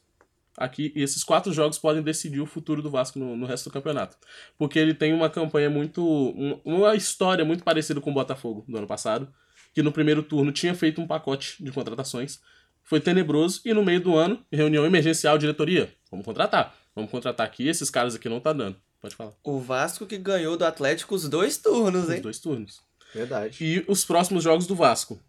aqui, 0.56 0.92
e 0.96 1.02
esses 1.02 1.22
quatro 1.24 1.52
jogos 1.52 1.78
podem 1.78 2.02
decidir 2.02 2.40
o 2.40 2.46
futuro 2.46 2.80
do 2.82 2.90
Vasco 2.90 3.18
no, 3.18 3.36
no 3.36 3.46
resto 3.46 3.68
do 3.68 3.72
campeonato. 3.72 4.16
Porque 4.58 4.78
ele 4.78 4.94
tem 4.94 5.12
uma 5.12 5.28
campanha 5.30 5.68
muito. 5.70 6.02
um- 6.04 6.60
uma 6.64 6.94
história 6.94 7.44
muito 7.44 7.62
parecida 7.64 8.00
com 8.00 8.10
o 8.10 8.14
Botafogo 8.14 8.64
do 8.68 8.76
ano 8.78 8.86
passado, 8.86 9.28
que 9.74 9.82
no 9.82 9.92
primeiro 9.92 10.22
turno 10.22 10.50
tinha 10.52 10.74
feito 10.74 11.00
um 11.00 11.06
pacote 11.06 11.62
de 11.62 11.70
contratações. 11.70 12.40
Foi 12.82 13.00
tenebroso 13.00 13.60
e 13.64 13.74
no 13.74 13.84
meio 13.84 14.00
do 14.00 14.14
ano, 14.16 14.44
reunião 14.50 14.86
emergencial, 14.86 15.36
diretoria. 15.38 15.92
Vamos 16.10 16.24
contratar. 16.24 16.74
Vamos 16.94 17.10
contratar 17.10 17.44
aqui, 17.46 17.68
esses 17.68 17.90
caras 17.90 18.14
aqui 18.14 18.28
não 18.28 18.40
tá 18.40 18.52
dando. 18.52 18.76
Pode 19.02 19.14
falar. 19.14 19.32
O 19.44 19.60
Vasco 19.60 20.06
que 20.06 20.16
ganhou 20.16 20.56
do 20.56 20.64
Atlético 20.64 21.14
os 21.14 21.28
dois 21.28 21.58
turnos, 21.58 22.04
Os 22.04 22.10
hein? 22.10 22.20
dois 22.22 22.38
turnos. 22.38 22.80
Verdade. 23.14 23.58
E 23.62 23.84
os 23.88 24.04
próximos 24.04 24.42
jogos 24.44 24.66
do 24.66 24.74
Vasco. 24.74 25.20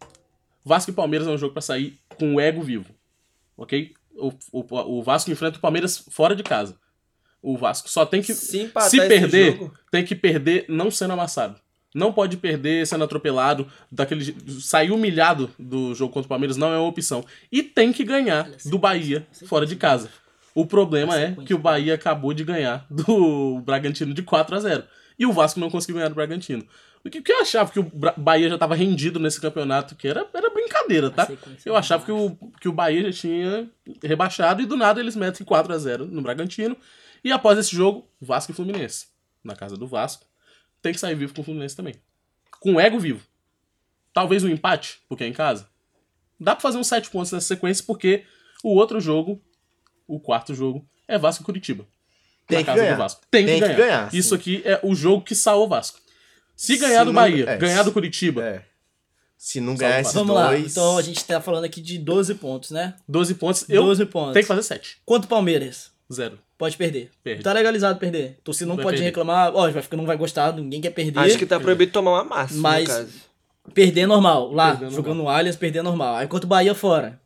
Vasco 0.64 0.90
e 0.90 0.94
Palmeiras 0.94 1.26
é 1.28 1.30
um 1.30 1.38
jogo 1.38 1.52
pra 1.52 1.60
sair 1.62 1.98
com 2.16 2.34
o 2.36 2.40
ego 2.40 2.62
vivo. 2.62 2.86
Ok? 3.56 3.92
O, 4.18 4.32
o, 4.52 4.98
o 4.98 5.02
Vasco 5.02 5.30
enfrenta 5.30 5.58
o 5.58 5.60
Palmeiras 5.60 6.04
fora 6.10 6.34
de 6.34 6.42
casa. 6.42 6.76
O 7.40 7.56
Vasco 7.56 7.88
só 7.88 8.04
tem 8.04 8.20
que. 8.20 8.34
Se 8.34 8.70
Se 8.88 8.96
perder, 9.08 9.70
tem 9.90 10.04
que 10.04 10.14
perder 10.14 10.66
não 10.68 10.90
sendo 10.90 11.12
amassado. 11.12 11.56
Não 11.94 12.12
pode 12.12 12.36
perder 12.36 12.86
sendo 12.86 13.04
atropelado, 13.04 13.66
daquele 13.90 14.36
sair 14.60 14.90
humilhado 14.90 15.50
do 15.58 15.94
jogo 15.94 16.12
contra 16.12 16.26
o 16.26 16.28
Palmeiras 16.28 16.56
não 16.56 16.72
é 16.72 16.78
uma 16.78 16.88
opção. 16.88 17.24
E 17.50 17.62
tem 17.62 17.92
que 17.92 18.04
ganhar 18.04 18.50
do 18.66 18.78
Bahia 18.78 19.26
fora 19.46 19.64
de 19.64 19.74
casa. 19.74 20.10
O 20.54 20.66
problema 20.66 21.18
é 21.18 21.34
que 21.46 21.54
o 21.54 21.58
Bahia 21.58 21.94
acabou 21.94 22.34
de 22.34 22.44
ganhar 22.44 22.86
do 22.90 23.60
Bragantino 23.60 24.12
de 24.12 24.22
4 24.22 24.56
a 24.56 24.60
0 24.60 24.84
E 25.18 25.24
o 25.24 25.32
Vasco 25.32 25.60
não 25.60 25.70
conseguiu 25.70 25.96
ganhar 25.96 26.08
do 26.08 26.14
Bragantino. 26.14 26.66
O 27.04 27.10
que, 27.10 27.22
que 27.22 27.32
eu 27.32 27.40
achava 27.40 27.70
que 27.70 27.78
o 27.78 27.90
Bahia 28.16 28.48
já 28.48 28.54
estava 28.54 28.74
rendido 28.74 29.18
nesse 29.18 29.40
campeonato, 29.40 29.94
que 29.94 30.08
era, 30.08 30.26
era 30.34 30.50
brincadeira, 30.50 31.10
tá? 31.10 31.28
Eu 31.64 31.76
achava 31.76 32.04
que 32.04 32.12
o, 32.12 32.36
que 32.60 32.68
o 32.68 32.72
Bahia 32.72 33.10
já 33.10 33.12
tinha 33.12 33.70
rebaixado 34.02 34.60
e 34.60 34.66
do 34.66 34.76
nada 34.76 35.00
eles 35.00 35.16
metem 35.16 35.46
4 35.46 35.72
a 35.72 35.78
0 35.78 36.06
no 36.06 36.20
Bragantino. 36.20 36.76
E 37.22 37.32
após 37.32 37.58
esse 37.58 37.74
jogo, 37.74 38.06
Vasco 38.20 38.52
e 38.52 38.54
Fluminense. 38.54 39.06
Na 39.42 39.54
casa 39.54 39.76
do 39.76 39.86
Vasco. 39.86 40.26
Tem 40.82 40.92
que 40.92 41.00
sair 41.00 41.14
vivo 41.14 41.34
com 41.34 41.40
o 41.40 41.44
Fluminense 41.44 41.76
também. 41.76 41.94
Com 42.60 42.74
o 42.74 42.80
ego 42.80 42.98
vivo. 42.98 43.24
Talvez 44.12 44.42
um 44.44 44.48
empate, 44.48 45.00
porque 45.08 45.24
é 45.24 45.26
em 45.28 45.32
casa. 45.32 45.68
Dá 46.38 46.54
pra 46.54 46.62
fazer 46.62 46.78
uns 46.78 46.86
7 46.88 47.10
pontos 47.10 47.32
nessa 47.32 47.46
sequência, 47.46 47.84
porque 47.86 48.24
o 48.62 48.74
outro 48.74 49.00
jogo, 49.00 49.40
o 50.06 50.20
quarto 50.20 50.54
jogo, 50.54 50.86
é 51.06 51.16
Vasco 51.18 51.42
e 51.42 51.46
Curitiba. 51.46 51.86
Tem 52.46 52.58
na 52.58 52.62
que 52.64 52.66
casa 52.66 52.80
ganhar. 52.82 52.94
do 52.94 52.98
Vasco. 52.98 53.20
Tem, 53.30 53.46
Tem 53.46 53.60
que, 53.60 53.66
que 53.68 53.74
ganhar. 53.74 53.86
ganhar, 53.86 54.14
Isso 54.14 54.30
sim. 54.30 54.34
aqui 54.34 54.62
é 54.64 54.80
o 54.82 54.94
jogo 54.94 55.22
que 55.24 55.34
salva 55.34 55.64
o 55.64 55.68
Vasco. 55.68 56.00
Se 56.60 56.76
ganhar 56.76 56.98
Se 56.98 57.04
do 57.04 57.12
não- 57.12 57.22
Bahia, 57.22 57.44
é, 57.50 57.56
ganhar 57.56 57.82
do 57.84 57.92
Curitiba, 57.92 58.44
É. 58.44 58.62
Se 59.36 59.60
não 59.60 59.76
ganhar 59.76 60.00
esses 60.00 60.12
Vamos 60.12 60.34
lá. 60.34 60.48
dois... 60.48 60.72
Então 60.72 60.98
a 60.98 61.02
gente 61.02 61.24
tá 61.24 61.40
falando 61.40 61.62
aqui 61.64 61.80
de 61.80 61.96
12 61.96 62.34
pontos, 62.34 62.72
né? 62.72 62.94
12 63.08 63.34
pontos, 63.36 63.64
eu 63.68 63.84
12 63.84 64.04
pontos. 64.06 64.32
tenho 64.32 64.42
que 64.42 64.48
fazer 64.48 64.64
7. 64.64 64.96
Quanto 65.06 65.26
o 65.26 65.28
Palmeiras? 65.28 65.92
Zero. 66.12 66.40
Pode 66.58 66.76
perder. 66.76 67.12
Perde. 67.22 67.44
Tá 67.44 67.52
legalizado 67.52 68.00
perder. 68.00 68.40
Torcida 68.42 68.66
não 68.66 68.74
Vai 68.74 68.82
pode 68.82 68.96
perder. 68.96 69.06
reclamar. 69.10 69.52
Ó, 69.54 69.70
vai 69.70 69.80
ficar, 69.80 69.96
não 69.96 70.04
vai 70.06 70.16
gostar, 70.16 70.52
ninguém 70.56 70.80
quer 70.80 70.90
perder. 70.90 71.20
Acho 71.20 71.38
que 71.38 71.46
tá 71.46 71.60
proibido 71.60 71.92
tomar 71.92 72.14
uma 72.14 72.24
massa, 72.24 72.54
Mas- 72.56 72.88
no 72.88 72.94
caso. 72.96 73.12
Perder 73.72 74.00
é 74.00 74.06
normal. 74.06 74.52
Lá, 74.52 74.70
Perder 74.72 74.86
é 74.86 74.90
jogando 74.90 75.18
no 75.18 75.28
Allianz, 75.28 75.54
perder 75.54 75.78
é 75.78 75.82
normal. 75.82 76.16
Aí 76.16 76.26
quanto 76.26 76.42
o 76.44 76.46
Bahia 76.48 76.74
fora. 76.74 77.20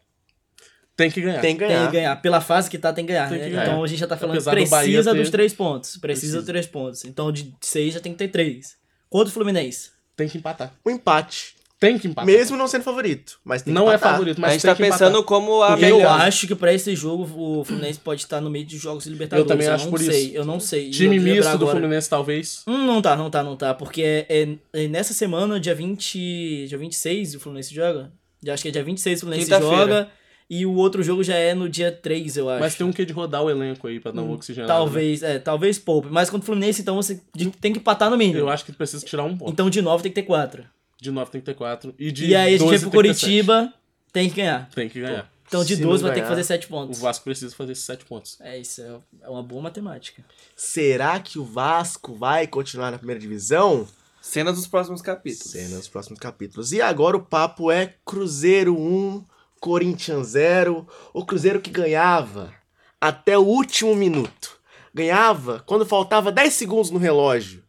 Tem 0.94 1.10
que 1.10 1.20
ganhar. 1.22 1.40
Tem 1.40 1.54
que 1.56 1.60
Tem 1.60 1.68
ganhar. 1.68 1.86
que 1.86 1.92
ganhar. 1.92 2.16
Pela 2.20 2.40
fase 2.42 2.68
que 2.68 2.76
tá, 2.76 2.92
tem 2.92 3.06
que 3.06 3.12
ganhar. 3.12 3.28
Tem 3.30 3.38
né? 3.38 3.44
que 3.44 3.50
ganhar. 3.52 3.64
Então 3.68 3.82
a 3.82 3.86
gente 3.86 3.98
já 4.00 4.06
tá 4.06 4.16
falando 4.18 4.34
que 4.34 4.38
Apesar 4.48 4.50
do 4.50 4.56
precisa 4.84 5.12
ter- 5.12 5.18
dos 5.18 5.30
três 5.30 5.54
pontos. 5.54 5.96
Precisa, 5.96 6.00
Precisa. 6.00 6.36
dos 6.38 6.46
três 6.46 6.66
pontos. 6.66 7.04
Então 7.06 7.32
de 7.32 7.54
seis 7.62 7.94
já 7.94 8.00
tem 8.00 8.12
que 8.12 8.18
ter 8.18 8.28
três. 8.28 8.76
Quanto 9.12 9.28
o 9.28 9.30
Fluminense? 9.30 9.90
Tem 10.16 10.26
que 10.28 10.38
empatar. 10.38 10.72
Um 10.86 10.90
empate. 10.90 11.54
Tem 11.78 11.98
que 11.98 12.06
empatar. 12.06 12.24
Mesmo 12.26 12.56
não 12.56 12.66
sendo 12.68 12.82
favorito. 12.84 13.40
Mas 13.44 13.60
tem 13.62 13.72
que 13.72 13.78
não 13.78 13.90
é 13.90 13.96
empatar. 13.96 14.12
favorito, 14.12 14.38
a 14.38 14.40
mas 14.40 14.52
gente 14.52 14.62
tem 14.62 14.70
tá 14.70 14.74
que 14.76 14.82
pensando 14.82 15.18
empatar. 15.18 15.24
como 15.24 15.62
a 15.62 15.72
Eu 15.72 15.76
melhor. 15.78 16.20
acho 16.20 16.46
que 16.46 16.54
pra 16.54 16.72
esse 16.72 16.94
jogo 16.94 17.24
o 17.24 17.64
Fluminense 17.64 17.98
pode 17.98 18.22
estar 18.22 18.40
no 18.40 18.48
meio 18.48 18.64
de 18.64 18.78
jogos 18.78 19.04
de 19.04 19.10
Libertadores. 19.10 19.50
Eu 19.50 19.54
também 19.56 19.68
acho 19.68 19.84
não 19.84 19.90
por 19.90 20.00
sei, 20.00 20.26
isso. 20.28 20.34
eu 20.36 20.44
não 20.44 20.60
sei. 20.60 20.90
Time 20.90 21.16
Eu 21.16 21.22
misto 21.22 21.42
do 21.42 21.48
agora. 21.64 21.70
Fluminense, 21.72 22.08
talvez. 22.08 22.62
Hum, 22.68 22.86
não 22.86 23.02
tá, 23.02 23.16
não 23.16 23.28
tá, 23.28 23.42
não 23.42 23.56
tá. 23.56 23.74
Porque 23.74 24.00
é, 24.02 24.26
é- 24.28 24.84
é 24.84 24.88
nessa 24.88 25.12
semana, 25.12 25.58
dia 25.60 25.74
20. 25.74 26.66
Dia 26.68 26.78
26, 26.78 27.34
o 27.34 27.40
Fluminense 27.40 27.74
joga. 27.74 28.12
Já 28.44 28.54
Acho 28.54 28.62
que 28.62 28.68
é 28.68 28.72
dia 28.72 28.84
26 28.84 29.18
o 29.18 29.20
Fluminense 29.22 29.50
joga. 29.50 30.08
E 30.48 30.66
o 30.66 30.74
outro 30.74 31.02
jogo 31.02 31.22
já 31.22 31.34
é 31.34 31.54
no 31.54 31.68
dia 31.68 31.90
3, 31.90 32.36
eu 32.36 32.48
acho. 32.50 32.60
Mas 32.60 32.74
tem 32.74 32.86
um 32.86 32.92
que 32.92 33.04
de 33.04 33.12
rodar 33.12 33.42
o 33.42 33.50
elenco 33.50 33.86
aí 33.86 33.98
pra 33.98 34.12
dar 34.12 34.22
um 34.22 34.32
oxigenado. 34.32 34.72
Talvez, 34.72 35.22
é, 35.22 35.38
talvez 35.38 35.78
poupe. 35.78 36.08
Mas 36.10 36.28
contra 36.28 36.42
o 36.42 36.46
Fluminense, 36.46 36.82
então 36.82 36.96
você 36.96 37.20
tem 37.60 37.72
que 37.72 37.78
empatar 37.78 38.10
no 38.10 38.16
né? 38.16 38.24
mínimo. 38.24 38.40
Eu 38.40 38.48
acho 38.48 38.64
que 38.64 38.72
precisa 38.72 39.04
tirar 39.04 39.24
um 39.24 39.36
ponto. 39.36 39.50
Então 39.50 39.70
de 39.70 39.80
9 39.80 40.02
tem 40.02 40.12
que 40.12 40.20
ter 40.20 40.26
4. 40.26 40.64
De 41.00 41.10
9 41.10 41.30
tem 41.30 41.40
que 41.40 41.46
ter 41.46 41.54
4. 41.54 41.94
E 41.98 42.12
de 42.12 42.26
E 42.26 42.34
aí 42.36 42.54
a 42.54 42.58
gente 42.58 42.68
12 42.68 42.84
vai 42.84 42.90
pro 42.90 43.02
tem 43.02 43.12
que 43.12 43.14
ter 43.14 43.14
sete. 43.14 43.30
Curitiba, 43.30 43.74
tem 44.12 44.28
que 44.30 44.36
ganhar. 44.36 44.68
Tem 44.74 44.88
que 44.88 45.00
ganhar. 45.00 45.32
Então 45.48 45.64
de 45.64 45.76
Se 45.76 45.82
12 45.82 46.02
não 46.02 46.08
vai 46.08 46.14
ter 46.14 46.22
que 46.22 46.28
fazer 46.28 46.44
7 46.44 46.66
O 46.66 46.68
pontos. 46.70 46.98
Vasco 46.98 47.24
precisa 47.24 47.54
fazer 47.54 47.72
esses 47.72 47.84
7 47.84 48.04
pontos. 48.06 48.38
É 48.40 48.58
isso, 48.58 48.80
é- 48.80 48.98
é 49.22 49.28
uma 49.28 49.42
boa 49.42 49.60
matemática. 49.62 50.24
Será 50.56 51.18
que 51.20 51.38
o 51.38 51.44
Vasco 51.44 52.14
vai 52.14 52.46
continuar 52.46 52.90
na 52.90 52.98
primeira 52.98 53.20
divisão? 53.20 53.86
Cena 54.22 54.52
dos 54.52 54.66
próximos 54.66 55.02
capítulos. 55.02 55.50
Cena 55.52 55.76
nos 55.76 55.88
próximos 55.88 56.18
capítulos. 56.20 56.72
E 56.72 56.80
agora 56.80 57.16
o 57.16 57.20
papo 57.22 57.70
é 57.70 57.94
Cruzeiro 58.04 58.78
1, 58.78 59.24
Corinthians 59.62 60.26
0. 60.30 60.86
O 61.14 61.24
Cruzeiro 61.24 61.60
que 61.60 61.70
ganhava 61.70 62.52
até 63.00 63.38
o 63.38 63.42
último 63.42 63.94
minuto. 63.94 64.58
Ganhava 64.92 65.62
quando 65.64 65.86
faltava 65.86 66.32
10 66.32 66.52
segundos 66.52 66.90
no 66.90 66.98
relógio. 66.98 67.62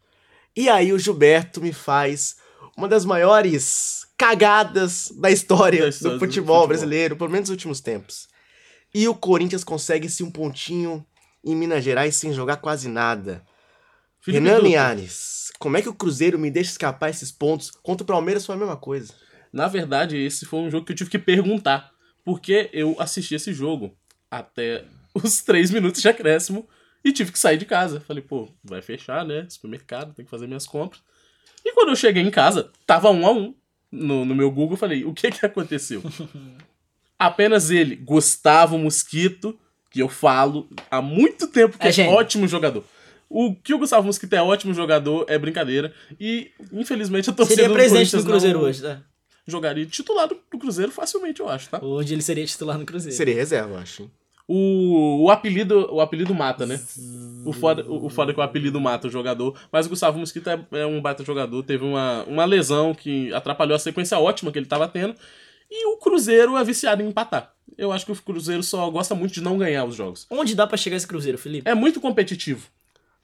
E 0.55 0.67
aí 0.67 0.91
o 0.91 0.97
Gilberto 0.97 1.61
me 1.61 1.71
faz 1.71 2.37
uma 2.75 2.87
das 2.87 3.05
maiores 3.05 4.07
cagadas 4.17 5.11
da 5.15 5.29
história, 5.29 5.83
Da 5.83 5.89
história 5.89 6.09
do, 6.09 6.15
do 6.15 6.19
futebol 6.19 6.19
futebol. 6.19 6.67
brasileiro, 6.67 7.15
pelo 7.15 7.29
menos 7.29 7.49
nos 7.49 7.55
últimos 7.55 7.79
tempos. 7.79 8.27
E 8.93 9.07
o 9.07 9.13
Corinthians 9.13 9.63
consegue 9.63 10.07
esse 10.07 10.23
um 10.23 10.31
pontinho 10.31 11.05
em 11.45 11.55
Minas 11.55 11.83
Gerais 11.83 12.15
sem 12.15 12.33
jogar 12.33 12.57
quase 12.57 12.87
nada. 12.89 13.45
Felipe 14.19 14.43
Renan 14.43 14.55
Dutra. 14.55 14.67
Linhares, 14.67 15.51
como 15.59 15.77
é 15.77 15.81
que 15.81 15.89
o 15.89 15.93
Cruzeiro 15.93 16.39
me 16.39 16.49
deixa 16.49 16.71
escapar 16.71 17.09
esses 17.09 17.31
pontos? 17.31 17.69
Contra 17.69 18.03
o 18.03 18.07
Palmeiras 18.07 18.45
foi 18.45 18.55
a 18.55 18.57
mesma 18.57 18.77
coisa. 18.77 19.13
Na 19.53 19.67
verdade, 19.67 20.17
esse 20.17 20.47
foi 20.47 20.61
um 20.61 20.71
jogo 20.71 20.83
que 20.83 20.91
eu 20.91 20.95
tive 20.95 21.11
que 21.11 21.19
perguntar. 21.19 21.93
Porque 22.25 22.69
eu 22.73 22.95
assisti 22.99 23.35
esse 23.35 23.53
jogo 23.53 23.95
até 24.31 24.85
os 25.13 25.41
3 25.43 25.69
minutos 25.69 26.01
de 26.01 26.09
acréscimo 26.09 26.67
e 27.05 27.11
tive 27.11 27.31
que 27.31 27.37
sair 27.37 27.57
de 27.57 27.65
casa. 27.65 27.99
Falei, 27.99 28.23
pô, 28.23 28.49
vai 28.63 28.81
fechar, 28.81 29.23
né? 29.23 29.45
Supermercado, 29.47 30.13
tem 30.13 30.25
que 30.25 30.31
fazer 30.31 30.47
minhas 30.47 30.65
compras. 30.65 31.01
E 31.63 31.73
quando 31.73 31.89
eu 31.89 31.95
cheguei 31.95 32.23
em 32.23 32.31
casa, 32.31 32.71
tava 32.85 33.11
um 33.11 33.27
a 33.27 33.31
um 33.31 33.53
no, 33.91 34.25
no 34.25 34.33
meu 34.33 34.49
Google. 34.49 34.75
Falei, 34.75 35.05
o 35.05 35.13
que 35.13 35.29
que 35.29 35.45
aconteceu? 35.45 36.01
Apenas 37.19 37.69
ele, 37.69 37.95
Gustavo 37.95 38.77
Mosquito, 38.77 39.57
que 39.91 40.01
eu 40.01 40.09
falo 40.09 40.67
há 40.89 41.01
muito 41.01 41.47
tempo 41.47 41.77
que 41.77 41.87
É 41.87 42.05
é, 42.05 42.09
ótimo 42.09 42.47
jogador. 42.47 42.83
O 43.29 43.55
que 43.55 43.73
o 43.73 43.77
Gustavo 43.77 44.07
Mosquito 44.07 44.33
é 44.33 44.41
ótimo 44.41 44.73
jogador 44.73 45.25
é 45.29 45.37
brincadeira. 45.37 45.93
E, 46.19 46.51
infelizmente, 46.71 47.29
a 47.29 47.33
torcida 47.33 47.61
Seria 47.61 47.69
do 47.69 47.75
presente 47.75 48.15
do 48.15 48.23
Cruzeiro 48.23 48.59
não 48.59 48.65
hoje, 48.67 48.81
tá? 48.81 49.01
Jogaria 49.47 49.85
titular 49.85 50.27
do, 50.27 50.37
do 50.51 50.57
Cruzeiro 50.57 50.91
facilmente, 50.91 51.39
eu 51.41 51.49
acho, 51.49 51.69
tá? 51.69 51.79
Hoje 51.83 52.13
ele 52.13 52.21
seria 52.21 52.45
titular 52.45 52.77
no 52.77 52.85
Cruzeiro. 52.85 53.15
Seria 53.15 53.35
reserva, 53.35 53.71
eu 53.73 53.77
acho. 53.77 54.03
hein? 54.03 54.11
O, 54.45 55.23
o 55.23 55.31
apelido 55.31 55.87
o 55.93 56.01
apelido 56.01 56.33
mata, 56.35 56.65
né? 56.65 56.79
O 57.45 57.53
foda, 57.53 57.83
o, 57.89 58.05
o 58.07 58.09
foda 58.09 58.31
é 58.31 58.33
que 58.33 58.39
o 58.39 58.43
apelido 58.43 58.79
mata 58.79 59.07
o 59.07 59.09
jogador. 59.09 59.57
Mas 59.71 59.85
o 59.85 59.89
Gustavo 59.89 60.19
Mosquito 60.19 60.49
é, 60.49 60.65
é 60.73 60.85
um 60.85 61.01
baita 61.01 61.23
jogador. 61.23 61.63
Teve 61.63 61.85
uma, 61.85 62.23
uma 62.25 62.43
lesão 62.45 62.93
que 62.93 63.33
atrapalhou 63.33 63.75
a 63.75 63.79
sequência 63.79 64.19
ótima 64.19 64.51
que 64.51 64.59
ele 64.59 64.65
tava 64.65 64.87
tendo. 64.87 65.15
E 65.71 65.87
o 65.87 65.97
Cruzeiro 65.97 66.57
é 66.57 66.63
viciado 66.63 67.01
em 67.01 67.07
empatar. 67.07 67.53
Eu 67.77 67.91
acho 67.91 68.05
que 68.05 68.11
o 68.11 68.15
Cruzeiro 68.15 68.61
só 68.61 68.89
gosta 68.89 69.15
muito 69.15 69.33
de 69.33 69.41
não 69.41 69.57
ganhar 69.57 69.85
os 69.85 69.95
jogos. 69.95 70.27
Onde 70.29 70.55
dá 70.55 70.67
pra 70.67 70.77
chegar 70.77 70.97
esse 70.97 71.07
Cruzeiro, 71.07 71.37
Felipe? 71.37 71.67
É 71.67 71.73
muito 71.73 71.99
competitivo. 72.01 72.67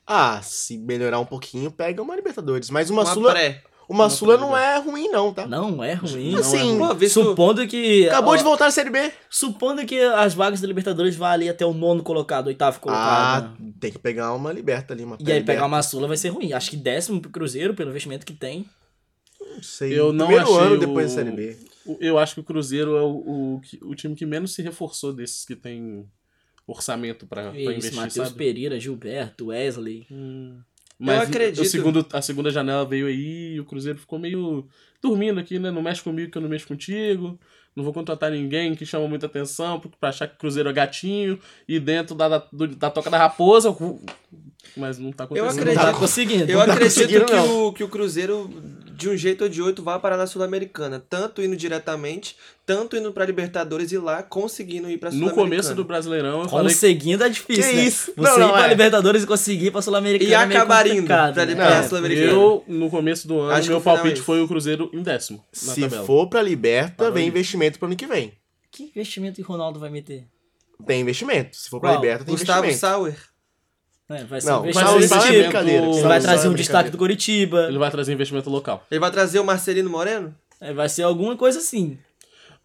Ah, 0.08 0.42
se 0.42 0.78
melhorar 0.78 1.20
um 1.20 1.26
pouquinho, 1.26 1.70
pega 1.70 2.02
uma 2.02 2.16
Libertadores. 2.16 2.70
Mas 2.70 2.90
uma, 2.90 3.04
Uma 3.04 3.14
Sula, 3.14 3.32
pré. 3.32 3.62
Uma 3.90 4.10
Sula 4.10 4.38
não 4.38 4.56
é 4.56 4.78
ruim, 4.78 5.10
não, 5.10 5.34
tá? 5.34 5.48
Não 5.48 5.84
é 5.84 5.94
ruim. 5.94 6.36
Assim, 6.38 6.78
Pô, 6.78 6.94
visto- 6.94 7.24
Supondo 7.24 7.68
que. 7.68 8.08
Acabou 8.08 8.34
ó, 8.34 8.38
de 8.38 8.44
voltar 8.44 8.68
à 8.68 8.72
Série 8.72 8.90
B. 8.90 9.12
Supondo 9.30 9.86
que 9.86 10.00
as 10.00 10.34
vagas 10.34 10.62
da 10.62 10.68
Libertadores 10.68 11.16
vão 11.16 11.28
ali 11.28 11.50
até 11.50 11.66
o 11.66 11.74
nono 11.74 12.04
colocado, 12.04 12.48
oitavo 12.48 12.80
colocado. 12.80 13.58
Ah, 13.60 13.64
tem 13.80 13.92
que 13.92 14.00
pegar 14.00 14.34
uma 14.34 14.54
Liberta 14.54 14.94
ali, 14.94 15.04
uma 15.04 15.18
E 15.20 15.32
aí 15.32 15.44
pegar 15.44 15.66
uma 15.66 15.82
Sula 15.82 16.08
vai 16.08 16.16
ser 16.18 16.30
ruim. 16.30 16.54
Acho 16.54 16.70
que 16.70 16.78
décimo 16.78 17.20
pro 17.20 17.32
Cruzeiro, 17.32 17.74
pelo 17.74 17.90
investimento 17.90 18.26
que 18.26 18.34
tem. 18.34 18.66
Não 19.42 19.64
sei. 19.64 19.98
Eu 20.00 20.14
não 20.14 20.28
Primeiro 20.28 20.52
achei 20.54 20.66
ano 20.68 20.76
o- 20.76 20.80
depois 20.80 21.08
da 21.10 21.16
Série 21.24 21.32
B. 21.36 21.58
O- 21.86 21.98
Eu 22.00 22.20
acho 22.20 22.36
que 22.36 22.42
o 22.42 22.44
Cruzeiro 22.44 22.96
é 22.96 23.02
o, 23.02 23.56
o, 23.56 23.62
que- 23.64 23.80
o 23.84 23.96
time 23.96 24.14
que 24.16 24.26
menos 24.26 24.54
se 24.54 24.62
reforçou 24.62 25.12
desses 25.12 25.44
que 25.44 25.56
tem 25.56 26.06
orçamento 26.68 27.26
Isso, 27.56 27.72
investir, 27.72 27.96
Matheus? 27.96 28.32
Pereira, 28.32 28.80
Gilberto, 28.80 29.48
Wesley. 29.48 30.06
Mas 31.00 31.16
acredito. 31.30 31.62
A 31.62 31.64
segunda, 31.72 32.06
a 32.14 32.22
segunda 32.22 32.52
janela 32.52 32.86
veio 32.86 33.08
aí 33.08 33.54
e 33.56 33.60
o 33.60 33.66
Cruzeiro 33.66 33.98
ficou 33.98 34.20
meio 34.20 34.68
dormindo 35.02 35.40
aqui, 35.40 35.58
né? 35.58 35.72
Não 35.72 35.82
mexe 35.82 36.02
comigo 36.04 36.30
que 36.32 36.38
eu 36.38 36.42
não 36.42 36.50
mexo 36.50 36.68
contigo. 36.68 37.40
Não 37.76 37.84
vou 37.84 37.94
contratar 37.94 38.32
ninguém 38.32 38.76
que 38.76 38.86
chama 38.86 39.08
muita 39.08 39.28
atenção 39.28 39.80
pra 40.00 40.10
achar 40.10 40.28
que 40.28 40.36
o 40.36 40.38
Cruzeiro 40.38 40.68
é 40.70 40.74
gatinho 40.74 41.40
e 41.68 41.80
dentro 41.80 42.14
da, 42.16 42.28
da, 42.28 42.38
do- 42.52 42.68
da 42.76 42.90
toca 42.92 43.10
da 43.10 43.18
raposa. 43.18 43.74
Mas 44.78 44.98
não 45.00 45.12
tá 45.12 45.24
acontecendo. 45.24 45.50
acredito. 45.52 45.78
Não 45.84 45.92
tá 45.94 45.98
conseguindo. 46.00 46.52
Eu 46.52 46.58
tá 46.60 46.74
acredito 46.74 46.96
conseguindo, 46.96 47.26
que 47.26 47.34
não. 47.34 47.68
o, 47.68 47.74
que 47.74 47.84
o 47.84 47.88
Cruzeiro, 47.88 48.50
de 48.96 49.10
um 49.10 49.18
jeito 49.18 49.44
ou 49.46 49.50
de 49.50 49.62
outro, 49.62 49.84
vai 49.84 50.00
parar 50.00 50.18
na 50.18 50.28
Sul-Americana. 50.28 51.04
Tanto 51.10 51.42
indo 51.42 51.56
diretamente, 51.58 52.36
tanto 52.66 52.96
indo 52.96 53.12
pra 53.12 53.26
Libertadores 53.26 53.92
e 53.92 53.98
lá 53.98 54.22
conseguindo 54.22 54.90
ir 54.90 54.98
pra 54.98 55.10
No 55.10 55.18
Sul-Americana. 55.18 55.50
começo 55.50 55.74
do 55.76 55.84
Brasileirão 55.84 56.44
eu 56.44 56.50
falei 56.50 56.74
Conseguindo 56.74 57.24
é 57.24 57.30
difícil, 57.30 57.64
Que 57.64 57.74
né? 57.76 57.84
isso? 57.84 58.14
Você 58.16 58.30
Não, 58.30 58.38
ir 58.38 58.40
não, 58.42 58.52
pra 58.52 58.66
é. 58.66 58.70
Libertadores 58.70 59.24
e 59.24 59.28
conseguir 59.28 59.66
ir 59.68 59.72
pra 59.72 59.82
Sul-Americana 59.82 60.30
E 60.30 60.34
é 60.34 60.46
meio 60.46 60.60
acabar 60.60 60.86
indo 60.88 61.04
pra 61.08 61.32
né? 61.32 61.46
Libertadores 61.46 61.86
É. 61.86 61.88
Sul-Americana. 61.90 62.32
Eu, 62.32 62.64
no 62.68 62.90
começo 62.90 63.28
do 63.28 63.40
ano, 63.40 63.52
Acho 63.54 63.62
que 63.64 63.70
meu 63.70 63.80
é 63.80 63.82
palpite 63.82 64.14
esse. 64.16 64.22
foi 64.22 64.42
o 64.42 64.48
Cruzeiro 64.48 64.90
em 64.94 65.02
décimo 65.02 65.44
na 65.66 65.74
Se 65.74 65.82
tabela. 65.82 66.06
for 66.06 66.28
pra 66.28 66.42
Liberta, 66.42 66.96
Parou 66.98 67.14
vem 67.14 67.24
aí. 67.24 67.30
investimento 67.30 67.80
pro 67.80 67.88
ano 67.88 67.96
que 67.96 68.06
vem. 68.06 68.34
Que 68.72 68.84
investimento 68.84 69.36
que 69.38 69.42
o 69.42 69.46
Ronaldo 69.46 69.80
vai 69.80 69.90
meter? 69.90 70.28
Tem 70.86 71.02
investimento. 71.02 71.58
Se 71.58 71.70
for 71.70 71.80
pra 71.82 71.90
Qual? 71.90 72.02
Liberta, 72.02 72.24
tem 72.26 72.34
Gustavo 72.36 72.60
investimento. 72.66 72.80
Sauer. 72.96 73.18
É, 74.10 74.24
vai 74.24 74.42
ser 74.42 74.48
Não, 74.50 74.60
um 74.66 74.72
Vai 74.72 74.84
investimento. 74.96 75.08
ser 75.24 75.34
é 75.36 75.40
investimento- 75.40 75.84
Saulo 75.94 76.08
vai 76.08 76.18
é 76.18 76.22
trazer 76.22 76.48
um 76.48 76.54
destaque 76.54 76.90
do 76.90 76.98
Coritiba. 76.98 77.68
Ele 77.68 77.78
vai 77.78 77.92
trazer 77.92 78.12
investimento 78.14 78.50
local. 78.50 78.84
Ele 78.90 79.00
vai 79.00 79.12
trazer 79.12 79.40
o 79.40 79.44
Marcelino 79.44 79.90
Moreno? 79.90 80.34
É, 80.60 80.74
vai 80.74 80.90
ser 80.90 81.04
alguma 81.04 81.38
coisa 81.38 81.60
assim. 81.60 81.98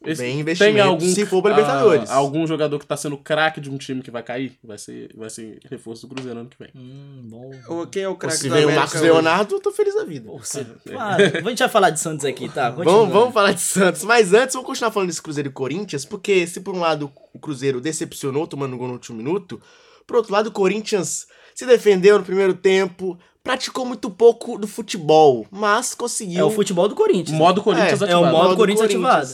Esse- 0.07 0.21
Bem 0.21 0.41
investimento, 0.41 0.75
tem 0.75 0.83
algum, 0.83 1.07
se 1.07 1.25
for 1.25 1.41
pra 1.41 1.53
Libertadores. 1.53 2.11
ah, 2.11 2.15
algum 2.17 2.47
jogador 2.47 2.79
que 2.79 2.85
tá 2.85 2.95
sendo 2.95 3.17
craque 3.17 3.59
de 3.59 3.71
um 3.71 3.79
time 3.79 4.03
que 4.03 4.11
vai 4.11 4.23
cair? 4.23 4.53
Vai 4.63 4.77
ser, 4.77 5.11
vai 5.15 5.31
ser 5.31 5.59
reforço 5.71 6.07
do 6.07 6.15
Cruzeiro 6.15 6.41
ano 6.41 6.49
que 6.51 6.59
vem. 6.59 6.69
Hum, 6.75 7.23
bom. 7.25 7.51
Ou 7.69 7.87
Quem 7.87 8.03
é 8.03 8.09
o 8.09 8.15
craque 8.15 8.37
Se 8.37 8.49
do 8.49 8.55
vem 8.55 8.65
o 8.65 8.69
América 8.69 8.81
Marcos? 8.83 9.01
Leonardo, 9.01 9.55
eu 9.55 9.61
tô 9.61 9.73
feliz 9.73 9.95
da 9.95 10.05
vida. 10.05 10.31
Você... 10.31 10.67
Ah, 10.99 11.17
a 11.17 11.49
gente 11.49 11.59
vai 11.59 11.69
falar 11.71 11.89
de 11.89 12.01
Santos 12.01 12.27
aqui, 12.27 12.51
tá? 12.51 12.69
Vamos, 12.69 13.11
vamos 13.13 13.33
falar 13.33 13.53
de 13.53 13.63
Santos. 13.63 14.05
Mas 14.05 14.35
antes, 14.35 14.53
vamos 14.55 14.67
continuar 14.67 14.91
falando 14.91 15.09
desse 15.09 15.23
Cruzeiro 15.23 15.49
e 15.49 15.53
Corinthians, 15.53 16.05
porque 16.05 16.47
se 16.47 16.61
por 16.61 16.75
um 16.75 16.81
lado 16.81 17.11
o 17.33 17.39
Cruzeiro 17.39 17.81
decepcionou 17.81 18.47
tomando 18.47 18.77
gol 18.77 18.89
no 18.89 18.95
último 18.95 19.17
minuto, 19.17 19.59
por 20.07 20.17
outro 20.17 20.33
lado 20.33 20.49
o 20.49 20.53
Corinthians 20.53 21.27
se 21.55 21.65
defendeu 21.67 22.19
no 22.19 22.25
primeiro 22.25 22.55
tempo, 22.55 23.19
praticou 23.43 23.85
muito 23.87 24.11
pouco 24.11 24.59
do 24.59 24.67
futebol, 24.67 25.47
mas 25.51 25.95
conseguiu. 25.95 26.41
É 26.41 26.45
o 26.45 26.51
futebol 26.51 26.89
do 26.89 26.95
Corinthians. 26.95 27.37
Modo 27.39 27.63
Corinthians 27.63 28.03
É, 28.03 28.11
é 28.11 28.17
o 28.17 28.25
ativado. 28.25 28.37
modo 28.37 28.57
Corinthians 28.57 28.87
ativado. 28.91 29.29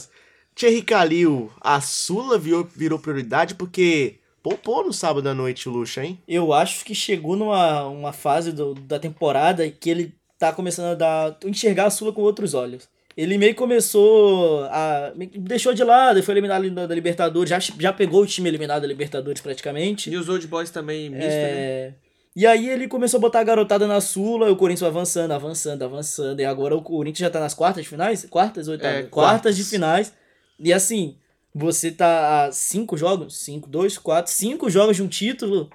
Thierry 0.55 0.83
Calil, 0.83 1.51
a 1.61 1.81
Sula 1.81 2.37
virou, 2.39 2.69
virou 2.77 2.99
prioridade 2.99 3.55
porque 3.55 4.17
poupou 4.43 4.85
no 4.85 4.93
sábado 4.93 5.29
à 5.29 5.35
noite 5.35 5.69
o 5.69 5.73
Lucha, 5.73 6.05
hein? 6.05 6.19
Eu 6.27 6.53
acho 6.53 6.85
que 6.85 6.95
chegou 6.95 7.37
numa 7.37 7.85
uma 7.87 8.13
fase 8.13 8.53
do- 8.53 8.75
da 8.75 8.99
temporada 8.99 9.71
que 9.71 9.89
ele 9.89 10.15
tá 10.39 10.53
começando 10.53 10.87
a 10.93 10.95
dar, 10.95 11.37
enxergar 11.45 11.87
a 11.87 11.91
Sula 11.91 12.13
com 12.13 12.23
outros 12.23 12.53
olhos. 12.53 12.89
Ele 13.21 13.37
meio 13.37 13.55
começou 13.55 14.65
a. 14.71 15.13
deixou 15.37 15.75
de 15.75 15.85
lado, 15.85 16.23
foi 16.23 16.33
eliminado 16.33 16.71
da, 16.71 16.95
Libertadores, 16.95 17.51
já, 17.51 17.59
já 17.59 17.93
pegou 17.93 18.23
o 18.23 18.27
time 18.27 18.49
eliminado 18.49 18.81
da 18.81 18.89
Libertadores 18.89 19.43
praticamente. 19.43 20.09
E 20.09 20.17
os 20.17 20.27
Old 20.27 20.47
Boys 20.47 20.71
também 20.71 21.11
misto, 21.11 21.27
né? 21.27 21.29
É, 21.29 21.93
E 22.35 22.47
aí 22.47 22.71
ele 22.71 22.89
começou 22.89 23.19
a 23.19 23.21
botar 23.21 23.41
a 23.41 23.45
garotada 23.45 23.87
na 23.87 24.01
Sula, 24.01 24.49
e 24.49 24.51
o 24.51 24.57
Corinthians 24.57 24.89
avançando, 24.89 25.33
avançando, 25.33 25.83
avançando. 25.83 26.41
E 26.41 26.47
agora 26.47 26.75
o 26.75 26.81
Corinthians 26.81 27.27
já 27.27 27.31
tá 27.31 27.41
nas 27.41 27.53
quartas 27.53 27.83
de 27.83 27.91
finais? 27.91 28.25
Quartas, 28.25 28.69
oitavas? 28.69 28.97
É, 28.97 29.03
quartas. 29.03 29.11
quartas. 29.11 29.57
de 29.57 29.65
finais. 29.65 30.15
E 30.59 30.73
assim, 30.73 31.19
você 31.55 31.91
tá 31.91 32.47
a 32.47 32.53
cinco 32.53 32.97
jogos? 32.97 33.37
Cinco, 33.37 33.69
dois, 33.69 33.99
quatro, 33.99 34.33
cinco 34.33 34.71
jogos 34.71 34.97
de 34.97 35.03
um 35.03 35.09
título. 35.09 35.69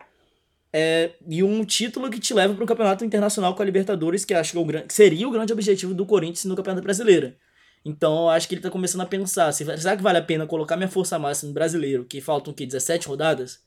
É, 0.78 1.12
e 1.26 1.42
um 1.42 1.64
título 1.64 2.10
que 2.10 2.20
te 2.20 2.34
leva 2.34 2.54
para 2.54 2.62
um 2.62 2.68
campeonato 2.68 3.06
internacional 3.06 3.56
com 3.56 3.62
a 3.62 3.66
Libertadores, 3.66 4.26
que 4.26 4.34
acho 4.34 4.52
que, 4.52 4.58
é 4.58 4.62
o 4.62 4.66
gran- 4.66 4.82
que 4.82 4.94
seria 4.94 5.26
o 5.26 5.32
grande 5.32 5.54
objetivo 5.54 5.94
do 5.94 6.06
Corinthians 6.06 6.44
no 6.44 6.54
Campeonato 6.54 6.84
Brasileiro. 6.84 7.34
Então 7.86 8.24
eu 8.24 8.30
acho 8.30 8.46
que 8.46 8.56
ele 8.56 8.62
tá 8.62 8.70
começando 8.70 9.00
a 9.00 9.06
pensar: 9.06 9.50
se, 9.54 9.64
será 9.78 9.96
que 9.96 10.04
vale 10.04 10.18
a 10.18 10.22
pena 10.22 10.46
colocar 10.46 10.76
minha 10.76 10.90
força 10.90 11.18
máxima 11.18 11.48
no 11.48 11.54
brasileiro, 11.54 12.04
que 12.04 12.20
faltam 12.20 12.52
o 12.52 12.56
quê? 12.56 12.66
17 12.66 13.08
rodadas? 13.08 13.62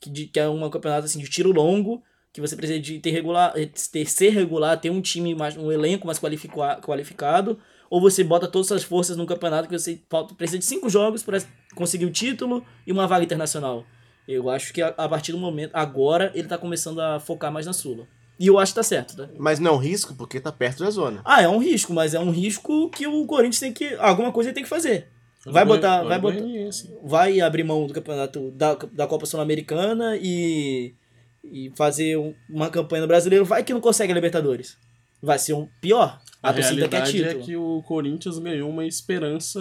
Que, 0.00 0.08
de- 0.08 0.26
que 0.28 0.40
é 0.40 0.48
um 0.48 0.70
campeonato 0.70 1.04
assim, 1.04 1.18
de 1.18 1.28
tiro 1.28 1.52
longo, 1.52 2.02
que 2.32 2.40
você 2.40 2.56
precisa 2.56 2.80
de 2.80 3.00
ter, 3.00 3.10
regular, 3.10 3.52
ter 3.92 4.06
ser 4.06 4.30
regular, 4.30 4.80
ter 4.80 4.88
um 4.88 5.02
time, 5.02 5.34
mais, 5.34 5.58
um 5.58 5.70
elenco 5.70 6.06
mais 6.06 6.18
qualifica, 6.18 6.80
qualificado, 6.80 7.58
ou 7.90 8.00
você 8.00 8.24
bota 8.24 8.48
todas 8.48 8.72
as 8.72 8.82
forças 8.82 9.14
num 9.18 9.26
campeonato 9.26 9.68
que 9.68 9.78
você 9.78 10.00
falta- 10.08 10.34
precisa 10.34 10.58
de 10.58 10.64
cinco 10.64 10.88
jogos 10.88 11.22
para 11.22 11.38
conseguir 11.74 12.06
o 12.06 12.10
título 12.10 12.64
e 12.86 12.92
uma 12.92 13.06
vaga 13.06 13.24
internacional. 13.26 13.84
Eu 14.26 14.50
acho 14.50 14.72
que 14.72 14.82
a, 14.82 14.88
a 14.88 15.08
partir 15.08 15.32
do 15.32 15.38
momento, 15.38 15.70
agora, 15.74 16.32
ele 16.34 16.48
tá 16.48 16.58
começando 16.58 17.00
a 17.00 17.20
focar 17.20 17.52
mais 17.52 17.66
na 17.66 17.72
Sula. 17.72 18.06
E 18.38 18.48
eu 18.48 18.58
acho 18.58 18.72
que 18.72 18.76
tá 18.76 18.82
certo, 18.82 19.16
tá? 19.16 19.28
Mas 19.38 19.58
não 19.58 19.70
é 19.70 19.74
um 19.74 19.78
risco 19.78 20.14
porque 20.14 20.38
tá 20.40 20.52
perto 20.52 20.84
da 20.84 20.90
zona. 20.90 21.22
Ah, 21.24 21.40
é 21.42 21.48
um 21.48 21.58
risco, 21.58 21.94
mas 21.94 22.12
é 22.12 22.20
um 22.20 22.30
risco 22.30 22.90
que 22.90 23.06
o 23.06 23.24
Corinthians 23.24 23.60
tem 23.60 23.72
que. 23.72 23.94
Alguma 23.94 24.30
coisa 24.32 24.50
ele 24.50 24.54
tem 24.54 24.62
que 24.64 24.68
fazer. 24.68 25.08
Vai 25.46 25.64
botar. 25.64 26.02
Vai 26.02 26.18
botar 26.18 26.40
Goianiense. 26.40 26.92
vai 27.04 27.40
abrir 27.40 27.62
mão 27.64 27.86
do 27.86 27.94
campeonato 27.94 28.50
da, 28.50 28.74
da 28.92 29.06
Copa 29.06 29.24
Sul-Americana 29.26 30.16
e, 30.20 30.92
e 31.44 31.72
fazer 31.76 32.18
um- 32.18 32.34
uma 32.50 32.68
campanha 32.68 33.02
no 33.02 33.08
brasileiro, 33.08 33.44
vai 33.44 33.62
que 33.62 33.72
não 33.72 33.80
consegue 33.80 34.10
a 34.12 34.14
Libertadores. 34.14 34.76
Vai 35.22 35.38
ser 35.38 35.54
um 35.54 35.66
pior. 35.80 36.20
A, 36.42 36.50
A 36.50 36.52
torcida 36.52 36.88
quer 36.88 37.02
realidade 37.04 37.38
é 37.40 37.42
que 37.42 37.56
o 37.56 37.82
Corinthians 37.84 38.38
ganhou 38.38 38.68
uma 38.68 38.84
esperança 38.84 39.60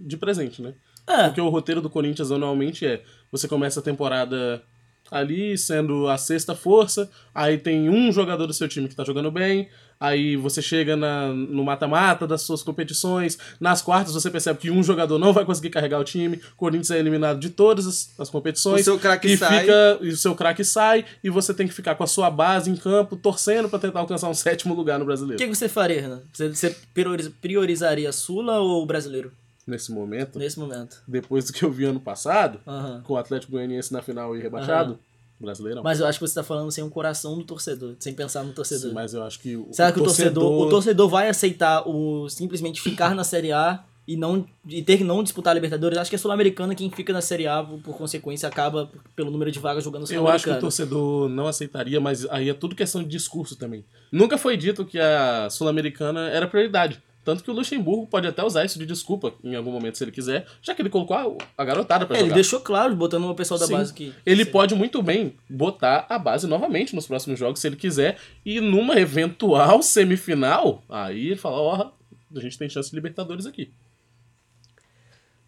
de 0.00 0.16
presente, 0.16 0.60
né? 0.60 0.74
É, 1.06 1.24
Porque 1.24 1.40
o 1.40 1.48
roteiro 1.48 1.80
do 1.80 1.90
Corinthians 1.90 2.30
anualmente 2.30 2.84
é: 2.86 3.02
você 3.30 3.46
começa 3.46 3.80
a 3.80 3.82
temporada 3.82 4.62
ali 5.10 5.56
sendo 5.56 6.08
a 6.08 6.18
sexta 6.18 6.52
força, 6.54 7.08
aí 7.34 7.58
tem 7.58 7.88
um 7.88 8.10
jogador 8.10 8.46
do 8.46 8.52
seu 8.52 8.66
time 8.68 8.88
que 8.88 8.94
tá 8.96 9.04
jogando 9.04 9.30
bem, 9.30 9.68
aí 10.00 10.36
você 10.36 10.60
chega 10.60 10.96
na, 10.96 11.28
no 11.28 11.62
mata-mata 11.62 12.26
das 12.26 12.42
suas 12.42 12.60
competições, 12.60 13.38
nas 13.60 13.80
quartas 13.80 14.14
você 14.14 14.28
percebe 14.28 14.58
que 14.58 14.68
um 14.68 14.82
jogador 14.82 15.16
não 15.16 15.32
vai 15.32 15.44
conseguir 15.44 15.70
carregar 15.70 16.00
o 16.00 16.04
time, 16.04 16.38
o 16.54 16.56
Corinthians 16.56 16.90
é 16.90 16.98
eliminado 16.98 17.38
de 17.38 17.50
todas 17.50 17.86
as, 17.86 18.14
as 18.18 18.28
competições. 18.28 18.80
O 18.80 18.84
seu 18.84 18.98
craque 18.98 19.36
sai. 19.36 19.60
Fica, 19.60 19.98
e 20.00 20.08
o 20.08 20.16
seu 20.16 20.34
craque 20.34 20.64
sai, 20.64 21.04
e 21.22 21.30
você 21.30 21.54
tem 21.54 21.68
que 21.68 21.74
ficar 21.74 21.94
com 21.94 22.02
a 22.02 22.06
sua 22.08 22.28
base 22.28 22.68
em 22.68 22.74
campo, 22.76 23.14
torcendo 23.16 23.68
pra 23.68 23.78
tentar 23.78 24.00
alcançar 24.00 24.28
um 24.28 24.34
sétimo 24.34 24.74
lugar 24.74 24.98
no 24.98 25.04
o 25.04 25.06
brasileiro. 25.06 25.38
que, 25.38 25.48
que 25.48 25.54
você 25.54 25.68
faria, 25.68 26.00
Renan? 26.00 26.22
Você, 26.32 26.48
você 26.52 26.76
prioriza- 26.92 27.32
priorizaria 27.40 28.08
a 28.08 28.12
Sula 28.12 28.58
ou 28.58 28.82
o 28.82 28.86
brasileiro 28.86 29.30
Nesse 29.66 29.90
momento, 29.90 30.38
nesse 30.38 30.58
momento? 30.58 31.02
depois 31.08 31.44
do 31.46 31.52
que 31.52 31.64
eu 31.64 31.70
vi 31.72 31.84
ano 31.84 31.98
passado, 31.98 32.60
Aham. 32.66 33.02
com 33.04 33.14
o 33.14 33.16
Atlético 33.16 33.52
Goianiense 33.52 33.92
na 33.92 34.00
final 34.00 34.36
e 34.36 34.40
rebaixado, 34.40 34.92
Aham. 34.92 34.98
brasileirão. 35.40 35.82
Mas 35.82 35.98
eu 35.98 36.06
acho 36.06 36.20
que 36.20 36.26
você 36.26 36.34
tá 36.34 36.44
falando 36.44 36.70
sem 36.70 36.84
o 36.84 36.88
coração 36.90 37.36
do 37.36 37.42
torcedor, 37.44 37.96
sem 37.98 38.14
pensar 38.14 38.44
no 38.44 38.52
torcedor. 38.52 38.90
Sim, 38.90 38.94
mas 38.94 39.12
eu 39.12 39.24
acho 39.24 39.40
que 39.40 39.56
o, 39.56 39.68
Será 39.72 39.90
que 39.90 39.98
o 39.98 40.04
torcedor, 40.04 40.62
o 40.62 40.68
torcedor 40.68 41.08
vai 41.08 41.28
aceitar 41.28 41.82
o 41.88 42.28
simplesmente 42.28 42.80
ficar 42.80 43.12
na 43.14 43.24
Série 43.24 43.50
A 43.50 43.82
e 44.06 44.16
não 44.16 44.46
e 44.68 44.84
ter 44.84 44.98
que 44.98 45.02
não 45.04 45.20
disputar 45.20 45.50
a 45.50 45.54
Libertadores? 45.54 45.98
Acho 45.98 46.10
que 46.10 46.14
é 46.14 46.18
Sul-Americana 46.18 46.72
quem 46.72 46.88
fica 46.88 47.12
na 47.12 47.20
Série 47.20 47.48
A, 47.48 47.60
por 47.64 47.96
consequência, 47.96 48.48
acaba 48.48 48.88
pelo 49.16 49.32
número 49.32 49.50
de 49.50 49.58
vagas 49.58 49.82
jogando 49.82 50.02
Eu 50.12 50.28
acho 50.28 50.44
que 50.44 50.50
o 50.50 50.52
Sul-Americana. 50.52 50.60
torcedor 50.60 51.28
não 51.28 51.48
aceitaria, 51.48 52.00
mas 52.00 52.24
aí 52.30 52.48
é 52.48 52.54
tudo 52.54 52.76
questão 52.76 53.02
de 53.02 53.08
discurso 53.08 53.56
também. 53.56 53.84
Nunca 54.12 54.38
foi 54.38 54.56
dito 54.56 54.84
que 54.84 55.00
a 55.00 55.50
Sul-Americana 55.50 56.28
era 56.28 56.46
prioridade. 56.46 57.02
Tanto 57.26 57.42
que 57.42 57.50
o 57.50 57.54
Luxemburgo 57.54 58.06
pode 58.06 58.24
até 58.28 58.44
usar 58.44 58.64
isso 58.64 58.78
de 58.78 58.86
desculpa 58.86 59.34
em 59.42 59.56
algum 59.56 59.72
momento, 59.72 59.98
se 59.98 60.04
ele 60.04 60.12
quiser, 60.12 60.46
já 60.62 60.72
que 60.76 60.80
ele 60.80 60.88
colocou 60.88 61.16
a, 61.16 61.26
a 61.60 61.64
garotada 61.64 62.06
pra 62.06 62.16
É, 62.16 62.20
ele 62.20 62.26
jogar. 62.28 62.34
deixou 62.36 62.60
claro, 62.60 62.94
botando 62.94 63.24
o 63.28 63.34
pessoal 63.34 63.58
da 63.58 63.66
Sim. 63.66 63.72
base 63.72 63.92
que. 63.92 64.14
Ele 64.24 64.44
pode 64.44 64.76
muito 64.76 65.02
bem 65.02 65.34
botar 65.50 66.06
a 66.08 66.18
base 66.20 66.46
novamente 66.46 66.94
nos 66.94 67.04
próximos 67.06 67.36
jogos, 67.36 67.58
se 67.58 67.66
ele 67.66 67.74
quiser, 67.74 68.16
e 68.44 68.60
numa 68.60 68.94
eventual 69.00 69.82
semifinal, 69.82 70.84
aí 70.88 71.26
ele 71.26 71.36
fala, 71.36 71.56
ó, 71.58 71.90
a 72.36 72.40
gente 72.40 72.56
tem 72.56 72.68
chance 72.68 72.90
de 72.90 72.94
Libertadores 72.94 73.44
aqui. 73.44 73.72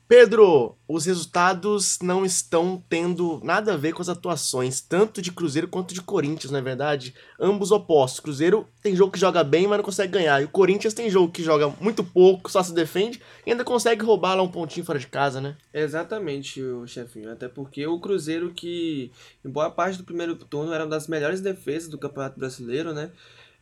Pedro, 0.08 0.74
os 0.88 1.04
resultados 1.04 1.98
não 2.00 2.24
estão 2.24 2.82
tendo 2.88 3.42
nada 3.44 3.74
a 3.74 3.76
ver 3.76 3.92
com 3.92 4.00
as 4.00 4.08
atuações, 4.08 4.80
tanto 4.80 5.20
de 5.20 5.30
Cruzeiro 5.30 5.68
quanto 5.68 5.92
de 5.92 6.00
Corinthians, 6.00 6.50
não 6.50 6.58
é 6.58 6.62
verdade? 6.62 7.14
Ambos 7.38 7.70
opostos. 7.70 8.18
Cruzeiro 8.18 8.66
tem 8.82 8.96
jogo 8.96 9.12
que 9.12 9.20
joga 9.20 9.44
bem, 9.44 9.66
mas 9.66 9.76
não 9.76 9.84
consegue 9.84 10.14
ganhar. 10.14 10.40
E 10.40 10.46
o 10.46 10.48
Corinthians 10.48 10.94
tem 10.94 11.10
jogo 11.10 11.30
que 11.30 11.42
joga 11.42 11.68
muito 11.78 12.02
pouco, 12.02 12.50
só 12.50 12.62
se 12.62 12.72
defende 12.72 13.20
e 13.44 13.50
ainda 13.50 13.64
consegue 13.64 14.02
roubar 14.02 14.34
lá 14.34 14.42
um 14.42 14.48
pontinho 14.48 14.86
fora 14.86 14.98
de 14.98 15.06
casa, 15.06 15.42
né? 15.42 15.58
Exatamente, 15.74 16.58
chefinho. 16.86 17.30
Até 17.30 17.46
porque 17.46 17.86
o 17.86 18.00
Cruzeiro, 18.00 18.50
que 18.54 19.12
em 19.44 19.50
boa 19.50 19.70
parte 19.70 19.98
do 19.98 20.04
primeiro 20.04 20.34
turno 20.36 20.72
era 20.72 20.84
uma 20.84 20.90
das 20.90 21.06
melhores 21.06 21.42
defesas 21.42 21.86
do 21.86 21.98
Campeonato 21.98 22.40
Brasileiro, 22.40 22.94
né? 22.94 23.10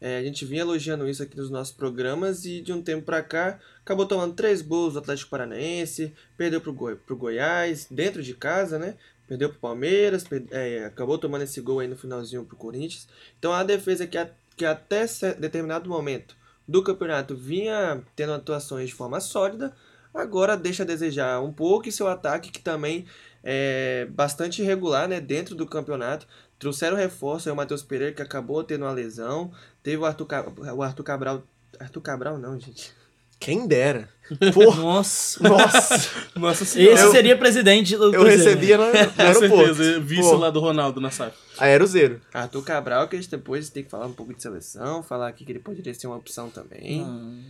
É, 0.00 0.18
a 0.18 0.22
gente 0.22 0.44
vinha 0.44 0.60
elogiando 0.60 1.08
isso 1.08 1.22
aqui 1.22 1.36
nos 1.36 1.50
nossos 1.50 1.74
programas 1.74 2.44
e 2.44 2.60
de 2.60 2.72
um 2.72 2.82
tempo 2.82 3.04
pra 3.04 3.22
cá 3.22 3.58
acabou 3.86 4.04
tomando 4.04 4.34
três 4.34 4.62
gols 4.62 4.94
do 4.94 4.98
Atlético 4.98 5.30
Paranaense, 5.30 6.12
perdeu 6.36 6.60
pro, 6.60 6.72
Goi 6.72 6.96
pro 6.96 7.14
Goiás, 7.16 7.86
dentro 7.88 8.20
de 8.20 8.34
casa, 8.34 8.80
né? 8.80 8.96
Perdeu 9.28 9.48
pro 9.48 9.60
Palmeiras, 9.60 10.24
per- 10.24 10.44
é, 10.50 10.84
acabou 10.86 11.16
tomando 11.18 11.42
esse 11.42 11.60
gol 11.60 11.78
aí 11.78 11.86
no 11.86 11.96
finalzinho 11.96 12.44
pro 12.44 12.56
Corinthians. 12.56 13.06
Então 13.38 13.52
a 13.52 13.62
defesa 13.62 14.04
que, 14.04 14.18
a- 14.18 14.28
que 14.56 14.64
até 14.64 15.06
determinado 15.38 15.88
momento 15.88 16.36
do 16.66 16.82
campeonato 16.82 17.36
vinha 17.36 18.02
tendo 18.16 18.32
atuações 18.32 18.88
de 18.88 18.94
forma 18.94 19.20
sólida, 19.20 19.72
agora 20.12 20.56
deixa 20.56 20.82
a 20.82 20.86
desejar 20.86 21.40
um 21.40 21.52
pouco 21.52 21.88
e 21.88 21.92
seu 21.92 22.08
ataque 22.08 22.50
que 22.50 22.58
também 22.60 23.06
é 23.44 24.06
bastante 24.10 24.62
irregular, 24.62 25.06
né, 25.06 25.20
dentro 25.20 25.54
do 25.54 25.64
campeonato. 25.64 26.26
Trouxeram 26.58 26.96
reforço, 26.96 27.48
aí 27.48 27.52
o 27.52 27.56
Matheus 27.56 27.84
Pereira 27.84 28.12
que 28.12 28.22
acabou 28.22 28.64
tendo 28.64 28.82
uma 28.84 28.90
lesão, 28.90 29.52
teve 29.80 29.98
o 29.98 30.04
Arthur, 30.04 30.26
o 30.74 30.82
Arthur 30.82 31.04
Cabral, 31.04 31.42
Arthur 31.78 32.00
Cabral 32.00 32.36
não, 32.38 32.58
gente. 32.58 32.92
Quem 33.38 33.66
dera. 33.66 34.08
Porra, 34.52 34.82
Nossa. 34.82 35.40
nossa, 35.48 36.10
Nossa 36.34 36.64
Esse 36.64 36.82
Eu- 36.82 37.10
seria 37.12 37.38
presidente 37.38 37.96
do 37.96 38.06
eu 38.06 38.10
Cruzeiro. 38.22 38.42
recebia 38.42 38.76
no, 38.76 38.86
no 38.90 38.92
Com 38.92 39.22
aeroporto. 39.22 39.74
certeza, 39.76 40.00
vice 40.00 40.34
lá 40.34 40.50
do 40.50 40.58
Ronaldo 40.58 41.00
na 41.00 41.12
SAF. 41.12 41.36
Aerozeiro. 41.58 42.20
Arthur 42.34 42.62
Cabral, 42.64 43.06
que 43.06 43.14
a 43.14 43.20
gente 43.20 43.30
depois 43.30 43.70
tem 43.70 43.84
que 43.84 43.90
falar 43.90 44.06
um 44.06 44.12
pouco 44.12 44.34
de 44.34 44.42
seleção, 44.42 45.00
falar 45.00 45.28
aqui 45.28 45.44
que 45.44 45.52
ele 45.52 45.60
poderia 45.60 45.94
ser 45.94 46.08
uma 46.08 46.16
opção 46.16 46.50
também. 46.50 47.02
Hum. 47.04 47.40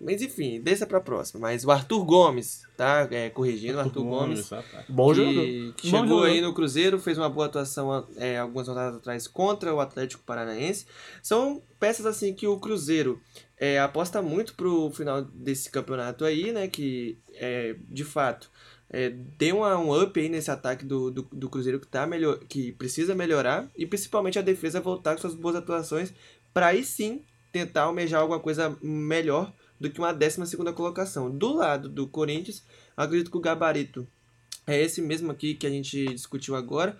Mas 0.00 0.20
enfim, 0.20 0.60
deixa 0.60 0.86
pra 0.86 1.00
próxima. 1.00 1.40
Mas 1.40 1.64
o 1.64 1.70
Arthur 1.70 2.04
Gomes, 2.04 2.60
tá? 2.76 3.08
É, 3.10 3.30
corrigindo, 3.30 3.78
o 3.78 3.80
Arthur 3.80 4.04
Gomes. 4.04 4.52
ah, 4.52 4.62
tá. 4.70 4.84
Bom 4.86 5.14
jogador. 5.14 5.40
que, 5.40 5.72
que 5.78 5.90
Bom 5.90 5.96
chegou 6.02 6.16
jogador. 6.18 6.26
aí 6.34 6.40
no 6.42 6.52
Cruzeiro, 6.52 6.98
fez 7.00 7.16
uma 7.16 7.30
boa 7.30 7.46
atuação 7.46 8.06
é, 8.18 8.38
algumas 8.38 8.68
rodadas 8.68 8.96
atrás 8.96 9.26
contra 9.26 9.74
o 9.74 9.80
Atlético 9.80 10.22
Paranaense. 10.26 10.84
São 11.22 11.62
peças 11.80 12.04
assim 12.04 12.34
que 12.34 12.46
o 12.46 12.58
Cruzeiro 12.60 13.18
é, 13.60 13.78
aposta 13.80 14.22
muito 14.22 14.54
pro 14.54 14.90
final 14.90 15.22
desse 15.22 15.70
campeonato 15.70 16.24
aí, 16.24 16.52
né? 16.52 16.68
Que 16.68 17.18
é, 17.34 17.76
de 17.88 18.04
fato 18.04 18.50
é, 18.90 19.10
deu 19.10 19.58
uma- 19.58 19.76
um 19.78 20.02
up 20.02 20.18
aí 20.18 20.28
nesse 20.28 20.50
ataque 20.50 20.84
do, 20.84 21.10
do, 21.10 21.28
do 21.32 21.48
Cruzeiro 21.50 21.78
que, 21.78 21.86
tá 21.86 22.06
melhor, 22.06 22.38
que 22.48 22.72
precisa 22.72 23.14
melhorar 23.14 23.68
e 23.76 23.86
principalmente 23.86 24.38
a 24.38 24.42
defesa 24.42 24.80
voltar 24.80 25.14
com 25.14 25.20
suas 25.20 25.34
boas 25.34 25.56
atuações 25.56 26.12
para 26.54 26.68
aí 26.68 26.82
sim 26.82 27.22
tentar 27.52 27.82
almejar 27.82 28.20
alguma 28.20 28.40
coisa 28.40 28.76
melhor 28.82 29.52
do 29.80 29.90
que 29.90 29.98
uma 29.98 30.12
12 30.12 30.56
colocação. 30.74 31.30
Do 31.30 31.54
lado 31.54 31.88
do 31.88 32.06
Corinthians, 32.06 32.64
acredito 32.96 33.30
que 33.30 33.36
o 33.36 33.40
gabarito 33.40 34.06
é 34.66 34.80
esse 34.80 35.00
mesmo 35.00 35.30
aqui 35.30 35.54
que 35.54 35.66
a 35.66 35.70
gente 35.70 36.06
discutiu 36.06 36.54
agora. 36.56 36.98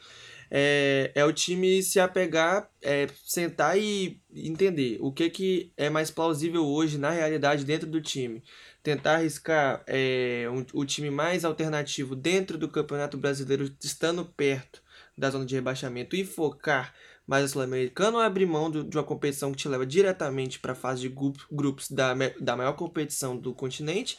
É, 0.51 1.13
é 1.15 1.25
o 1.25 1.33
time 1.33 1.83
se 1.83 2.01
apegar, 2.01 2.71
é, 2.83 3.07
sentar 3.25 3.79
e 3.79 4.21
entender 4.33 4.99
o 5.01 5.13
que, 5.13 5.29
que 5.31 5.73
é 5.77 5.91
mais 5.91 6.11
plausível 6.11 6.65
hoje 6.67 6.99
na 6.99 7.11
realidade 7.11 7.65
dentro 7.65 7.89
do 7.89 8.01
time. 8.01 8.43
Tentar 8.83 9.17
arriscar 9.17 9.83
é, 9.87 10.47
um, 10.51 10.65
o 10.73 10.85
time 10.85 11.11
mais 11.11 11.45
alternativo 11.45 12.15
dentro 12.17 12.57
do 12.57 12.69
Campeonato 12.69 13.17
Brasileiro, 13.19 13.71
estando 13.83 14.25
perto 14.25 14.83
da 15.17 15.31
zona 15.31 15.45
de 15.45 15.55
rebaixamento 15.55 16.15
e 16.17 16.25
focar 16.25 16.95
mais 17.27 17.45
a 17.45 17.49
Sul-Americana 17.49 18.17
ou 18.17 18.23
abrir 18.23 18.47
mão 18.47 18.71
do- 18.71 18.83
de 18.83 18.97
uma 18.97 19.05
competição 19.05 19.53
que 19.53 19.59
te 19.59 19.69
leva 19.69 19.85
diretamente 19.85 20.59
para 20.59 20.73
a 20.73 20.75
fase 20.75 21.03
de 21.03 21.09
grup- 21.11 21.43
grupos 21.53 21.91
da, 21.91 22.15
da 22.41 22.57
maior 22.57 22.73
competição 22.73 23.37
do 23.37 23.53
continente 23.55 24.17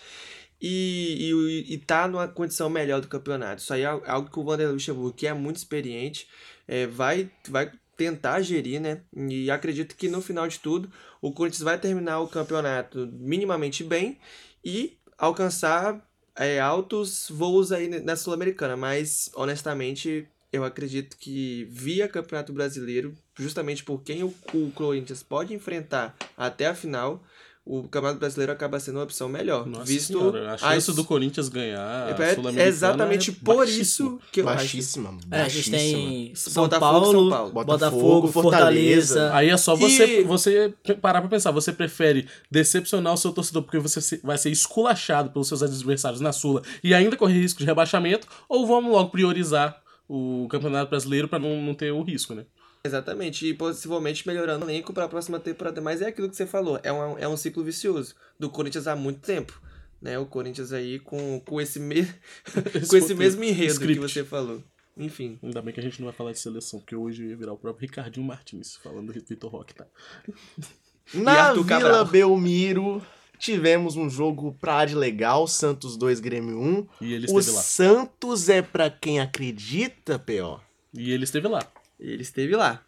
e, 0.61 1.31
e, 1.31 1.73
e 1.73 1.77
tá 1.77 2.07
numa 2.07 2.27
condição 2.27 2.69
melhor 2.69 3.01
do 3.01 3.07
campeonato. 3.07 3.61
Isso 3.61 3.73
aí 3.73 3.81
é 3.81 3.85
algo 3.85 4.29
que 4.29 4.39
o 4.39 4.43
Vanderlei 4.43 4.73
Luxemburgo, 4.73 5.13
que 5.13 5.27
é 5.27 5.33
muito 5.33 5.57
experiente, 5.57 6.27
é, 6.67 6.85
vai, 6.87 7.29
vai 7.47 7.71
tentar 7.95 8.41
gerir, 8.41 8.79
né? 8.79 9.01
E 9.15 9.49
acredito 9.51 9.95
que 9.95 10.07
no 10.07 10.21
final 10.21 10.47
de 10.47 10.59
tudo, 10.59 10.91
o 11.21 11.31
Corinthians 11.31 11.63
vai 11.63 11.77
terminar 11.77 12.19
o 12.19 12.27
campeonato 12.27 13.09
minimamente 13.11 13.83
bem 13.83 14.17
e 14.63 14.97
alcançar 15.17 16.01
é, 16.35 16.59
altos 16.59 17.27
voos 17.29 17.71
aí 17.71 17.87
na 18.01 18.15
Sul-Americana, 18.15 18.77
mas 18.77 19.29
honestamente 19.35 20.27
eu 20.51 20.63
acredito 20.63 21.17
que 21.17 21.67
via 21.69 22.07
Campeonato 22.07 22.51
Brasileiro, 22.51 23.15
justamente 23.35 23.83
por 23.83 24.01
quem 24.01 24.23
o, 24.23 24.33
o 24.53 24.71
Corinthians 24.71 25.21
pode 25.21 25.53
enfrentar 25.53 26.15
até 26.35 26.67
a 26.67 26.73
final, 26.73 27.23
o 27.71 27.83
Campeonato 27.83 28.19
Brasileiro 28.19 28.51
acaba 28.51 28.79
sendo 28.79 28.95
uma 28.95 29.03
opção 29.03 29.29
melhor. 29.29 29.67
Nossa 29.67 29.85
visto 29.85 30.17
senhora, 30.17 30.53
a 30.53 30.57
chance 30.57 30.89
as- 30.89 30.95
do 30.95 31.03
Corinthians 31.05 31.49
ganhar 31.49 31.79
a 31.79 32.09
é, 32.09 32.33
Sul-Americana 32.33 32.61
é 32.63 32.67
exatamente 32.67 33.29
é 33.29 33.33
por 33.45 33.57
baixíssima. 33.57 33.81
isso 33.83 34.19
que 34.31 34.41
eu 34.41 34.49
acho. 34.49 34.57
Baixíssima. 34.57 35.17
É, 35.29 35.41
a 35.41 35.47
gente 35.47 35.69
tem 35.69 36.31
São 36.33 36.63
Botafogo, 36.63 36.91
Paulo, 36.91 37.05
São 37.05 37.29
Paulo. 37.29 37.51
Botafogo, 37.51 37.65
Botafogo, 37.65 38.27
Fortaleza. 38.29 39.07
Fortaleza. 39.13 39.35
Aí 39.35 39.49
é 39.49 39.57
só 39.57 39.75
você, 39.75 40.23
você 40.23 40.73
parar 40.99 41.21
pra 41.21 41.29
pensar. 41.29 41.51
Você 41.51 41.71
prefere 41.71 42.27
decepcionar 42.49 43.13
o 43.13 43.17
seu 43.17 43.31
torcedor 43.31 43.61
porque 43.63 43.77
você 43.77 44.19
vai 44.23 44.37
ser 44.37 44.49
esculachado 44.49 45.29
pelos 45.29 45.47
seus 45.47 45.61
adversários 45.61 46.21
na 46.21 46.31
Sula 46.31 46.63
e 46.83 46.93
ainda 46.93 47.15
correr 47.15 47.39
risco 47.39 47.59
de 47.59 47.65
rebaixamento? 47.65 48.27
Ou 48.49 48.65
vamos 48.65 48.91
logo 48.91 49.09
priorizar 49.11 49.79
o 50.07 50.47
Campeonato 50.49 50.89
Brasileiro 50.89 51.27
pra 51.27 51.37
não, 51.37 51.61
não 51.61 51.75
ter 51.75 51.91
o 51.91 52.01
risco, 52.01 52.33
né? 52.33 52.45
Exatamente, 52.83 53.45
e 53.45 53.53
possivelmente 53.53 54.25
melhorando 54.25 54.65
o 54.65 54.69
elenco 54.69 54.93
para 54.93 55.05
a 55.05 55.09
próxima 55.09 55.39
temporada. 55.39 55.81
Mas 55.81 56.01
é 56.01 56.07
aquilo 56.07 56.29
que 56.29 56.35
você 56.35 56.45
falou, 56.45 56.79
é 56.81 56.91
um, 56.91 57.17
é 57.17 57.27
um 57.27 57.35
ciclo 57.35 57.63
vicioso 57.63 58.15
do 58.39 58.49
Corinthians 58.49 58.87
há 58.87 58.95
muito 58.95 59.19
tempo. 59.19 59.61
Né? 60.01 60.17
O 60.17 60.25
Corinthians 60.25 60.71
aí 60.71 60.97
com, 60.99 61.41
com 61.41 61.59
esse, 61.59 61.79
me... 61.79 62.05
com 62.89 62.95
esse 62.95 63.13
mesmo 63.13 63.43
enredo 63.43 63.73
Script. 63.73 63.95
que 63.95 64.07
você 64.07 64.23
falou. 64.23 64.63
Enfim. 64.95 65.37
Ainda 65.43 65.61
bem 65.61 65.73
que 65.73 65.79
a 65.79 65.83
gente 65.83 65.99
não 65.99 66.07
vai 66.07 66.15
falar 66.15 66.31
de 66.31 66.39
seleção, 66.39 66.79
porque 66.79 66.95
hoje 66.95 67.25
ia 67.25 67.35
virar 67.35 67.53
o 67.53 67.57
próprio 67.57 67.87
Ricardinho 67.87 68.25
Martins 68.25 68.75
falando 68.77 69.11
do 69.11 69.13
Vitor 69.13 69.51
Roque, 69.51 69.73
tá? 69.73 69.85
Na 71.13 71.53
Vila 71.53 71.65
Cabral. 71.65 72.05
Belmiro, 72.05 73.01
tivemos 73.37 73.95
um 73.95 74.09
jogo 74.09 74.55
pra 74.59 74.85
de 74.85 74.95
legal, 74.95 75.47
Santos 75.47 75.97
2, 75.97 76.19
Grêmio 76.19 76.59
1. 76.59 76.87
E 77.01 77.13
ele 77.13 77.27
O 77.31 77.39
esteve 77.39 77.57
lá. 77.57 77.63
Santos 77.63 78.49
é 78.49 78.61
pra 78.61 78.89
quem 78.89 79.19
acredita, 79.19 80.19
P.O. 80.19 80.59
E 80.93 81.11
ele 81.11 81.23
esteve 81.23 81.47
lá. 81.47 81.65
Ele 81.99 82.21
esteve 82.21 82.55
lá. 82.55 82.81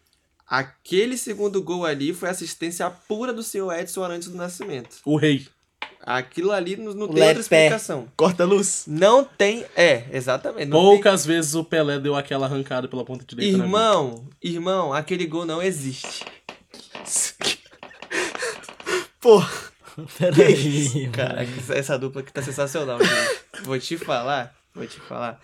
Aquele 0.46 1.16
segundo 1.16 1.62
gol 1.62 1.84
ali 1.84 2.12
foi 2.12 2.28
assistência 2.28 2.88
pura 2.90 3.32
do 3.32 3.42
senhor 3.42 3.72
Edson 3.72 4.02
Arantes 4.04 4.28
do 4.28 4.36
Nascimento. 4.36 4.96
O 5.04 5.16
rei. 5.16 5.46
Aquilo 6.04 6.50
ali 6.50 6.76
não, 6.76 6.92
não 6.94 7.08
tem 7.08 7.22
outra 7.22 7.40
explicação. 7.40 8.08
Corta 8.16 8.42
a 8.42 8.46
luz. 8.46 8.84
Não 8.88 9.24
tem. 9.24 9.64
É, 9.76 10.04
exatamente. 10.12 10.66
Não 10.68 10.78
tem- 10.78 10.88
Poucas 10.94 11.24
vezes 11.24 11.54
o 11.54 11.62
Pelé 11.64 11.98
deu 12.00 12.16
aquela 12.16 12.46
arrancada 12.46 12.88
pela 12.88 13.04
ponta 13.04 13.24
direita. 13.24 13.56
Irmão, 13.56 14.26
irmão, 14.42 14.92
aquele 14.92 15.26
gol 15.26 15.44
não 15.46 15.62
existe. 15.62 16.24
Pô, 19.20 19.40
Peraí, 20.18 21.08
Caraca, 21.12 21.50
essa- 21.74 21.98
dupla 21.98 22.22
aqui 22.22 22.32
tá 22.32 22.42
sensacional, 22.42 22.98
gente. 22.98 23.62
Vou 23.64 23.78
te 23.78 23.96
falar, 23.96 24.54
vou 24.74 24.86
te 24.86 24.98
falar. 25.00 25.40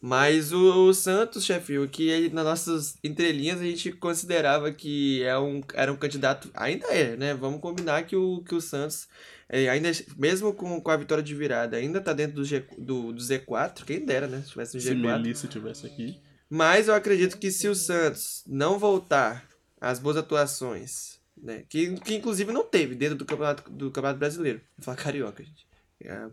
Mas 0.00 0.50
o, 0.50 0.88
o 0.88 0.94
Santos, 0.94 1.44
chefe, 1.44 1.86
que 1.88 2.08
ele, 2.08 2.30
nas 2.30 2.44
nossas 2.44 2.96
entrelinhas 3.04 3.60
a 3.60 3.64
gente 3.64 3.92
considerava 3.92 4.72
que 4.72 5.22
é 5.22 5.38
um, 5.38 5.60
era 5.74 5.92
um 5.92 5.96
candidato, 5.96 6.50
ainda 6.54 6.86
é, 6.86 7.16
né? 7.16 7.34
Vamos 7.34 7.60
combinar 7.60 8.04
que 8.04 8.16
o, 8.16 8.42
que 8.42 8.54
o 8.54 8.62
Santos, 8.62 9.06
é, 9.46 9.68
ainda, 9.68 9.90
mesmo 10.16 10.54
com, 10.54 10.80
com 10.80 10.90
a 10.90 10.96
vitória 10.96 11.22
de 11.22 11.34
virada, 11.34 11.76
ainda 11.76 12.00
tá 12.00 12.14
dentro 12.14 12.36
do, 12.36 12.44
G, 12.44 12.64
do, 12.78 13.12
do 13.12 13.20
Z4, 13.20 13.84
quem 13.84 14.02
dera, 14.02 14.26
né? 14.26 14.40
Se 14.42 14.50
tivesse 14.50 14.80
Se 14.80 14.94
G4. 14.94 14.96
Melissa 14.96 15.46
tivesse 15.46 15.86
aqui. 15.86 16.18
Mas 16.48 16.88
eu 16.88 16.94
acredito 16.94 17.38
que 17.38 17.50
se 17.50 17.68
o 17.68 17.74
Santos 17.74 18.42
não 18.46 18.78
voltar 18.78 19.46
às 19.78 19.98
boas 19.98 20.16
atuações, 20.16 21.20
né? 21.36 21.64
Que, 21.68 21.94
que 22.00 22.14
inclusive 22.14 22.50
não 22.52 22.64
teve 22.64 22.94
dentro 22.94 23.16
do 23.16 23.26
Campeonato, 23.26 23.70
do 23.70 23.90
campeonato 23.90 24.18
Brasileiro. 24.18 24.62
Vou 24.78 24.84
falar 24.84 24.96
carioca, 24.96 25.44
gente. 25.44 25.66
É, 26.02 26.24
eu. 26.24 26.32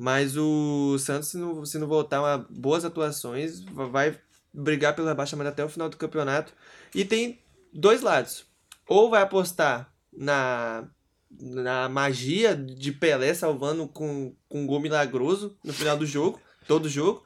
Mas 0.00 0.36
o 0.36 0.96
Santos, 1.00 1.28
se 1.30 1.36
não, 1.36 1.66
se 1.66 1.76
não 1.76 1.88
voltar 1.88 2.20
a 2.24 2.38
boas 2.38 2.84
atuações, 2.84 3.60
va- 3.64 3.86
vai 3.86 4.18
brigar 4.54 4.94
pelo 4.94 5.08
rebaixamento 5.08 5.50
até 5.50 5.64
o 5.64 5.68
final 5.68 5.88
do 5.88 5.96
campeonato. 5.96 6.52
E 6.94 7.04
tem 7.04 7.40
dois 7.72 8.00
lados. 8.00 8.46
Ou 8.86 9.10
vai 9.10 9.22
apostar 9.22 9.92
na, 10.12 10.88
na 11.30 11.88
magia 11.88 12.54
de 12.54 12.92
Pelé 12.92 13.34
salvando 13.34 13.88
com, 13.88 14.34
com 14.48 14.62
um 14.62 14.66
gol 14.66 14.80
milagroso 14.80 15.58
no 15.64 15.72
final 15.72 15.96
do 15.96 16.06
jogo, 16.06 16.40
todo 16.66 16.88
jogo, 16.88 17.24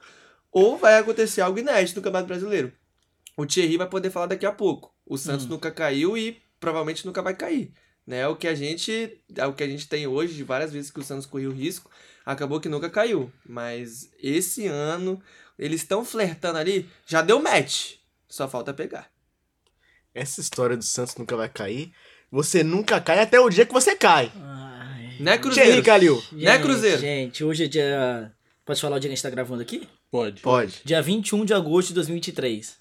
ou 0.51 0.75
vai 0.77 0.97
acontecer 0.97 1.41
algo 1.41 1.59
inédito 1.59 1.97
no 1.97 2.03
Campeonato 2.03 2.27
Brasileiro. 2.27 2.73
O 3.37 3.45
Thierry 3.45 3.77
vai 3.77 3.87
poder 3.87 4.09
falar 4.09 4.25
daqui 4.27 4.45
a 4.45 4.51
pouco. 4.51 4.93
O 5.05 5.17
Santos 5.17 5.45
nunca 5.47 5.71
caiu 5.71 6.17
e 6.17 6.41
provavelmente 6.59 7.05
nunca 7.05 7.21
vai 7.21 7.35
cair. 7.35 7.71
Né? 8.05 8.19
É 8.19 8.27
o 8.27 8.35
que 8.35 8.47
a 8.47 8.55
gente, 8.55 9.21
é 9.35 9.45
o 9.45 9.53
que 9.53 9.63
a 9.63 9.67
gente 9.67 9.87
tem 9.87 10.05
hoje, 10.07 10.33
de 10.33 10.43
várias 10.43 10.71
vezes 10.71 10.91
que 10.91 10.99
o 10.99 11.03
Santos 11.03 11.25
correu 11.25 11.51
risco, 11.51 11.89
acabou 12.25 12.59
que 12.59 12.69
nunca 12.69 12.89
caiu. 12.89 13.31
Mas 13.45 14.09
esse 14.21 14.67
ano 14.67 15.21
eles 15.57 15.81
estão 15.81 16.03
flertando 16.03 16.57
ali, 16.57 16.89
já 17.05 17.21
deu 17.21 17.41
match. 17.41 17.93
Só 18.27 18.47
falta 18.47 18.73
pegar. 18.73 19.11
essa 20.13 20.41
história 20.41 20.75
do 20.77 20.83
Santos 20.83 21.15
nunca 21.15 21.35
vai 21.35 21.49
cair. 21.49 21.91
Você 22.31 22.63
nunca 22.63 22.99
cai 22.99 23.19
até 23.19 23.39
o 23.39 23.49
dia 23.49 23.65
que 23.65 23.73
você 23.73 23.95
cai. 23.95 24.31
Ai, 24.35 25.17
Né, 25.19 25.37
Cruzeiro? 25.37 25.83
Calil. 25.83 26.23
Né, 26.31 26.57
Cruzeiro? 26.59 26.99
Gente, 26.99 27.43
hoje 27.43 27.65
é 27.65 27.67
dia. 27.67 28.31
Pode 28.65 28.81
falar 28.81 28.95
o 28.95 28.99
dia 28.99 29.07
que 29.09 29.13
a 29.13 29.15
gente 29.15 29.23
tá 29.23 29.29
gravando 29.29 29.61
aqui? 29.61 29.87
Pode. 30.09 30.41
Pode. 30.41 30.81
Dia 30.83 31.01
21 31.01 31.45
de 31.45 31.53
agosto 31.53 31.89
de 31.89 31.93
2023. 31.95 32.77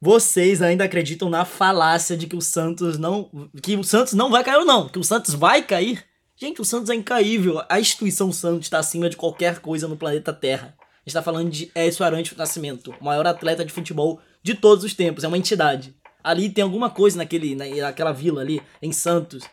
Vocês 0.00 0.60
ainda 0.60 0.84
acreditam 0.84 1.30
na 1.30 1.44
falácia 1.46 2.16
de 2.16 2.26
que 2.26 2.36
o 2.36 2.40
Santos 2.42 2.98
não. 2.98 3.30
Que 3.62 3.76
o 3.76 3.84
Santos 3.84 4.12
não 4.12 4.30
vai 4.30 4.44
cair 4.44 4.58
ou 4.58 4.64
não? 4.66 4.88
Que 4.88 4.98
o 4.98 5.04
Santos 5.04 5.32
vai 5.34 5.62
cair? 5.62 6.04
Gente, 6.36 6.60
o 6.60 6.64
Santos 6.64 6.90
é 6.90 6.94
incaível. 6.94 7.62
A 7.68 7.80
instituição 7.80 8.30
Santos 8.30 8.66
está 8.66 8.78
acima 8.78 9.08
de 9.08 9.16
qualquer 9.16 9.58
coisa 9.60 9.88
no 9.88 9.96
planeta 9.96 10.32
Terra. 10.32 10.74
A 10.78 11.08
gente 11.08 11.14
tá 11.14 11.22
falando 11.22 11.48
de 11.50 11.70
Écio 11.74 12.04
Arantes 12.04 12.36
Nascimento, 12.36 12.94
o 13.00 13.04
maior 13.04 13.26
atleta 13.26 13.64
de 13.64 13.72
futebol 13.72 14.20
de 14.42 14.54
todos 14.54 14.84
os 14.84 14.92
tempos. 14.92 15.24
É 15.24 15.28
uma 15.28 15.38
entidade. 15.38 15.94
Ali 16.22 16.50
tem 16.50 16.62
alguma 16.64 16.90
coisa 16.90 17.16
naquele, 17.16 17.54
na- 17.54 17.64
naquela 17.66 18.12
vila 18.12 18.40
ali, 18.42 18.60
em 18.82 18.92
Santos, 18.92 19.44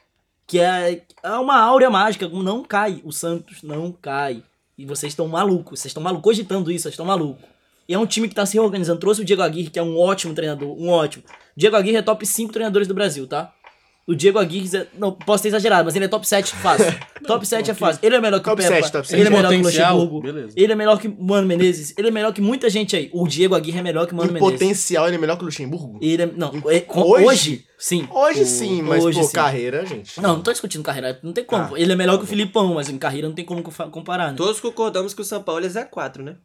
que 0.47 0.59
é, 0.59 1.03
é 1.23 1.29
uma 1.33 1.57
áurea 1.59 1.89
mágica. 1.89 2.27
Não 2.27 2.63
cai. 2.63 2.99
O 3.05 3.11
Santos 3.11 3.61
não 3.61 3.91
cai. 3.91 4.43
E 4.77 4.85
vocês 4.85 5.11
estão 5.13 5.27
malucos. 5.27 5.79
Vocês 5.79 5.91
estão 5.91 6.01
malucos. 6.03 6.23
Cogitando 6.23 6.71
isso, 6.71 6.83
vocês 6.83 6.93
estão 6.93 7.05
malucos. 7.05 7.45
E 7.87 7.93
é 7.93 7.99
um 7.99 8.05
time 8.07 8.27
que 8.27 8.35
tá 8.35 8.45
se 8.45 8.55
reorganizando. 8.55 8.99
Trouxe 8.99 9.21
o 9.21 9.25
Diego 9.25 9.41
Aguirre, 9.43 9.69
que 9.69 9.77
é 9.77 9.83
um 9.83 9.97
ótimo 9.97 10.33
treinador. 10.33 10.75
Um 10.77 10.89
ótimo. 10.89 11.23
Diego 11.55 11.75
Aguirre 11.75 11.97
é 11.97 12.01
top 12.01 12.25
5 12.25 12.51
treinadores 12.51 12.87
do 12.87 12.93
Brasil, 12.93 13.27
tá? 13.27 13.53
O 14.05 14.13
Diego 14.13 14.37
Aguirre, 14.37 14.69
é- 14.77 14.87
não, 14.97 15.13
posso 15.13 15.43
ter 15.43 15.47
exagerado, 15.49 15.85
mas 15.85 15.95
ele 15.95 16.03
é 16.05 16.07
top 16.09 16.27
7 16.27 16.53
fácil. 16.55 16.93
top 17.25 17.45
7 17.47 17.71
é 17.71 17.73
fácil. 17.73 17.99
Ele 18.03 18.15
é 18.17 18.19
melhor 18.19 18.39
que 18.39 18.43
Top 18.43 18.61
o 18.61 18.65
Pepa. 18.65 18.75
7, 18.81 18.91
top 18.91 19.07
7. 19.07 19.17
Ele 19.19 19.27
é 19.27 19.31
melhor 19.31 19.49
que 19.49 19.55
o 19.55 19.61
Potencial, 19.61 19.95
Luxemburgo. 19.97 20.21
beleza. 20.21 20.53
Ele 20.57 20.73
é 20.73 20.75
melhor 20.75 20.99
que 20.99 21.07
o 21.07 21.23
Mano 21.23 21.47
Menezes. 21.47 21.93
Ele 21.97 22.07
é 22.09 22.11
melhor 22.11 22.33
que 22.33 22.41
muita 22.41 22.69
gente 22.69 22.97
aí. 22.97 23.09
O 23.13 23.25
Diego 23.25 23.55
Aguirre 23.55 23.79
é 23.79 23.81
melhor 23.81 24.05
que 24.05 24.13
o 24.13 24.17
Mano 24.17 24.31
em 24.31 24.33
Menezes. 24.33 24.53
potencial, 24.59 25.07
ele 25.07 25.15
é 25.15 25.19
melhor 25.19 25.37
que 25.37 25.43
o 25.43 25.45
Luxemburgo? 25.45 25.99
Ele 26.01 26.21
é, 26.23 26.25
não, 26.35 26.51
é- 26.69 26.81
com- 26.81 27.01
Hoje? 27.01 27.25
hoje? 27.25 27.65
sim. 27.79 28.05
Hoje 28.11 28.45
sim, 28.45 28.81
mas 28.81 29.05
hoje 29.05 29.19
pô, 29.21 29.25
sim. 29.25 29.33
carreira, 29.33 29.85
gente. 29.85 30.19
Não, 30.21 30.33
não 30.35 30.41
tô 30.43 30.51
discutindo 30.51 30.83
carreira, 30.83 31.17
não 31.23 31.31
tem 31.31 31.45
como. 31.45 31.73
Ah, 31.73 31.79
ele 31.79 31.93
é 31.93 31.95
melhor 31.95 32.13
tá 32.13 32.17
que 32.19 32.23
o. 32.25 32.27
Filipão, 32.27 32.73
mas 32.73 32.89
em 32.89 32.97
carreira 32.97 33.27
não 33.29 33.35
tem 33.35 33.45
como 33.45 33.63
comparar, 33.63 34.31
né? 34.31 34.37
Todos 34.37 34.59
concordamos 34.59 35.13
que 35.13 35.21
o 35.21 35.25
São 35.25 35.41
Paulo 35.41 35.65
é 35.65 35.69
Z4, 35.69 36.23
né? 36.23 36.35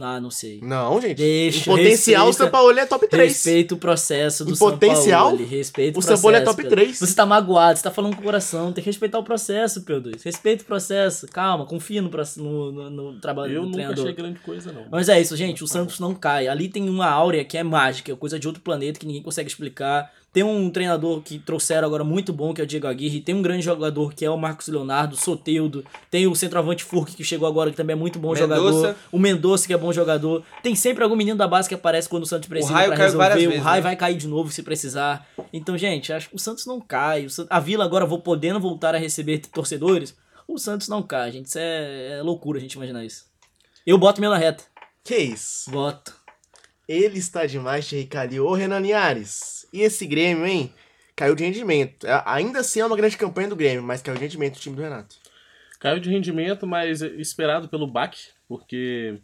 Ah, 0.00 0.20
não 0.20 0.28
sei. 0.30 0.58
Não, 0.60 1.00
gente. 1.00 1.14
Deixa, 1.18 1.60
em 1.60 1.62
potencial, 1.64 2.24
o 2.24 2.26
respeita- 2.26 2.32
São 2.44 2.50
Paulo 2.50 2.76
é 2.76 2.84
top 2.84 3.06
3. 3.06 3.32
Respeita 3.32 3.74
o 3.74 3.78
processo 3.78 4.44
do 4.44 4.52
Em 4.52 4.56
potencial, 4.56 5.28
Paulo. 5.30 5.46
Respeita 5.46 5.96
o, 5.96 6.00
o 6.00 6.02
São 6.02 6.20
Paulo 6.20 6.36
é 6.36 6.40
top 6.40 6.56
Pedro. 6.56 6.70
3. 6.72 6.98
Você 6.98 7.14
tá 7.14 7.24
magoado, 7.24 7.76
você 7.78 7.84
tá 7.84 7.92
falando 7.92 8.16
com 8.16 8.20
o 8.20 8.24
coração. 8.24 8.72
Tem 8.72 8.82
que 8.82 8.90
respeitar 8.90 9.20
o 9.20 9.22
processo, 9.22 9.82
Pedro. 9.82 10.10
Respeita 10.24 10.64
o 10.64 10.66
processo. 10.66 11.28
Calma, 11.28 11.64
confia 11.64 12.02
no, 12.02 12.10
no, 12.10 12.72
no, 12.72 12.90
no 12.90 13.20
trabalho 13.20 13.52
Eu 13.52 13.60
do 13.60 13.66
nunca 13.66 13.74
treinador. 13.76 14.04
achei 14.04 14.14
grande 14.16 14.40
coisa, 14.40 14.72
não. 14.72 14.86
Mas 14.90 15.08
é 15.08 15.20
isso, 15.20 15.36
gente. 15.36 15.62
O 15.62 15.68
Santos 15.68 16.00
não 16.00 16.12
cai. 16.12 16.48
Ali 16.48 16.68
tem 16.68 16.88
uma 16.88 17.06
áurea 17.08 17.44
que 17.44 17.56
é 17.56 17.62
mágica, 17.62 18.10
é 18.10 18.16
coisa 18.16 18.36
de 18.36 18.48
outro 18.48 18.62
planeta 18.62 18.98
que 18.98 19.06
ninguém 19.06 19.22
consegue 19.22 19.48
explicar. 19.48 20.10
Tem 20.34 20.42
um 20.42 20.68
treinador 20.68 21.20
que 21.22 21.38
trouxeram 21.38 21.86
agora 21.86 22.02
muito 22.02 22.32
bom, 22.32 22.52
que 22.52 22.60
é 22.60 22.64
o 22.64 22.66
Diego 22.66 22.88
Aguirre. 22.88 23.20
Tem 23.20 23.36
um 23.36 23.40
grande 23.40 23.64
jogador, 23.64 24.12
que 24.12 24.24
é 24.24 24.28
o 24.28 24.36
Marcos 24.36 24.66
Leonardo, 24.66 25.14
Soteudo. 25.16 25.84
Tem 26.10 26.26
o 26.26 26.34
centroavante 26.34 26.82
Furk, 26.82 27.14
que 27.14 27.22
chegou 27.22 27.46
agora, 27.46 27.70
que 27.70 27.76
também 27.76 27.94
é 27.94 27.96
muito 27.96 28.18
bom 28.18 28.34
Mendonça. 28.34 28.56
jogador. 28.58 28.96
O 29.12 29.18
Mendonça, 29.20 29.64
que 29.64 29.72
é 29.72 29.78
bom 29.78 29.92
jogador. 29.92 30.42
Tem 30.60 30.74
sempre 30.74 31.04
algum 31.04 31.14
menino 31.14 31.38
da 31.38 31.46
base 31.46 31.68
que 31.68 31.74
aparece 31.76 32.08
quando 32.08 32.24
o 32.24 32.26
Santos 32.26 32.48
precisa 32.48 32.74
Raio 32.74 32.88
pra 32.88 32.96
caiu 32.96 33.16
várias 33.16 33.36
resolver. 33.38 33.46
O 33.46 33.50
vezes, 33.50 33.64
Raio 33.64 33.82
né? 33.84 33.88
vai 33.88 33.94
cair 33.96 34.16
de 34.16 34.26
novo 34.26 34.50
se 34.50 34.64
precisar. 34.64 35.24
Então, 35.52 35.78
gente, 35.78 36.12
acho 36.12 36.28
que 36.28 36.34
o 36.34 36.38
Santos 36.40 36.66
não 36.66 36.80
cai. 36.80 37.26
O 37.26 37.28
A 37.48 37.60
Vila 37.60 37.84
agora 37.84 38.04
vou 38.04 38.18
podendo 38.18 38.58
voltar 38.58 38.92
a 38.92 38.98
receber 38.98 39.38
torcedores. 39.38 40.16
O 40.48 40.58
Santos 40.58 40.88
não 40.88 41.00
cai, 41.00 41.30
gente. 41.30 41.46
Isso 41.46 41.60
é, 41.60 42.18
é 42.18 42.22
loucura 42.24 42.58
a 42.58 42.60
gente 42.60 42.72
imaginar 42.72 43.04
isso. 43.04 43.24
Eu 43.86 43.96
boto 43.98 44.20
minha 44.20 44.30
na 44.32 44.36
reta. 44.36 44.64
Que 45.04 45.16
isso? 45.16 45.70
Voto. 45.70 46.12
Ele 46.88 47.20
está 47.20 47.46
demais, 47.46 47.86
Thierry 47.86 48.06
Calil. 48.08 48.44
Ô, 48.46 48.52
Renan 48.52 48.80
Linhares. 48.80 49.53
E 49.74 49.82
esse 49.82 50.06
Grêmio, 50.06 50.46
hein? 50.46 50.72
Caiu 51.16 51.34
de 51.34 51.42
rendimento. 51.44 52.06
Ainda 52.24 52.60
assim 52.60 52.78
é 52.78 52.86
uma 52.86 52.96
grande 52.96 53.16
campanha 53.16 53.48
do 53.48 53.56
Grêmio, 53.56 53.82
mas 53.82 54.00
caiu 54.00 54.16
de 54.16 54.22
rendimento 54.22 54.56
o 54.56 54.60
time 54.60 54.76
do 54.76 54.82
Renato. 54.82 55.16
Caiu 55.80 55.98
de 55.98 56.08
rendimento, 56.08 56.64
mas 56.64 57.02
esperado 57.02 57.68
pelo 57.68 57.86
baque, 57.86 58.20
porque 58.48 59.18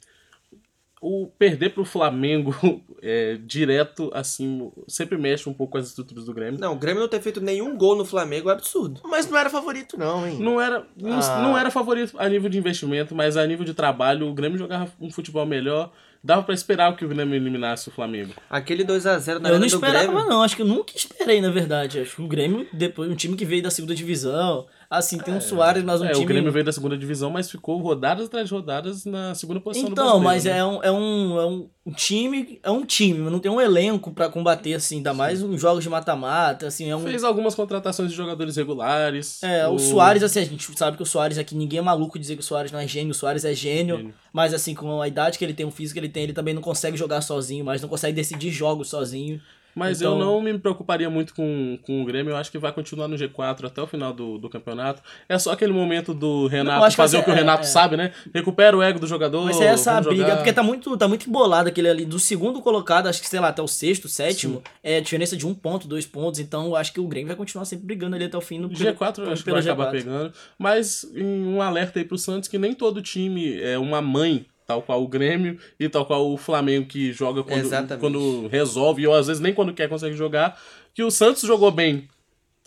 o 1.00 1.28
perder 1.38 1.70
pro 1.70 1.84
Flamengo 1.84 2.54
é, 3.00 3.38
direto, 3.42 4.10
assim, 4.12 4.70
sempre 4.86 5.16
mexe 5.16 5.48
um 5.48 5.54
pouco 5.54 5.72
com 5.72 5.78
as 5.78 5.86
estruturas 5.86 6.24
do 6.24 6.34
Grêmio. 6.34 6.60
Não, 6.60 6.74
o 6.74 6.78
Grêmio 6.78 7.00
não 7.00 7.08
ter 7.08 7.20
feito 7.20 7.40
nenhum 7.40 7.76
gol 7.76 7.96
no 7.96 8.04
Flamengo 8.04 8.50
é 8.50 8.52
absurdo. 8.52 9.00
Mas 9.04 9.30
não 9.30 9.38
era 9.38 9.48
favorito, 9.48 9.96
não, 9.96 10.26
hein? 10.26 10.36
Não 10.38 10.60
era, 10.60 10.84
não, 11.00 11.18
Ah. 11.20 11.42
não 11.42 11.56
era 11.56 11.70
favorito 11.70 12.14
a 12.18 12.28
nível 12.28 12.50
de 12.50 12.58
investimento, 12.58 13.14
mas 13.14 13.36
a 13.36 13.46
nível 13.46 13.64
de 13.64 13.72
trabalho, 13.72 14.28
o 14.28 14.34
Grêmio 14.34 14.58
jogava 14.58 14.92
um 15.00 15.10
futebol 15.10 15.46
melhor. 15.46 15.92
Dava 16.22 16.42
pra 16.42 16.54
esperar 16.54 16.94
que 16.96 17.04
o 17.04 17.08
Grêmio 17.08 17.34
eliminasse 17.34 17.88
o 17.88 17.90
Flamengo. 17.92 18.34
Aquele 18.48 18.84
2x0 18.84 19.38
na 19.38 19.48
eu 19.48 19.58
não 19.58 19.66
esperava, 19.66 20.06
Grêmio. 20.06 20.28
não. 20.28 20.42
Acho 20.42 20.54
que 20.54 20.62
eu 20.62 20.66
nunca 20.66 20.92
esperei, 20.94 21.40
na 21.40 21.50
verdade. 21.50 21.98
Acho 22.00 22.16
que 22.16 22.22
o 22.22 22.28
Grêmio, 22.28 22.66
depois, 22.72 23.10
um 23.10 23.14
time 23.14 23.36
que 23.36 23.44
veio 23.46 23.62
da 23.62 23.70
segunda 23.70 23.94
divisão. 23.94 24.66
Assim, 24.90 25.18
tem 25.18 25.32
um 25.32 25.40
Soares, 25.40 25.84
mas 25.84 26.00
um 26.00 26.04
é, 26.04 26.10
time. 26.10 26.24
o 26.24 26.26
Grêmio 26.26 26.50
veio 26.50 26.64
da 26.64 26.72
segunda 26.72 26.98
divisão, 26.98 27.30
mas 27.30 27.48
ficou 27.48 27.78
rodadas 27.78 28.26
atrás 28.26 28.48
de 28.48 28.54
rodadas 28.54 29.04
na 29.04 29.36
segunda 29.36 29.60
posição 29.60 29.88
do 29.88 29.92
Então, 29.92 30.18
mas 30.18 30.44
né? 30.44 30.58
é, 30.58 30.64
um, 30.64 30.82
é, 30.82 30.90
um, 30.90 31.38
é 31.38 31.46
um 31.46 31.70
um 31.90 31.92
time. 31.92 32.60
É 32.62 32.70
um 32.70 32.84
time, 32.84 33.18
mas 33.18 33.32
não 33.32 33.38
tem 33.38 33.50
um 33.50 33.60
elenco 33.60 34.12
pra 34.12 34.28
combater, 34.28 34.74
assim. 34.74 34.96
Ainda 34.96 35.12
mais 35.12 35.42
uns 35.42 35.60
jogos 35.60 35.82
de 35.82 35.90
mata-mata, 35.90 36.66
assim. 36.66 36.90
É 36.90 36.96
um. 36.96 37.02
Fez 37.02 37.24
algumas 37.24 37.54
contratações 37.54 38.10
de 38.10 38.16
jogadores 38.16 38.56
regulares. 38.56 39.42
É, 39.42 39.66
o 39.66 39.78
Soares, 39.78 40.22
assim, 40.22 40.40
a 40.40 40.44
gente 40.44 40.78
sabe 40.78 40.96
que 40.96 41.02
o 41.02 41.06
Soares 41.06 41.38
aqui, 41.38 41.54
ninguém 41.54 41.78
é 41.78 41.82
maluco 41.82 42.18
dizer 42.18 42.36
que 42.36 42.42
o 42.42 42.44
Soares 42.44 42.70
não 42.70 42.78
é 42.78 42.86
gênio, 42.86 43.10
o 43.10 43.14
Soares 43.14 43.44
é 43.44 43.54
gênio, 43.54 43.96
Gênio. 43.96 44.14
mas 44.32 44.54
assim, 44.54 44.74
com 44.74 45.00
a 45.00 45.08
idade 45.08 45.38
que 45.38 45.44
ele 45.44 45.54
tem, 45.54 45.66
o 45.66 45.70
físico 45.70 45.94
que 45.94 46.00
ele 46.00 46.12
tem, 46.12 46.24
ele 46.24 46.32
também 46.32 46.54
não 46.54 46.62
consegue 46.62 46.96
jogar 46.96 47.20
sozinho, 47.20 47.64
mas 47.64 47.82
não 47.82 47.88
consegue 47.88 48.14
decidir 48.14 48.50
jogos 48.50 48.88
sozinho. 48.88 49.40
Mas 49.74 50.00
Então- 50.00 50.12
eu 50.12 50.18
não 50.18 50.40
me 50.40 50.58
preocuparia 50.58 51.08
muito 51.08 51.34
com, 51.34 51.78
com 51.82 52.02
o 52.02 52.04
Grêmio. 52.04 52.32
Eu 52.32 52.36
acho 52.36 52.50
que 52.50 52.58
vai 52.58 52.72
continuar 52.72 53.08
no 53.08 53.16
G4 53.16 53.66
até 53.66 53.80
o 53.80 53.86
final 53.86 54.12
do, 54.12 54.38
do 54.38 54.48
campeonato. 54.48 55.02
É 55.28 55.38
só 55.38 55.52
aquele 55.52 55.72
momento 55.72 56.12
do 56.12 56.42
Não, 56.42 56.48
Renato 56.48 56.90
que 56.90 56.96
fazer 56.96 57.18
o 57.18 57.22
que 57.24 57.30
o 57.30 57.32
é, 57.32 57.36
Renato 57.36 57.62
é. 57.62 57.66
sabe, 57.66 57.96
né? 57.96 58.12
Recupera 58.34 58.76
o 58.76 58.82
ego 58.82 58.98
do 58.98 59.06
jogador. 59.06 59.44
Vai 59.44 59.54
ser 59.54 59.64
essa 59.64 60.00
briga, 60.00 60.22
jogar. 60.22 60.36
porque 60.36 60.52
tá 60.52 60.62
muito, 60.62 60.96
tá 60.96 61.06
muito 61.06 61.28
embolado 61.28 61.68
aquele 61.68 61.88
ali, 61.88 62.04
do 62.04 62.18
segundo 62.18 62.60
colocado, 62.60 63.06
acho 63.06 63.20
que, 63.20 63.28
sei 63.28 63.40
lá, 63.40 63.48
até 63.48 63.62
o 63.62 63.68
sexto, 63.68 64.08
sétimo, 64.08 64.62
é 64.82 64.96
a 64.96 65.00
diferença 65.00 65.36
de 65.36 65.46
um 65.46 65.54
ponto, 65.54 65.86
dois 65.86 66.06
pontos, 66.06 66.40
então 66.40 66.66
eu 66.66 66.76
acho 66.76 66.92
que 66.92 67.00
o 67.00 67.06
Grêmio 67.06 67.28
vai 67.28 67.36
continuar 67.36 67.64
sempre 67.64 67.86
brigando 67.86 68.16
ali 68.16 68.24
até 68.24 68.36
o 68.36 68.40
fim 68.40 68.58
no 68.58 68.68
G4 68.68 69.18
eu 69.18 69.32
acho 69.32 69.44
que 69.44 69.50
vai 69.50 69.60
acabar 69.60 69.90
pegando. 69.90 70.32
Mas 70.58 71.06
um 71.16 71.60
alerta 71.62 71.98
aí 71.98 72.04
pro 72.04 72.18
Santos 72.18 72.48
que 72.48 72.58
nem 72.58 72.74
todo 72.74 73.02
time 73.02 73.60
é 73.60 73.78
uma 73.78 74.00
mãe, 74.02 74.46
tal 74.70 74.82
qual 74.82 75.02
o 75.02 75.08
Grêmio 75.08 75.58
e 75.80 75.88
tal 75.88 76.06
qual 76.06 76.32
o 76.32 76.36
Flamengo 76.36 76.86
que 76.86 77.12
joga 77.12 77.42
quando, 77.42 77.58
Exatamente. 77.58 77.98
quando 77.98 78.46
resolve, 78.46 79.04
ou 79.04 79.14
às 79.14 79.26
vezes 79.26 79.42
nem 79.42 79.52
quando 79.52 79.74
quer 79.74 79.88
consegue 79.88 80.14
jogar. 80.16 80.56
Que 80.94 81.02
o 81.02 81.10
Santos 81.10 81.42
jogou 81.42 81.72
bem 81.72 82.08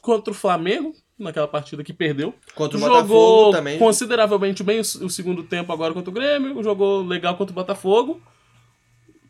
contra 0.02 0.32
o 0.32 0.36
Flamengo, 0.36 0.94
naquela 1.18 1.48
partida 1.48 1.82
que 1.82 1.94
perdeu. 1.94 2.34
Contra 2.56 2.78
o 2.78 2.82
jogou 2.82 2.96
Botafogo 2.98 3.52
também. 3.52 3.80
consideravelmente 3.80 4.64
bem 4.64 4.82
o, 4.82 5.10
segundo 5.10 5.44
tempo 5.44 5.72
agora 5.72 5.94
contra 5.94 6.10
o 6.10 6.14
Grêmio, 6.14 6.62
jogou 6.62 7.02
legal 7.02 7.38
contra 7.38 7.54
o 7.54 7.56
Botafogo. 7.56 8.22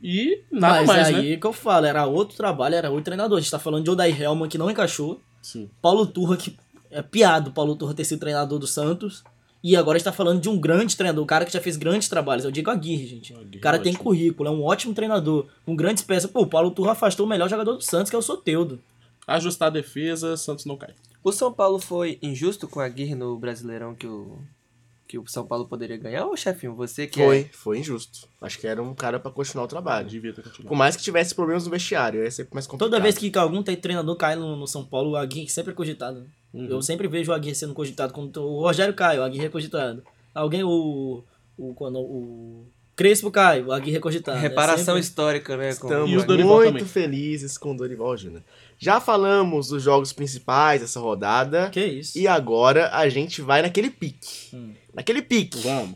E 0.02 0.42
nada 0.52 0.80
Mas 0.80 0.88
mais, 0.88 1.08
aí 1.10 1.32
né? 1.32 1.38
que 1.38 1.46
eu 1.46 1.54
falo, 1.54 1.86
era 1.86 2.08
outro 2.08 2.36
trabalho, 2.36 2.74
era 2.74 2.90
outro 2.90 3.06
treinador. 3.06 3.38
A 3.38 3.42
gente 3.42 3.52
tá 3.52 3.60
falando 3.60 3.84
de 3.84 3.92
Odair 3.92 4.20
Helman 4.20 4.50
que 4.50 4.58
não 4.58 4.70
encaixou, 4.70 5.22
Sim. 5.44 5.70
Paulo 5.80 6.08
Turra, 6.08 6.36
que 6.38 6.58
é 6.90 7.04
piado 7.04 7.52
Paulo 7.52 7.76
Turra 7.76 7.94
ter 7.94 8.04
sido 8.04 8.20
treinador 8.20 8.58
do 8.58 8.68
Santos. 8.68 9.24
E 9.64 9.78
agora 9.78 9.96
a 9.96 9.98
gente 9.98 10.06
tá 10.06 10.12
falando 10.12 10.42
de 10.42 10.50
um 10.50 10.60
grande 10.60 10.98
treinador, 10.98 11.24
um 11.24 11.28
cara 11.28 11.46
que 11.46 11.54
já 11.54 11.62
fez 11.62 11.78
grandes 11.78 12.10
trabalhos. 12.10 12.44
É 12.44 12.50
o 12.50 12.52
Diego 12.52 12.70
Aguirre, 12.70 13.08
gente. 13.08 13.34
Aguirre, 13.34 13.58
o 13.58 13.62
cara 13.62 13.80
tem 13.80 13.94
ótimo. 13.94 14.04
currículo, 14.04 14.50
é 14.50 14.52
um 14.52 14.62
ótimo 14.62 14.94
treinador, 14.94 15.48
com 15.66 15.74
grandes 15.74 16.04
peças. 16.04 16.30
Pô, 16.30 16.42
o 16.42 16.48
Paulo 16.48 16.72
Turra 16.72 16.92
afastou 16.92 17.26
o 17.26 17.30
melhor 17.30 17.50
jogador 17.50 17.76
do 17.76 17.82
Santos, 17.82 18.10
que 18.10 18.16
é 18.16 18.20
o 18.20 18.22
Soteudo. 18.22 18.82
Ajustar 19.26 19.70
a 19.70 19.72
defesa, 19.72 20.36
Santos 20.36 20.66
não 20.66 20.76
cai. 20.76 20.94
O 21.24 21.32
São 21.32 21.54
Paulo 21.54 21.80
foi 21.80 22.20
injusto 22.22 22.68
com 22.68 22.82
a 22.82 22.86
Aguirre 22.86 23.16
no 23.16 23.38
Brasileirão 23.38 23.96
que 23.96 24.06
o, 24.06 24.38
que 25.22 25.30
o 25.30 25.32
São 25.32 25.46
Paulo 25.46 25.66
poderia 25.68 25.98
ganhar? 25.98 26.26
Ô, 26.26 26.36
chefinho, 26.36 26.74
você 26.74 27.06
que 27.06 27.24
Foi, 27.24 27.40
é... 27.42 27.50
foi 27.52 27.78
injusto. 27.80 28.28
Acho 28.42 28.58
que 28.58 28.66
era 28.66 28.82
um 28.82 28.96
cara 28.96 29.20
pra 29.20 29.30
continuar 29.30 29.66
o 29.66 29.68
trabalho. 29.68 30.08
Devia 30.08 30.34
ter 30.34 30.42
continuado. 30.42 30.70
Por 30.70 30.76
mais 30.78 30.96
que 30.96 31.04
tivesse 31.04 31.36
problemas 31.36 31.66
no 31.66 31.72
vestiário, 31.72 32.24
ia 32.24 32.32
ser 32.32 32.48
mais 32.52 32.66
complicado. 32.66 32.90
Toda 32.90 33.02
vez 33.04 33.18
que 33.18 33.32
algum 33.38 33.62
treinador 33.62 34.16
cai 34.16 34.36
no, 34.36 34.56
no 34.56 34.66
São 34.68 34.84
Paulo, 34.84 35.12
o 35.12 35.16
Aguirre 35.18 35.50
sempre 35.50 35.74
é 35.74 35.76
cogitado. 35.76 36.22
né? 36.22 36.26
Uhum. 36.54 36.66
Eu 36.68 36.82
sempre 36.82 37.08
vejo 37.08 37.32
o 37.32 37.36
Aguirre 37.36 37.56
sendo 37.56 37.74
cogitado. 37.74 38.14
Quando 38.14 38.38
o 38.42 38.62
Rogério 38.62 38.94
cai, 38.94 39.20
o 39.20 39.24
Aguirre 39.24 39.46
é 39.46 39.50
cogitado. 39.50 40.02
Alguém, 40.34 40.64
o. 40.64 41.24
o 41.58 41.74
quando 41.76 42.00
o 42.00 42.66
Crespo 42.96 43.32
cai, 43.32 43.64
o 43.64 43.72
Aguirre 43.72 43.98
é 43.98 44.00
cogitado. 44.00 44.38
É 44.38 44.42
Reparação 44.42 44.86
sempre- 44.96 45.00
histórica, 45.02 45.58
né? 45.58 45.74
Com 45.76 45.88
Estamos 45.88 46.10
E 46.12 46.16
muito 46.16 46.66
também. 46.66 46.86
felizes 46.86 47.58
com 47.58 47.72
o 47.74 47.78
Dorival 47.78 48.16
Júnior. 48.16 48.44
Já 48.78 49.00
falamos 49.00 49.70
dos 49.70 49.84
jogos 49.84 50.12
principais 50.12 50.82
dessa 50.82 51.00
rodada. 51.00 51.70
Que 51.70 51.86
isso? 51.86 52.18
E 52.18 52.28
agora 52.28 52.90
a 52.94 53.08
gente 53.10 53.42
vai 53.42 53.62
naquele 53.62 53.90
pique. 53.90 54.56
Hum. 54.56 54.74
Naquele 54.94 55.22
pique. 55.22 55.60
Vamos. 55.60 55.96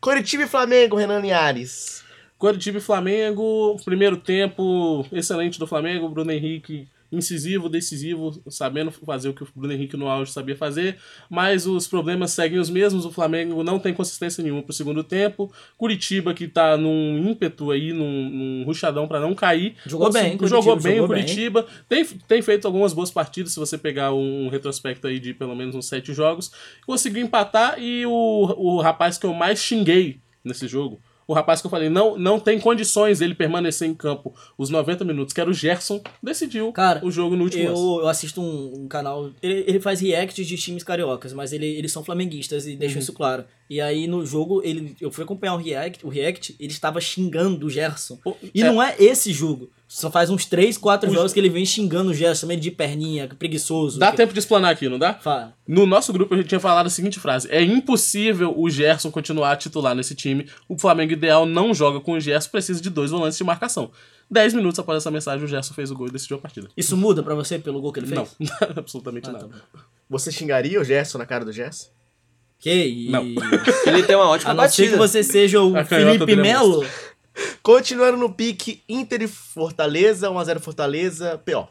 Curitiba 0.00 0.44
e 0.44 0.48
Flamengo, 0.48 0.96
Renan 0.96 1.20
Linhares. 1.20 2.04
Curitiba 2.38 2.78
e 2.78 2.80
Flamengo, 2.80 3.76
primeiro 3.84 4.16
tempo 4.16 5.06
excelente 5.12 5.58
do 5.58 5.66
Flamengo, 5.66 6.08
Bruno 6.08 6.30
Henrique 6.30 6.88
incisivo, 7.16 7.68
decisivo, 7.68 8.42
sabendo 8.48 8.90
fazer 8.90 9.28
o 9.28 9.34
que 9.34 9.42
o 9.42 9.48
Bruno 9.54 9.72
Henrique 9.72 9.96
no 9.96 10.08
auge 10.08 10.32
sabia 10.32 10.56
fazer, 10.56 10.98
mas 11.30 11.66
os 11.66 11.86
problemas 11.86 12.32
seguem 12.32 12.58
os 12.58 12.70
mesmos, 12.70 13.04
o 13.04 13.10
Flamengo 13.10 13.62
não 13.62 13.78
tem 13.78 13.94
consistência 13.94 14.42
nenhuma 14.42 14.62
pro 14.62 14.72
segundo 14.72 15.02
tempo, 15.02 15.52
Curitiba 15.76 16.34
que 16.34 16.48
tá 16.48 16.76
num 16.76 17.18
ímpeto 17.18 17.70
aí, 17.70 17.92
num, 17.92 18.30
num 18.30 18.64
ruchadão 18.64 19.06
pra 19.06 19.20
não 19.20 19.34
cair, 19.34 19.76
Jogou 19.86 20.12
bem, 20.12 20.36
Curitiba, 20.36 20.48
jogou 20.48 20.76
bem 20.76 20.96
jogou 20.96 21.04
o 21.04 21.08
Curitiba, 21.08 21.66
Tem, 21.88 22.04
tem 22.04 22.42
feito 22.42 22.66
algumas 22.66 22.92
boas 22.92 23.10
partidas, 23.10 23.52
se 23.52 23.60
você 23.60 23.78
pegar 23.78 24.12
um 24.12 24.48
retrospecto 24.48 25.06
aí 25.06 25.18
de 25.18 25.32
pelo 25.34 25.54
menos 25.54 25.74
uns 25.74 25.86
sete 25.86 26.12
jogos, 26.12 26.50
conseguiu 26.86 27.22
empatar 27.22 27.78
e 27.78 28.04
o, 28.06 28.10
o 28.56 28.80
rapaz 28.80 29.18
que 29.18 29.26
eu 29.26 29.34
mais 29.34 29.62
xinguei 29.62 30.20
nesse 30.44 30.68
jogo, 30.68 31.00
o 31.26 31.32
rapaz 31.34 31.60
que 31.60 31.66
eu 31.66 31.70
falei, 31.70 31.88
não, 31.88 32.18
não 32.18 32.38
tem 32.38 32.58
condições 32.60 33.20
ele 33.20 33.34
permanecer 33.34 33.88
em 33.88 33.94
campo 33.94 34.34
os 34.58 34.70
90 34.70 35.04
minutos, 35.04 35.32
que 35.32 35.40
era 35.40 35.48
o 35.48 35.54
Gerson, 35.54 36.02
decidiu 36.22 36.72
Cara, 36.72 37.04
o 37.04 37.10
jogo 37.10 37.36
no 37.36 37.44
último 37.44 37.68
lance. 37.68 37.80
Eu, 37.82 38.00
eu 38.00 38.08
assisto 38.08 38.40
um, 38.40 38.82
um 38.82 38.88
canal. 38.88 39.30
Ele, 39.42 39.64
ele 39.66 39.80
faz 39.80 40.00
reacts 40.00 40.46
de 40.46 40.56
times 40.56 40.82
cariocas, 40.82 41.32
mas 41.32 41.52
ele, 41.52 41.66
eles 41.66 41.90
são 41.92 42.04
flamenguistas 42.04 42.66
e 42.66 42.72
Uhum. 42.72 42.76
deixam 42.78 42.98
isso 43.00 43.12
claro. 43.12 43.44
E 43.68 43.80
aí 43.80 44.06
no 44.06 44.24
jogo, 44.26 44.60
ele, 44.62 44.94
eu 45.00 45.10
fui 45.10 45.24
acompanhar 45.24 45.54
o 45.54 45.58
react, 45.58 46.04
o 46.04 46.08
react, 46.10 46.54
ele 46.60 46.70
estava 46.72 47.00
xingando 47.00 47.66
o 47.66 47.70
Gerson. 47.70 48.18
E 48.54 48.62
é- 48.62 48.66
não 48.66 48.82
é 48.82 48.94
esse 48.98 49.32
jogo. 49.32 49.70
Só 49.88 50.10
faz 50.10 50.28
uns 50.28 50.44
3, 50.44 50.76
4 50.76 51.08
Os- 51.08 51.14
jogos 51.14 51.32
que 51.32 51.38
ele 51.38 51.48
vem 51.48 51.64
xingando 51.64 52.10
o 52.10 52.14
Gerson, 52.14 52.46
meio 52.46 52.60
de 52.60 52.70
perninha, 52.70 53.28
preguiçoso. 53.38 53.98
Dá 53.98 54.10
que- 54.10 54.16
tempo 54.18 54.32
de 54.32 54.38
explanar 54.38 54.72
aqui, 54.72 54.88
não 54.88 54.98
dá? 54.98 55.14
Fala. 55.14 55.54
No 55.66 55.86
nosso 55.86 56.12
grupo 56.12 56.34
a 56.34 56.36
gente 56.36 56.48
tinha 56.48 56.60
falado 56.60 56.86
a 56.86 56.90
seguinte 56.90 57.18
frase: 57.20 57.48
é 57.50 57.62
impossível 57.62 58.52
o 58.56 58.68
Gerson 58.68 59.10
continuar 59.10 59.56
titular 59.56 59.94
nesse 59.94 60.14
time. 60.14 60.46
O 60.68 60.76
Flamengo 60.78 61.12
ideal 61.12 61.46
não 61.46 61.72
joga 61.72 62.00
com 62.00 62.12
o 62.12 62.20
Gerson, 62.20 62.50
precisa 62.50 62.80
de 62.80 62.90
dois 62.90 63.10
volantes 63.12 63.38
de 63.38 63.44
marcação. 63.44 63.90
10 64.30 64.52
minutos 64.54 64.78
após 64.78 64.96
essa 64.98 65.10
mensagem, 65.10 65.44
o 65.44 65.48
Gerson 65.48 65.74
fez 65.74 65.90
o 65.90 65.94
gol 65.94 66.08
e 66.08 66.10
decidiu 66.10 66.38
a 66.38 66.40
partida. 66.40 66.68
Isso 66.76 66.96
muda 66.96 67.22
pra 67.22 67.34
você 67.34 67.58
pelo 67.58 67.80
gol 67.80 67.92
que 67.92 68.00
ele 68.00 68.06
fez? 68.08 68.18
Não, 68.18 68.48
absolutamente 68.76 69.28
Ah, 69.28 69.32
nada. 69.32 69.48
tá. 69.48 69.80
Você 70.10 70.32
xingaria 70.32 70.80
o 70.80 70.84
Gerson 70.84 71.18
na 71.18 71.26
cara 71.26 71.44
do 71.44 71.52
Gerson? 71.52 71.88
Que 72.64 72.72
isso? 72.72 73.10
Não. 73.12 73.26
Ele 73.84 74.02
tem 74.04 74.16
uma 74.16 74.26
ótima 74.30 74.52
A 74.52 74.54
não 74.54 74.66
ser 74.70 74.84
que 74.84 74.88
batida. 74.92 74.96
você 74.96 75.22
seja 75.22 75.60
o 75.60 75.76
A 75.76 75.84
Felipe 75.84 76.34
Melo. 76.34 76.82
Continuando 77.62 78.16
no 78.16 78.32
pique, 78.32 78.82
Inter 78.88 79.20
e 79.20 79.28
Fortaleza, 79.28 80.30
1x0 80.30 80.60
Fortaleza, 80.60 81.38
PO. 81.44 81.68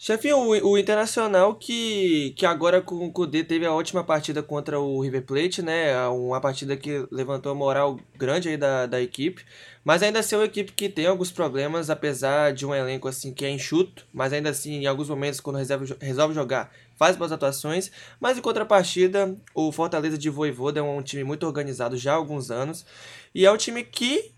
Chefinho, 0.00 0.36
o, 0.36 0.70
o 0.70 0.78
Internacional 0.78 1.56
que, 1.56 2.32
que 2.36 2.46
agora 2.46 2.80
com 2.80 3.04
o 3.04 3.12
Kudê 3.12 3.42
teve 3.42 3.66
a 3.66 3.72
ótima 3.72 4.04
partida 4.04 4.40
contra 4.40 4.78
o 4.78 5.00
River 5.00 5.24
Plate, 5.24 5.60
né? 5.60 6.06
Uma 6.06 6.40
partida 6.40 6.76
que 6.76 7.04
levantou 7.10 7.50
a 7.50 7.54
moral 7.54 7.98
grande 8.16 8.48
aí 8.48 8.56
da, 8.56 8.86
da 8.86 9.02
equipe. 9.02 9.44
Mas 9.84 10.00
ainda 10.00 10.20
assim 10.20 10.36
é 10.36 10.38
uma 10.38 10.44
equipe 10.44 10.70
que 10.70 10.88
tem 10.88 11.06
alguns 11.06 11.32
problemas, 11.32 11.90
apesar 11.90 12.52
de 12.52 12.64
um 12.64 12.72
elenco 12.72 13.08
assim 13.08 13.34
que 13.34 13.44
é 13.44 13.50
enxuto, 13.50 14.06
mas 14.12 14.32
ainda 14.32 14.50
assim, 14.50 14.82
em 14.82 14.86
alguns 14.86 15.08
momentos, 15.08 15.40
quando 15.40 15.56
resolve, 15.56 15.96
resolve 16.00 16.34
jogar, 16.34 16.70
faz 16.96 17.16
boas 17.16 17.32
atuações. 17.32 17.90
Mas 18.20 18.38
em 18.38 18.40
contrapartida, 18.40 19.36
o 19.52 19.72
Fortaleza 19.72 20.16
de 20.16 20.30
Voivoda 20.30 20.78
é 20.78 20.82
um 20.82 21.02
time 21.02 21.24
muito 21.24 21.44
organizado 21.44 21.96
já 21.96 22.12
há 22.12 22.16
alguns 22.16 22.52
anos. 22.52 22.86
E 23.34 23.44
é 23.44 23.50
um 23.50 23.56
time 23.56 23.82
que 23.82 24.32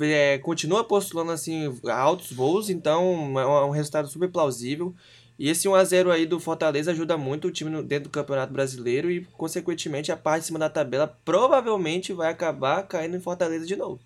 é, 0.00 0.38
continua 0.38 0.84
postulando 0.84 1.32
assim 1.32 1.78
altos 1.90 2.32
voos, 2.32 2.68
então 2.70 3.38
é 3.38 3.46
um, 3.46 3.74
é 3.74 3.76
resultado 3.76 4.08
super 4.08 4.28
plausível. 4.30 4.94
E 5.38 5.48
esse 5.48 5.68
1x0 5.68 6.10
aí 6.10 6.26
do 6.26 6.40
Fortaleza 6.40 6.90
ajuda 6.90 7.16
muito 7.16 7.46
o 7.46 7.50
time 7.52 7.70
no- 7.70 7.82
dentro 7.82 8.08
do 8.08 8.12
Campeonato 8.12 8.52
Brasileiro 8.52 9.08
e, 9.10 9.24
consequentemente, 9.36 10.10
a 10.10 10.16
parte 10.16 10.40
de 10.40 10.46
cima 10.46 10.58
da 10.58 10.68
tabela 10.68 11.16
provavelmente 11.24 12.12
vai 12.12 12.28
acabar 12.30 12.82
caindo 12.82 13.16
em 13.16 13.20
Fortaleza 13.20 13.64
de 13.64 13.76
novo. 13.76 14.00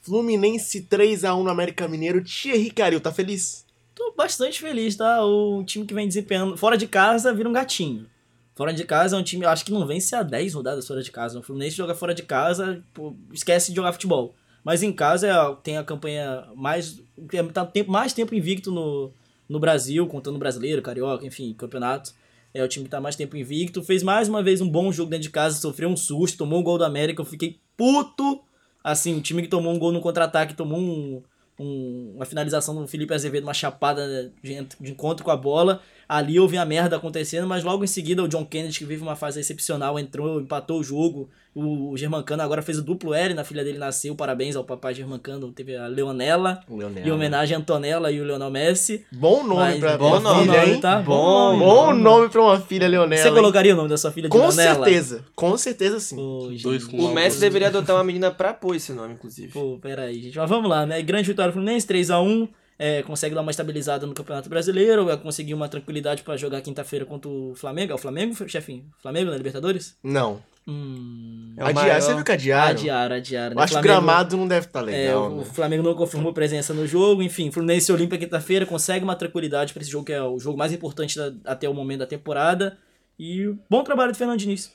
Fluminense 0.00 0.82
3x1 0.82 1.42
no 1.42 1.50
América 1.50 1.88
Mineiro. 1.88 2.22
Thierry 2.22 2.70
Caril, 2.70 3.00
tá 3.00 3.12
feliz? 3.12 3.64
Tô 3.94 4.12
bastante 4.16 4.60
feliz, 4.60 4.94
tá? 4.94 5.24
O 5.24 5.64
time 5.64 5.86
que 5.86 5.94
vem 5.94 6.06
desempenhando. 6.06 6.56
Fora 6.56 6.76
de 6.76 6.86
casa 6.86 7.32
vira 7.32 7.48
um 7.48 7.52
gatinho. 7.52 8.06
Fora 8.54 8.72
de 8.72 8.84
casa 8.84 9.16
é 9.16 9.18
um 9.18 9.22
time, 9.22 9.44
eu 9.44 9.50
acho 9.50 9.64
que 9.64 9.72
não 9.72 9.86
vence 9.86 10.14
há 10.14 10.22
10 10.22 10.54
rodadas 10.54 10.86
fora 10.86 11.02
de 11.02 11.10
casa. 11.10 11.38
O 11.38 11.42
Fluminense 11.42 11.76
joga 11.76 11.94
fora 11.94 12.14
de 12.14 12.22
casa, 12.22 12.82
pô, 12.94 13.14
esquece 13.32 13.70
de 13.70 13.76
jogar 13.76 13.92
futebol. 13.92 14.34
Mas 14.66 14.82
em 14.82 14.90
casa 14.92 15.28
é, 15.28 15.56
tem 15.62 15.78
a 15.78 15.84
campanha 15.84 16.44
mais. 16.56 17.00
tem- 17.30 17.46
Tá 17.50 17.70
mais 17.86 18.12
tempo 18.12 18.34
invicto 18.34 18.72
no, 18.72 19.12
no 19.48 19.60
Brasil, 19.60 20.04
contando 20.08 20.40
brasileiro, 20.40 20.82
carioca, 20.82 21.24
enfim, 21.24 21.54
campeonato. 21.54 22.12
É 22.52 22.64
o 22.64 22.66
time 22.68 22.84
que 22.86 22.90
tá 22.90 23.00
mais 23.00 23.14
tempo 23.14 23.36
invicto. 23.36 23.80
Fez 23.80 24.02
mais 24.02 24.28
uma 24.28 24.42
vez 24.42 24.60
um 24.60 24.68
bom 24.68 24.90
jogo 24.90 25.08
dentro 25.08 25.22
de 25.22 25.30
casa, 25.30 25.56
sofreu 25.56 25.88
um 25.88 25.96
susto, 25.96 26.36
tomou 26.38 26.58
um 26.58 26.64
gol 26.64 26.78
do 26.78 26.84
América. 26.84 27.20
Eu 27.22 27.24
fiquei 27.26 27.60
puto. 27.76 28.40
Assim, 28.82 29.16
o 29.16 29.20
time 29.20 29.40
que 29.42 29.46
tomou 29.48 29.72
um 29.72 29.78
gol 29.78 29.92
no 29.92 30.00
contra-ataque, 30.00 30.54
tomou 30.54 30.80
um, 30.80 31.22
um- 31.60 32.14
uma 32.16 32.24
finalização 32.24 32.74
do 32.74 32.88
Felipe 32.88 33.14
Azevedo, 33.14 33.44
uma 33.44 33.54
chapada 33.54 34.32
de, 34.42 34.66
de 34.80 34.90
encontro 34.90 35.24
com 35.24 35.30
a 35.30 35.36
bola. 35.36 35.80
Ali 36.08 36.36
eu 36.36 36.46
vi 36.46 36.56
a 36.56 36.64
merda 36.64 36.96
acontecendo, 36.96 37.46
mas 37.48 37.64
logo 37.64 37.82
em 37.82 37.86
seguida 37.88 38.22
o 38.22 38.28
John 38.28 38.44
Kennedy, 38.44 38.78
que 38.78 38.84
vive 38.84 39.02
uma 39.02 39.16
fase 39.16 39.40
excepcional, 39.40 39.98
entrou, 39.98 40.40
empatou 40.40 40.78
o 40.78 40.84
jogo. 40.84 41.28
O, 41.52 41.96
Germancano 41.96 42.42
agora 42.42 42.60
fez 42.60 42.78
o 42.78 42.82
duplo 42.82 43.14
L, 43.14 43.32
na 43.32 43.42
filha 43.42 43.64
dele 43.64 43.78
nasceu. 43.78 44.14
Parabéns 44.14 44.54
ao 44.56 44.62
papai 44.62 44.94
Germancano. 44.94 45.50
Teve 45.52 45.74
a 45.74 45.86
Leonela, 45.86 46.60
em 47.04 47.10
homenagem 47.10 47.56
a 47.56 47.58
Antonella 47.58 48.12
e 48.12 48.20
o 48.20 48.24
Leonel 48.24 48.50
Messi. 48.50 49.04
Bom 49.10 49.42
nome 49.42 49.60
Mas- 49.60 49.80
pra 49.80 49.96
bom 49.96 50.20
nome, 50.20 50.44
filha, 50.44 50.66
hein? 50.66 50.80
tá? 50.80 51.00
Bom, 51.00 51.58
Bom 51.58 51.94
nome 51.94 52.28
pra 52.28 52.42
uma 52.42 52.60
filha 52.60 52.86
Leonela. 52.86 53.22
Você 53.22 53.28
hein? 53.28 53.34
colocaria 53.34 53.72
o 53.72 53.76
nome 53.76 53.88
da 53.88 53.96
sua 53.96 54.12
filha 54.12 54.28
de 54.28 54.32
Com 54.32 54.46
Leonela? 54.46 54.74
certeza, 54.84 55.24
com 55.34 55.56
certeza 55.56 55.98
sim. 55.98 56.16
Pô, 56.16 56.50
Dois 56.62 56.84
com 56.84 56.98
O 56.98 57.14
Messi 57.14 57.40
deveria 57.40 57.68
adotar 57.68 57.96
uma 57.96 58.04
menina 58.04 58.30
pra 58.30 58.52
pôr 58.52 58.76
esse 58.76 58.92
nome, 58.92 59.14
inclusive. 59.14 59.48
Pô, 59.50 59.78
peraí, 59.80 60.20
gente. 60.22 60.36
Mas 60.36 60.50
vamos 60.50 60.68
lá, 60.68 60.84
né? 60.84 61.00
Grande 61.00 61.26
vitória 61.26 61.50
do 61.50 61.54
Fluminense, 61.54 61.86
3x1. 61.86 62.48
É, 62.78 63.02
consegue 63.02 63.34
dar 63.34 63.40
uma 63.40 63.50
estabilizada 63.50 64.06
no 64.06 64.12
Campeonato 64.14 64.48
Brasileiro. 64.50 65.06
Vai 65.06 65.16
conseguir 65.16 65.54
uma 65.54 65.68
tranquilidade 65.68 66.22
pra 66.22 66.36
jogar 66.36 66.60
quinta-feira 66.60 67.06
contra 67.06 67.28
o 67.30 67.54
Flamengo. 67.54 67.92
É 67.92 67.94
o 67.94 67.98
Flamengo, 67.98 68.34
chefinho? 68.48 68.84
Flamengo 69.00 69.30
na 69.30 69.36
Libertadores? 69.36 69.96
Não. 70.02 70.42
Hum. 70.68 71.54
É 71.56 71.62
o 71.62 71.66
adiar, 71.68 71.84
maior- 71.86 72.00
você 72.02 72.14
viu 72.14 72.24
que 72.24 72.32
adiaram? 72.32 72.70
Adiaram, 72.72 73.16
adiaram. 73.16 73.52
Eu 73.52 73.56
né? 73.56 73.62
acho 73.62 73.72
que 73.72 73.78
o 73.78 73.82
gramado 73.82 74.36
não 74.36 74.46
deve 74.48 74.66
estar 74.66 74.80
É, 74.80 74.82
legal, 74.82 75.32
o 75.32 75.36
né? 75.38 75.44
Flamengo 75.44 75.82
não 75.84 75.94
confirmou 75.94 76.32
presença 76.34 76.74
no 76.74 76.86
jogo, 76.86 77.22
enfim, 77.22 77.50
Fluminense 77.52 77.90
Olímpia 77.92 78.18
quinta-feira 78.18 78.66
consegue 78.66 79.04
uma 79.04 79.14
tranquilidade 79.16 79.72
pra 79.72 79.80
esse 79.80 79.90
jogo 79.90 80.04
que 80.04 80.12
é 80.12 80.20
o 80.22 80.38
jogo 80.38 80.58
mais 80.58 80.72
importante 80.72 81.16
da- 81.16 81.32
até 81.44 81.68
o 81.68 81.72
momento 81.74 82.00
da 82.00 82.06
temporada. 82.06 82.76
E 83.18 83.54
bom 83.70 83.82
trabalho 83.84 84.12
do 84.12 84.18
Fernando 84.18 84.38
Diniz. 84.38 84.70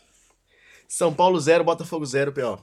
São 0.88 1.14
Paulo 1.14 1.40
0, 1.40 1.64
Botafogo 1.64 2.06
0, 2.06 2.32
P.O. 2.32 2.58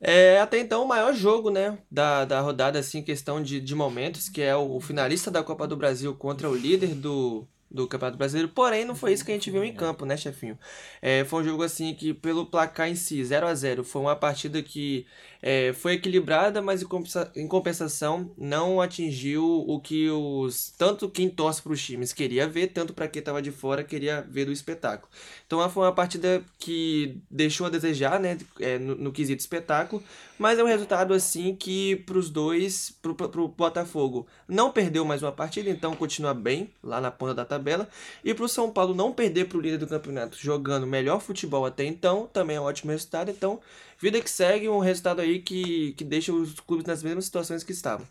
É 0.00 0.38
até 0.40 0.58
então 0.58 0.84
o 0.84 0.88
maior 0.88 1.14
jogo, 1.14 1.50
né, 1.50 1.78
da, 1.90 2.24
da 2.24 2.40
rodada, 2.40 2.78
assim, 2.78 2.98
em 2.98 3.02
questão 3.02 3.42
de, 3.42 3.60
de 3.60 3.74
momentos, 3.74 4.28
que 4.28 4.42
é 4.42 4.54
o, 4.54 4.78
finalista 4.80 5.30
da 5.30 5.42
Copa 5.42 5.66
do 5.66 5.76
Brasil 5.76 6.14
contra 6.14 6.50
o 6.50 6.54
líder 6.54 6.94
do, 6.94 7.46
do 7.70 7.88
Campeonato 7.88 8.18
Brasileiro. 8.18 8.52
Porém, 8.52 8.84
não 8.84 8.94
foi 8.94 9.14
isso 9.14 9.24
que 9.24 9.30
a 9.32 9.34
gente 9.34 9.50
viu 9.50 9.64
em 9.64 9.72
campo, 9.74 10.04
né, 10.04 10.16
chefinho? 10.16 10.58
É, 11.00 11.24
foi 11.24 11.42
um 11.42 11.44
jogo, 11.46 11.62
assim, 11.62 11.94
que 11.94 12.12
pelo 12.12 12.44
placar 12.44 12.88
em 12.88 12.94
si, 12.94 13.24
0 13.24 13.46
a 13.46 13.54
0 13.54 13.84
foi 13.84 14.02
uma 14.02 14.16
partida 14.16 14.62
que 14.62 15.06
é, 15.42 15.72
foi 15.72 15.94
equilibrada, 15.94 16.60
mas 16.62 16.82
em 16.82 16.86
compensa- 16.86 17.30
em 17.36 17.46
compensação 17.46 18.30
não 18.36 18.80
atingiu 18.80 19.44
o 19.66 19.80
que 19.80 20.10
os 20.10 20.72
tanto 20.76 21.08
quem 21.08 21.28
torce 21.28 21.62
para 21.62 21.72
os 21.72 21.84
times 21.84 22.12
queria 22.12 22.48
ver, 22.48 22.68
tanto 22.68 22.92
para 22.92 23.08
quem 23.08 23.20
estava 23.20 23.40
de 23.42 23.50
fora 23.50 23.84
queria 23.84 24.26
ver 24.28 24.44
do 24.44 24.52
espetáculo. 24.52 25.10
Então 25.46 25.68
foi 25.70 25.84
uma 25.84 25.92
partida 25.92 26.42
que 26.58 27.18
deixou 27.30 27.66
a 27.66 27.70
desejar, 27.70 28.18
né, 28.18 28.38
é, 28.60 28.78
no, 28.78 28.94
no 28.96 29.12
quesito 29.12 29.40
espetáculo, 29.40 30.02
mas 30.38 30.58
é 30.58 30.64
um 30.64 30.66
resultado 30.66 31.14
assim 31.14 31.54
que 31.54 31.96
para 31.96 32.18
os 32.18 32.30
dois, 32.30 32.92
pro, 33.00 33.14
pro 33.14 33.48
Botafogo 33.48 34.26
não 34.48 34.70
perdeu 34.70 35.04
mais 35.04 35.22
uma 35.22 35.32
partida, 35.32 35.70
então 35.70 35.94
continua 35.94 36.34
bem 36.34 36.70
lá 36.82 37.00
na 37.00 37.10
ponta 37.10 37.34
da 37.34 37.44
tabela, 37.44 37.88
e 38.24 38.34
pro 38.34 38.48
São 38.48 38.70
Paulo 38.70 38.94
não 38.94 39.12
perder 39.12 39.46
pro 39.46 39.60
líder 39.60 39.78
do 39.78 39.86
campeonato, 39.86 40.36
jogando 40.38 40.86
melhor 40.86 41.20
futebol 41.20 41.64
até 41.64 41.84
então, 41.84 42.28
também 42.32 42.56
é 42.56 42.60
um 42.60 42.64
ótimo 42.64 42.90
resultado, 42.90 43.30
então 43.30 43.60
vida 44.00 44.20
que 44.20 44.30
segue, 44.30 44.68
um 44.68 44.78
resultado 44.78 45.20
aí 45.20 45.40
que, 45.40 45.92
que 45.94 46.04
deixa 46.04 46.32
os 46.32 46.54
clubes 46.60 46.86
nas 46.86 47.02
mesmas 47.02 47.24
situações 47.26 47.62
que 47.64 47.72
estavam. 47.72 48.06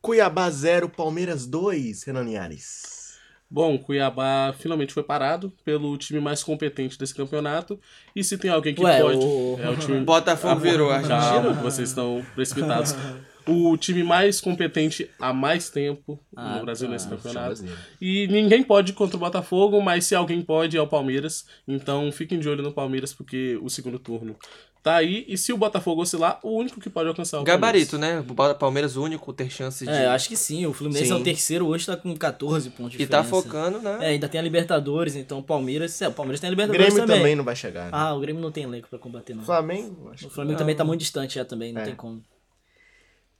Cuiabá 0.00 0.48
0, 0.50 0.88
Palmeiras 0.88 1.46
2, 1.46 2.04
Renan 2.04 2.22
Linhares. 2.24 3.16
Bom, 3.50 3.78
Cuiabá 3.78 4.54
finalmente 4.58 4.92
foi 4.92 5.02
parado 5.02 5.50
pelo 5.64 5.96
time 5.96 6.20
mais 6.20 6.42
competente 6.44 6.98
desse 6.98 7.14
campeonato. 7.14 7.80
E 8.14 8.22
se 8.22 8.36
tem 8.36 8.50
alguém 8.50 8.74
que 8.74 8.82
Ué, 8.82 9.00
pode. 9.00 9.16
o- 9.18 9.56
É 9.58 9.70
o 9.70 9.76
time. 9.76 10.00
Botafogo 10.04 10.52
Ah, 10.52 10.54
virou 10.56 10.90
a 10.90 11.00
Calma, 11.00 11.16
Argentina. 11.16 11.62
vocês 11.62 11.88
estão 11.88 12.24
precipitados. 12.34 12.94
O 13.48 13.76
time 13.76 14.02
mais 14.02 14.40
competente 14.40 15.08
há 15.18 15.32
mais 15.32 15.70
tempo 15.70 16.20
Ah, 16.36 16.58
no 16.58 16.64
Brasil 16.64 16.86
tá. 16.86 16.92
nesse 16.92 17.08
campeonato. 17.08 17.64
E 18.00 18.26
ninguém 18.28 18.62
pode 18.62 18.92
contra 18.92 19.16
o 19.16 19.20
Botafogo, 19.20 19.80
mas 19.80 20.04
se 20.04 20.14
alguém 20.14 20.42
pode 20.42 20.76
é 20.76 20.82
o 20.82 20.86
Palmeiras. 20.86 21.46
Então 21.66 22.12
fiquem 22.12 22.38
de 22.38 22.48
olho 22.48 22.62
no 22.62 22.72
Palmeiras, 22.72 23.12
porque 23.12 23.58
o 23.62 23.68
segundo 23.70 23.98
turno 23.98 24.36
tá 24.82 24.96
aí. 24.96 25.24
E 25.26 25.36
se 25.36 25.52
o 25.52 25.56
Botafogo 25.56 26.02
oscilar, 26.02 26.38
o 26.42 26.50
único 26.56 26.80
que 26.80 26.88
pode 26.90 27.08
alcançar 27.08 27.38
é 27.38 27.40
o 27.40 27.44
Gabarito, 27.44 27.92
Palmeiras. 27.98 28.24
né? 28.26 28.32
O 28.50 28.54
Palmeiras 28.54 28.96
o 28.96 29.02
único 29.02 29.32
ter 29.32 29.50
chance 29.50 29.84
de... 29.84 29.90
É, 29.90 30.06
acho 30.06 30.28
que 30.28 30.36
sim. 30.36 30.66
O 30.66 30.72
Fluminense 30.72 31.10
é 31.10 31.14
Sim. 31.14 31.20
o 31.20 31.24
terceiro, 31.24 31.66
hoje 31.66 31.86
tá 31.86 31.96
com 31.96 32.14
14 32.16 32.70
pontos 32.70 32.92
de 32.96 33.02
E 33.02 33.06
tá 33.06 33.24
focando, 33.24 33.80
né? 33.80 33.98
É, 34.02 34.06
ainda 34.10 34.28
tem 34.28 34.38
a 34.38 34.42
Libertadores, 34.42 35.16
então 35.16 35.38
o 35.38 35.42
Palmeiras. 35.42 36.00
É, 36.00 36.08
o 36.08 36.12
Palmeiras 36.12 36.40
tem 36.40 36.48
a 36.48 36.50
Libertadores 36.50 36.86
Grêmio 36.86 37.02
também. 37.02 37.18
também 37.20 37.34
não 37.36 37.44
vai 37.44 37.56
chegar. 37.56 37.84
né? 37.86 37.90
Ah, 37.92 38.14
o 38.14 38.20
Grêmio 38.20 38.40
não 38.42 38.52
tem 38.52 38.64
elenco 38.64 38.88
pra 38.88 38.98
combater, 38.98 39.34
não. 39.34 39.42
Flamengo, 39.44 40.10
acho 40.12 40.26
O 40.26 40.30
Flamengo 40.30 40.52
não. 40.52 40.58
também 40.58 40.76
tá 40.76 40.84
muito 40.84 41.00
distante 41.00 41.34
já 41.36 41.44
também, 41.44 41.72
não 41.72 41.80
É. 41.80 41.84
tem 41.86 41.94
como. 41.96 42.22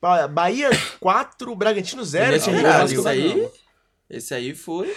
Ba- 0.01 0.29
Bahia 0.29 0.71
4, 1.01 1.55
Bragantino 1.57 2.05
0. 2.05 2.37
Esse, 2.37 2.51
esse 2.51 3.09
aí, 3.09 3.49
esse 4.09 4.35
aí 4.35 4.55
foi... 4.55 4.95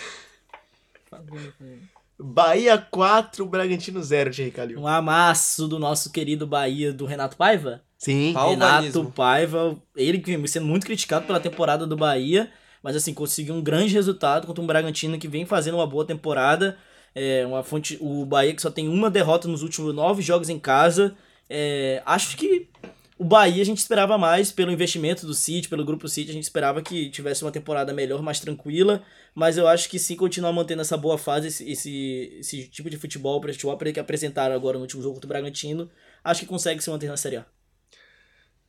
Bahia 2.19 2.77
4, 2.77 3.45
Bragantino 3.47 4.01
0, 4.01 4.31
Thierry 4.31 4.51
Calil. 4.51 4.79
Um 4.79 4.87
amasso 4.87 5.67
do 5.67 5.79
nosso 5.79 6.11
querido 6.11 6.45
Bahia 6.45 6.93
do 6.93 7.05
Renato 7.05 7.35
Paiva. 7.35 7.81
Sim. 7.97 8.33
Renato. 8.33 9.11
Paiva, 9.15 9.77
ele 9.95 10.19
que 10.19 10.35
vem 10.35 10.47
sendo 10.47 10.67
muito 10.67 10.85
criticado 10.85 11.25
pela 11.25 11.39
temporada 11.39 11.87
do 11.87 11.97
Bahia, 11.97 12.51
mas 12.83 12.95
assim, 12.95 13.13
conseguiu 13.13 13.55
um 13.55 13.61
grande 13.61 13.93
resultado 13.93 14.45
contra 14.45 14.63
um 14.63 14.67
Bragantino 14.67 15.17
que 15.17 15.27
vem 15.27 15.45
fazendo 15.45 15.75
uma 15.75 15.87
boa 15.87 16.05
temporada. 16.05 16.77
É, 17.13 17.45
uma 17.45 17.63
fonte, 17.63 17.97
o 17.99 18.25
Bahia 18.25 18.53
que 18.55 18.61
só 18.61 18.71
tem 18.71 18.87
uma 18.87 19.09
derrota 19.09 19.47
nos 19.47 19.63
últimos 19.63 19.93
nove 19.93 20.21
jogos 20.21 20.47
em 20.49 20.59
casa. 20.59 21.15
É, 21.49 22.01
acho 22.05 22.37
que 22.37 22.69
o 23.21 23.23
Bahia 23.23 23.61
a 23.61 23.65
gente 23.65 23.77
esperava 23.77 24.17
mais 24.17 24.51
pelo 24.51 24.71
investimento 24.71 25.27
do 25.27 25.35
City, 25.35 25.69
pelo 25.69 25.85
grupo 25.85 26.07
City, 26.09 26.31
a 26.31 26.33
gente 26.33 26.41
esperava 26.41 26.81
que 26.81 27.07
tivesse 27.11 27.45
uma 27.45 27.51
temporada 27.51 27.93
melhor, 27.93 28.23
mais 28.23 28.39
tranquila, 28.39 29.03
mas 29.35 29.59
eu 29.59 29.67
acho 29.67 29.87
que 29.87 29.99
se 29.99 30.15
continuar 30.15 30.51
mantendo 30.51 30.81
essa 30.81 30.97
boa 30.97 31.19
fase, 31.19 31.49
esse, 31.49 31.69
esse, 31.69 32.37
esse 32.39 32.67
tipo 32.69 32.89
de 32.89 32.97
futebol, 32.97 33.39
para 33.39 33.53
futebol 33.53 33.77
que 33.77 33.99
apresentaram 33.99 34.55
agora 34.55 34.79
no 34.79 34.81
último 34.81 35.03
jogo 35.03 35.13
contra 35.13 35.27
o 35.27 35.29
Bragantino, 35.29 35.87
acho 36.23 36.39
que 36.39 36.47
consegue 36.47 36.83
se 36.83 36.89
manter 36.89 37.09
na 37.09 37.15
Série 37.15 37.35
A. 37.35 37.45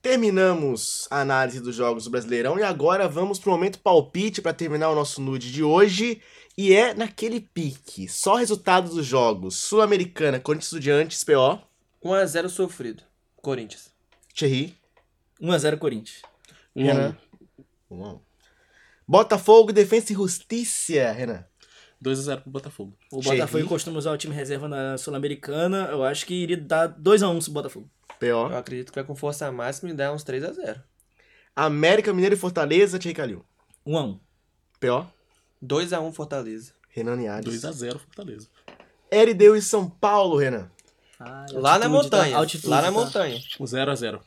Terminamos 0.03 1.09
a 1.11 1.23
análise 1.23 1.59
dos 1.59 1.75
jogos 1.75 2.05
do 2.05 2.11
Brasileirão 2.11 2.59
e 2.59 2.63
agora 2.63 3.09
vamos 3.09 3.39
pro 3.39 3.53
momento 3.53 3.79
palpite 3.79 4.43
para 4.43 4.53
terminar 4.53 4.91
o 4.91 4.95
nosso 4.95 5.23
nude 5.23 5.51
de 5.51 5.65
hoje. 5.65 6.21
E 6.59 6.75
é 6.75 6.93
naquele 6.93 7.41
pique. 7.41 8.07
Só 8.07 8.35
resultados 8.35 8.97
dos 8.97 9.07
jogos. 9.07 9.57
Sul-Americana, 9.57 10.39
Corinthians 10.39 10.67
Estudiantes, 10.67 11.25
PO, 11.25 11.59
1x0 12.05 12.49
sofrido. 12.51 13.03
Corinthians. 13.37 13.92
Thierry, 14.35 14.77
1x0 15.41 15.79
Corinthians. 15.79 16.23
A. 16.77 16.81
Renan. 16.81 17.17
1 17.91 18.05
a 18.05 18.13
1. 18.15 18.21
Botafogo, 19.07 19.73
Defensa 19.73 20.13
e 20.13 20.17
Justiça, 20.17 21.13
Renan. 21.13 21.45
2x0 22.03 22.41
pro 22.41 22.51
Botafogo. 22.51 22.97
O 23.13 23.21
Thierry. 23.21 23.39
Botafogo 23.39 23.69
costuma 23.69 23.99
usar 23.99 24.13
o 24.13 24.17
time 24.17 24.35
reserva 24.35 24.69
na 24.69 24.99
Sul-Americana. 24.99 25.89
Eu 25.91 26.03
acho 26.03 26.27
que 26.27 26.35
iria 26.35 26.57
dar 26.57 26.89
2x1 26.89 27.45
pro 27.45 27.53
Botafogo. 27.53 27.91
Eu 28.21 28.49
PO. 28.49 28.55
acredito 28.55 28.91
que 28.91 28.99
vai 28.99 29.05
com 29.05 29.15
força 29.15 29.51
máxima 29.53 29.91
e 29.91 29.95
dá 29.95 30.13
uns 30.13 30.25
3x0. 30.25 30.83
América, 31.55 32.13
Mineiro 32.13 32.35
e 32.35 32.39
Fortaleza, 32.39 32.99
Thierry 32.99 33.15
Calil. 33.15 33.45
1x1. 33.87 34.19
PO. 34.81 35.07
2x1 35.63 36.13
Fortaleza. 36.13 36.73
Renan 36.89 37.17
Niares. 37.17 37.63
2x0 37.63 37.99
Fortaleza. 37.99 38.49
Erideu 39.11 39.55
e 39.55 39.63
São 39.63 39.89
Paulo, 39.89 40.37
Renan. 40.37 40.71
Lá 41.53 41.79
na 41.79 41.89
montanha. 41.89 42.37
Altitude, 42.37 42.69
lá 42.69 42.77
na 42.83 42.89
tá? 42.89 42.91
montanha. 42.93 43.41
Um 43.61 43.65
0x0. 43.65 44.21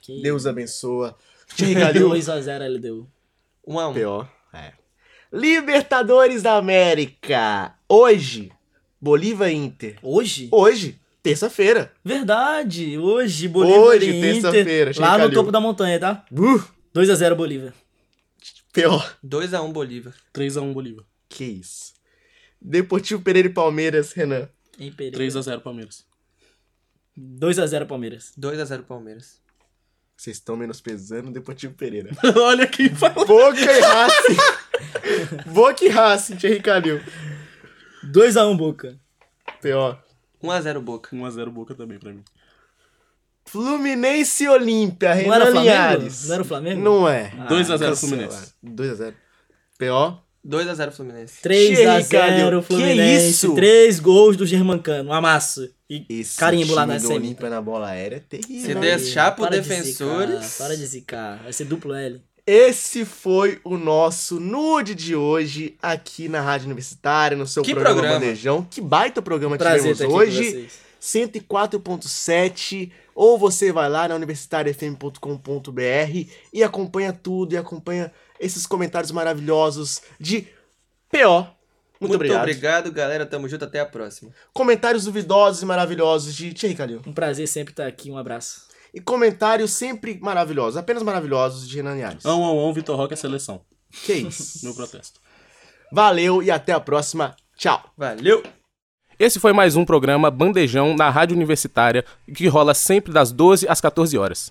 Que... 0.00 0.22
Deus 0.22 0.46
abençoa. 0.46 1.16
Thierry 1.56 1.74
Calil. 1.74 2.10
2x0 2.10 2.62
ele 2.64 2.78
deu. 2.78 3.06
1x1. 3.66 3.94
PO. 3.94 4.28
É. 4.52 4.72
Libertadores 5.32 6.42
da 6.42 6.56
América. 6.56 7.74
Hoje, 7.88 8.52
Bolívia 9.00 9.50
e 9.50 9.54
Inter. 9.54 9.98
Hoje? 10.02 10.48
Hoje, 10.52 11.00
terça-feira. 11.22 11.92
Verdade. 12.04 12.98
Hoje, 12.98 13.48
Bolívia 13.48 13.80
Hoje, 13.80 14.10
e 14.10 14.18
Inter. 14.38 14.52
terça-feira, 14.52 14.92
Lá 14.98 15.18
no 15.18 15.30
topo 15.32 15.50
da 15.50 15.60
montanha, 15.60 15.98
tá? 15.98 16.24
Uh, 16.30 16.62
2x0 16.94 17.34
Bolívia. 17.34 17.74
P.O. 18.72 19.00
2x1 19.24 19.72
Bolívar. 19.72 20.14
3x1 20.32 20.72
Bolívar. 20.72 21.04
Que 21.28 21.44
isso. 21.44 21.94
Deportivo 22.60 23.20
Pereira 23.22 23.48
e 23.48 23.52
Palmeiras, 23.52 24.12
Renan. 24.12 24.48
Em 24.78 24.90
Pereira. 24.92 25.18
3x0 25.18 25.60
Palmeiras. 25.60 26.04
2x0 27.18 27.86
Palmeiras. 27.86 28.32
2x0 28.38 28.82
Palmeiras. 28.82 29.40
Vocês 30.16 30.36
estão 30.36 30.56
menosprezando 30.56 31.28
o 31.28 31.32
Deportivo 31.32 31.74
Pereira. 31.74 32.10
Olha 32.36 32.66
quem 32.66 32.88
falou. 32.88 33.26
Boca 33.26 33.60
e 33.60 33.80
Racing. 33.80 35.50
Boca 35.52 35.84
e 35.84 35.88
Racing, 35.88 36.36
Thierry 36.36 36.60
Calil. 36.60 37.00
2x1 38.12 38.56
Boca. 38.56 38.98
P.O. 39.60 39.96
1x0 40.42 40.80
Boca. 40.80 41.10
1x0 41.14 41.50
Boca 41.50 41.74
também 41.74 41.98
pra 41.98 42.12
mim. 42.12 42.22
Fluminense 43.46 44.44
e 44.44 44.48
Olímpia, 44.48 45.14
Não 45.14 45.34
era 45.34 45.44
Renan 45.44 45.52
Flamengo? 45.52 45.60
Linhares. 45.60 46.26
Não 46.28 46.34
era 46.34 46.42
o 46.42 46.46
Flamengo? 46.46 46.82
Não 46.82 47.08
é. 47.08 47.30
2x0 47.30 47.66
Cancela. 47.78 47.96
Fluminense. 47.96 48.54
2x0. 48.64 49.14
P.O. 49.78 50.23
2x0 50.46 50.90
Fluminense. 50.92 51.34
3 51.42 51.78
3x0 51.78 52.60
Que 52.60 52.66
Fluminense. 52.66 53.30
isso? 53.30 53.54
3 53.54 54.00
gols 54.00 54.36
do 54.36 54.46
Germancano. 54.46 55.10
Um 55.10 55.12
amasso. 55.12 55.68
E 55.88 56.04
Esse 56.08 56.36
carimbo 56.38 56.74
lá 56.74 56.86
na 56.86 56.98
semi. 56.98 57.14
Olímpia 57.14 57.48
na 57.50 57.60
bola 57.62 57.88
aérea 57.88 58.16
é 58.16 58.20
terrível. 58.20 58.66
Se 58.66 58.74
deixar 58.74 59.34
pro 59.34 59.44
Para 59.46 59.60
de 59.60 59.68
defensores. 59.68 60.44
zicar, 60.44 60.58
Para 60.66 60.76
de 60.76 60.86
zicar. 60.86 61.42
Vai 61.42 61.52
ser 61.52 61.64
duplo 61.64 61.94
L. 61.94 62.20
Esse 62.46 63.06
foi 63.06 63.58
o 63.64 63.78
nosso 63.78 64.38
nude 64.38 64.94
de 64.94 65.16
hoje 65.16 65.76
aqui 65.80 66.28
na 66.28 66.42
Rádio 66.42 66.66
Universitária, 66.66 67.34
no 67.36 67.46
seu 67.46 67.62
Que 67.62 67.72
programa, 67.72 67.94
programa. 68.00 68.20
Bandejão. 68.20 68.66
Que 68.70 68.82
baita 68.82 69.22
programa 69.22 69.56
Prazer 69.56 69.94
tivemos 69.94 70.14
hoje. 70.14 70.50
vocês. 70.50 70.84
104.7 71.00 72.90
ou 73.14 73.38
você 73.38 73.72
vai 73.72 73.88
lá 73.88 74.08
na 74.08 74.14
universitariafm.com.br 74.14 76.28
e 76.52 76.62
acompanha 76.62 77.12
tudo 77.12 77.54
e 77.54 77.56
acompanha 77.56 78.12
esses 78.38 78.66
comentários 78.66 79.10
maravilhosos 79.10 80.02
de 80.18 80.42
PO. 81.10 81.46
Muito, 82.00 82.10
Muito 82.10 82.14
obrigado. 82.16 82.40
obrigado, 82.42 82.92
galera. 82.92 83.24
Tamo 83.24 83.48
junto. 83.48 83.64
Até 83.64 83.80
a 83.80 83.86
próxima. 83.86 84.30
Comentários 84.52 85.04
duvidosos 85.04 85.62
e 85.62 85.66
maravilhosos 85.66 86.34
de 86.34 86.52
Thierry 86.52 86.74
Calil. 86.74 87.02
Um 87.06 87.12
prazer 87.12 87.46
sempre 87.48 87.72
estar 87.72 87.86
aqui. 87.86 88.10
Um 88.10 88.18
abraço. 88.18 88.62
E 88.92 89.00
comentários 89.00 89.72
sempre 89.72 90.18
maravilhosos, 90.20 90.76
apenas 90.76 91.02
maravilhosos 91.02 91.68
de 91.68 91.76
Renan 91.76 91.94
Linhares. 91.94 92.24
Ão, 92.24 92.44
ão, 92.44 92.58
ão, 92.58 92.72
Vitor 92.72 92.96
Roque 92.96 93.14
é 93.14 93.16
seleção. 93.16 93.60
Que 94.04 94.12
isso. 94.12 94.60
Meu 94.66 94.74
protesto. 94.74 95.20
Valeu 95.90 96.42
e 96.42 96.50
até 96.50 96.72
a 96.72 96.80
próxima. 96.80 97.34
Tchau. 97.56 97.82
Valeu! 97.96 98.42
Esse 99.18 99.38
foi 99.38 99.52
mais 99.52 99.76
um 99.76 99.84
programa 99.84 100.30
Bandejão 100.30 100.96
na 100.96 101.08
Rádio 101.08 101.36
Universitária, 101.36 102.04
que 102.34 102.48
rola 102.48 102.74
sempre 102.74 103.12
das 103.12 103.30
12 103.30 103.68
às 103.68 103.80
14 103.80 104.18
horas. 104.18 104.50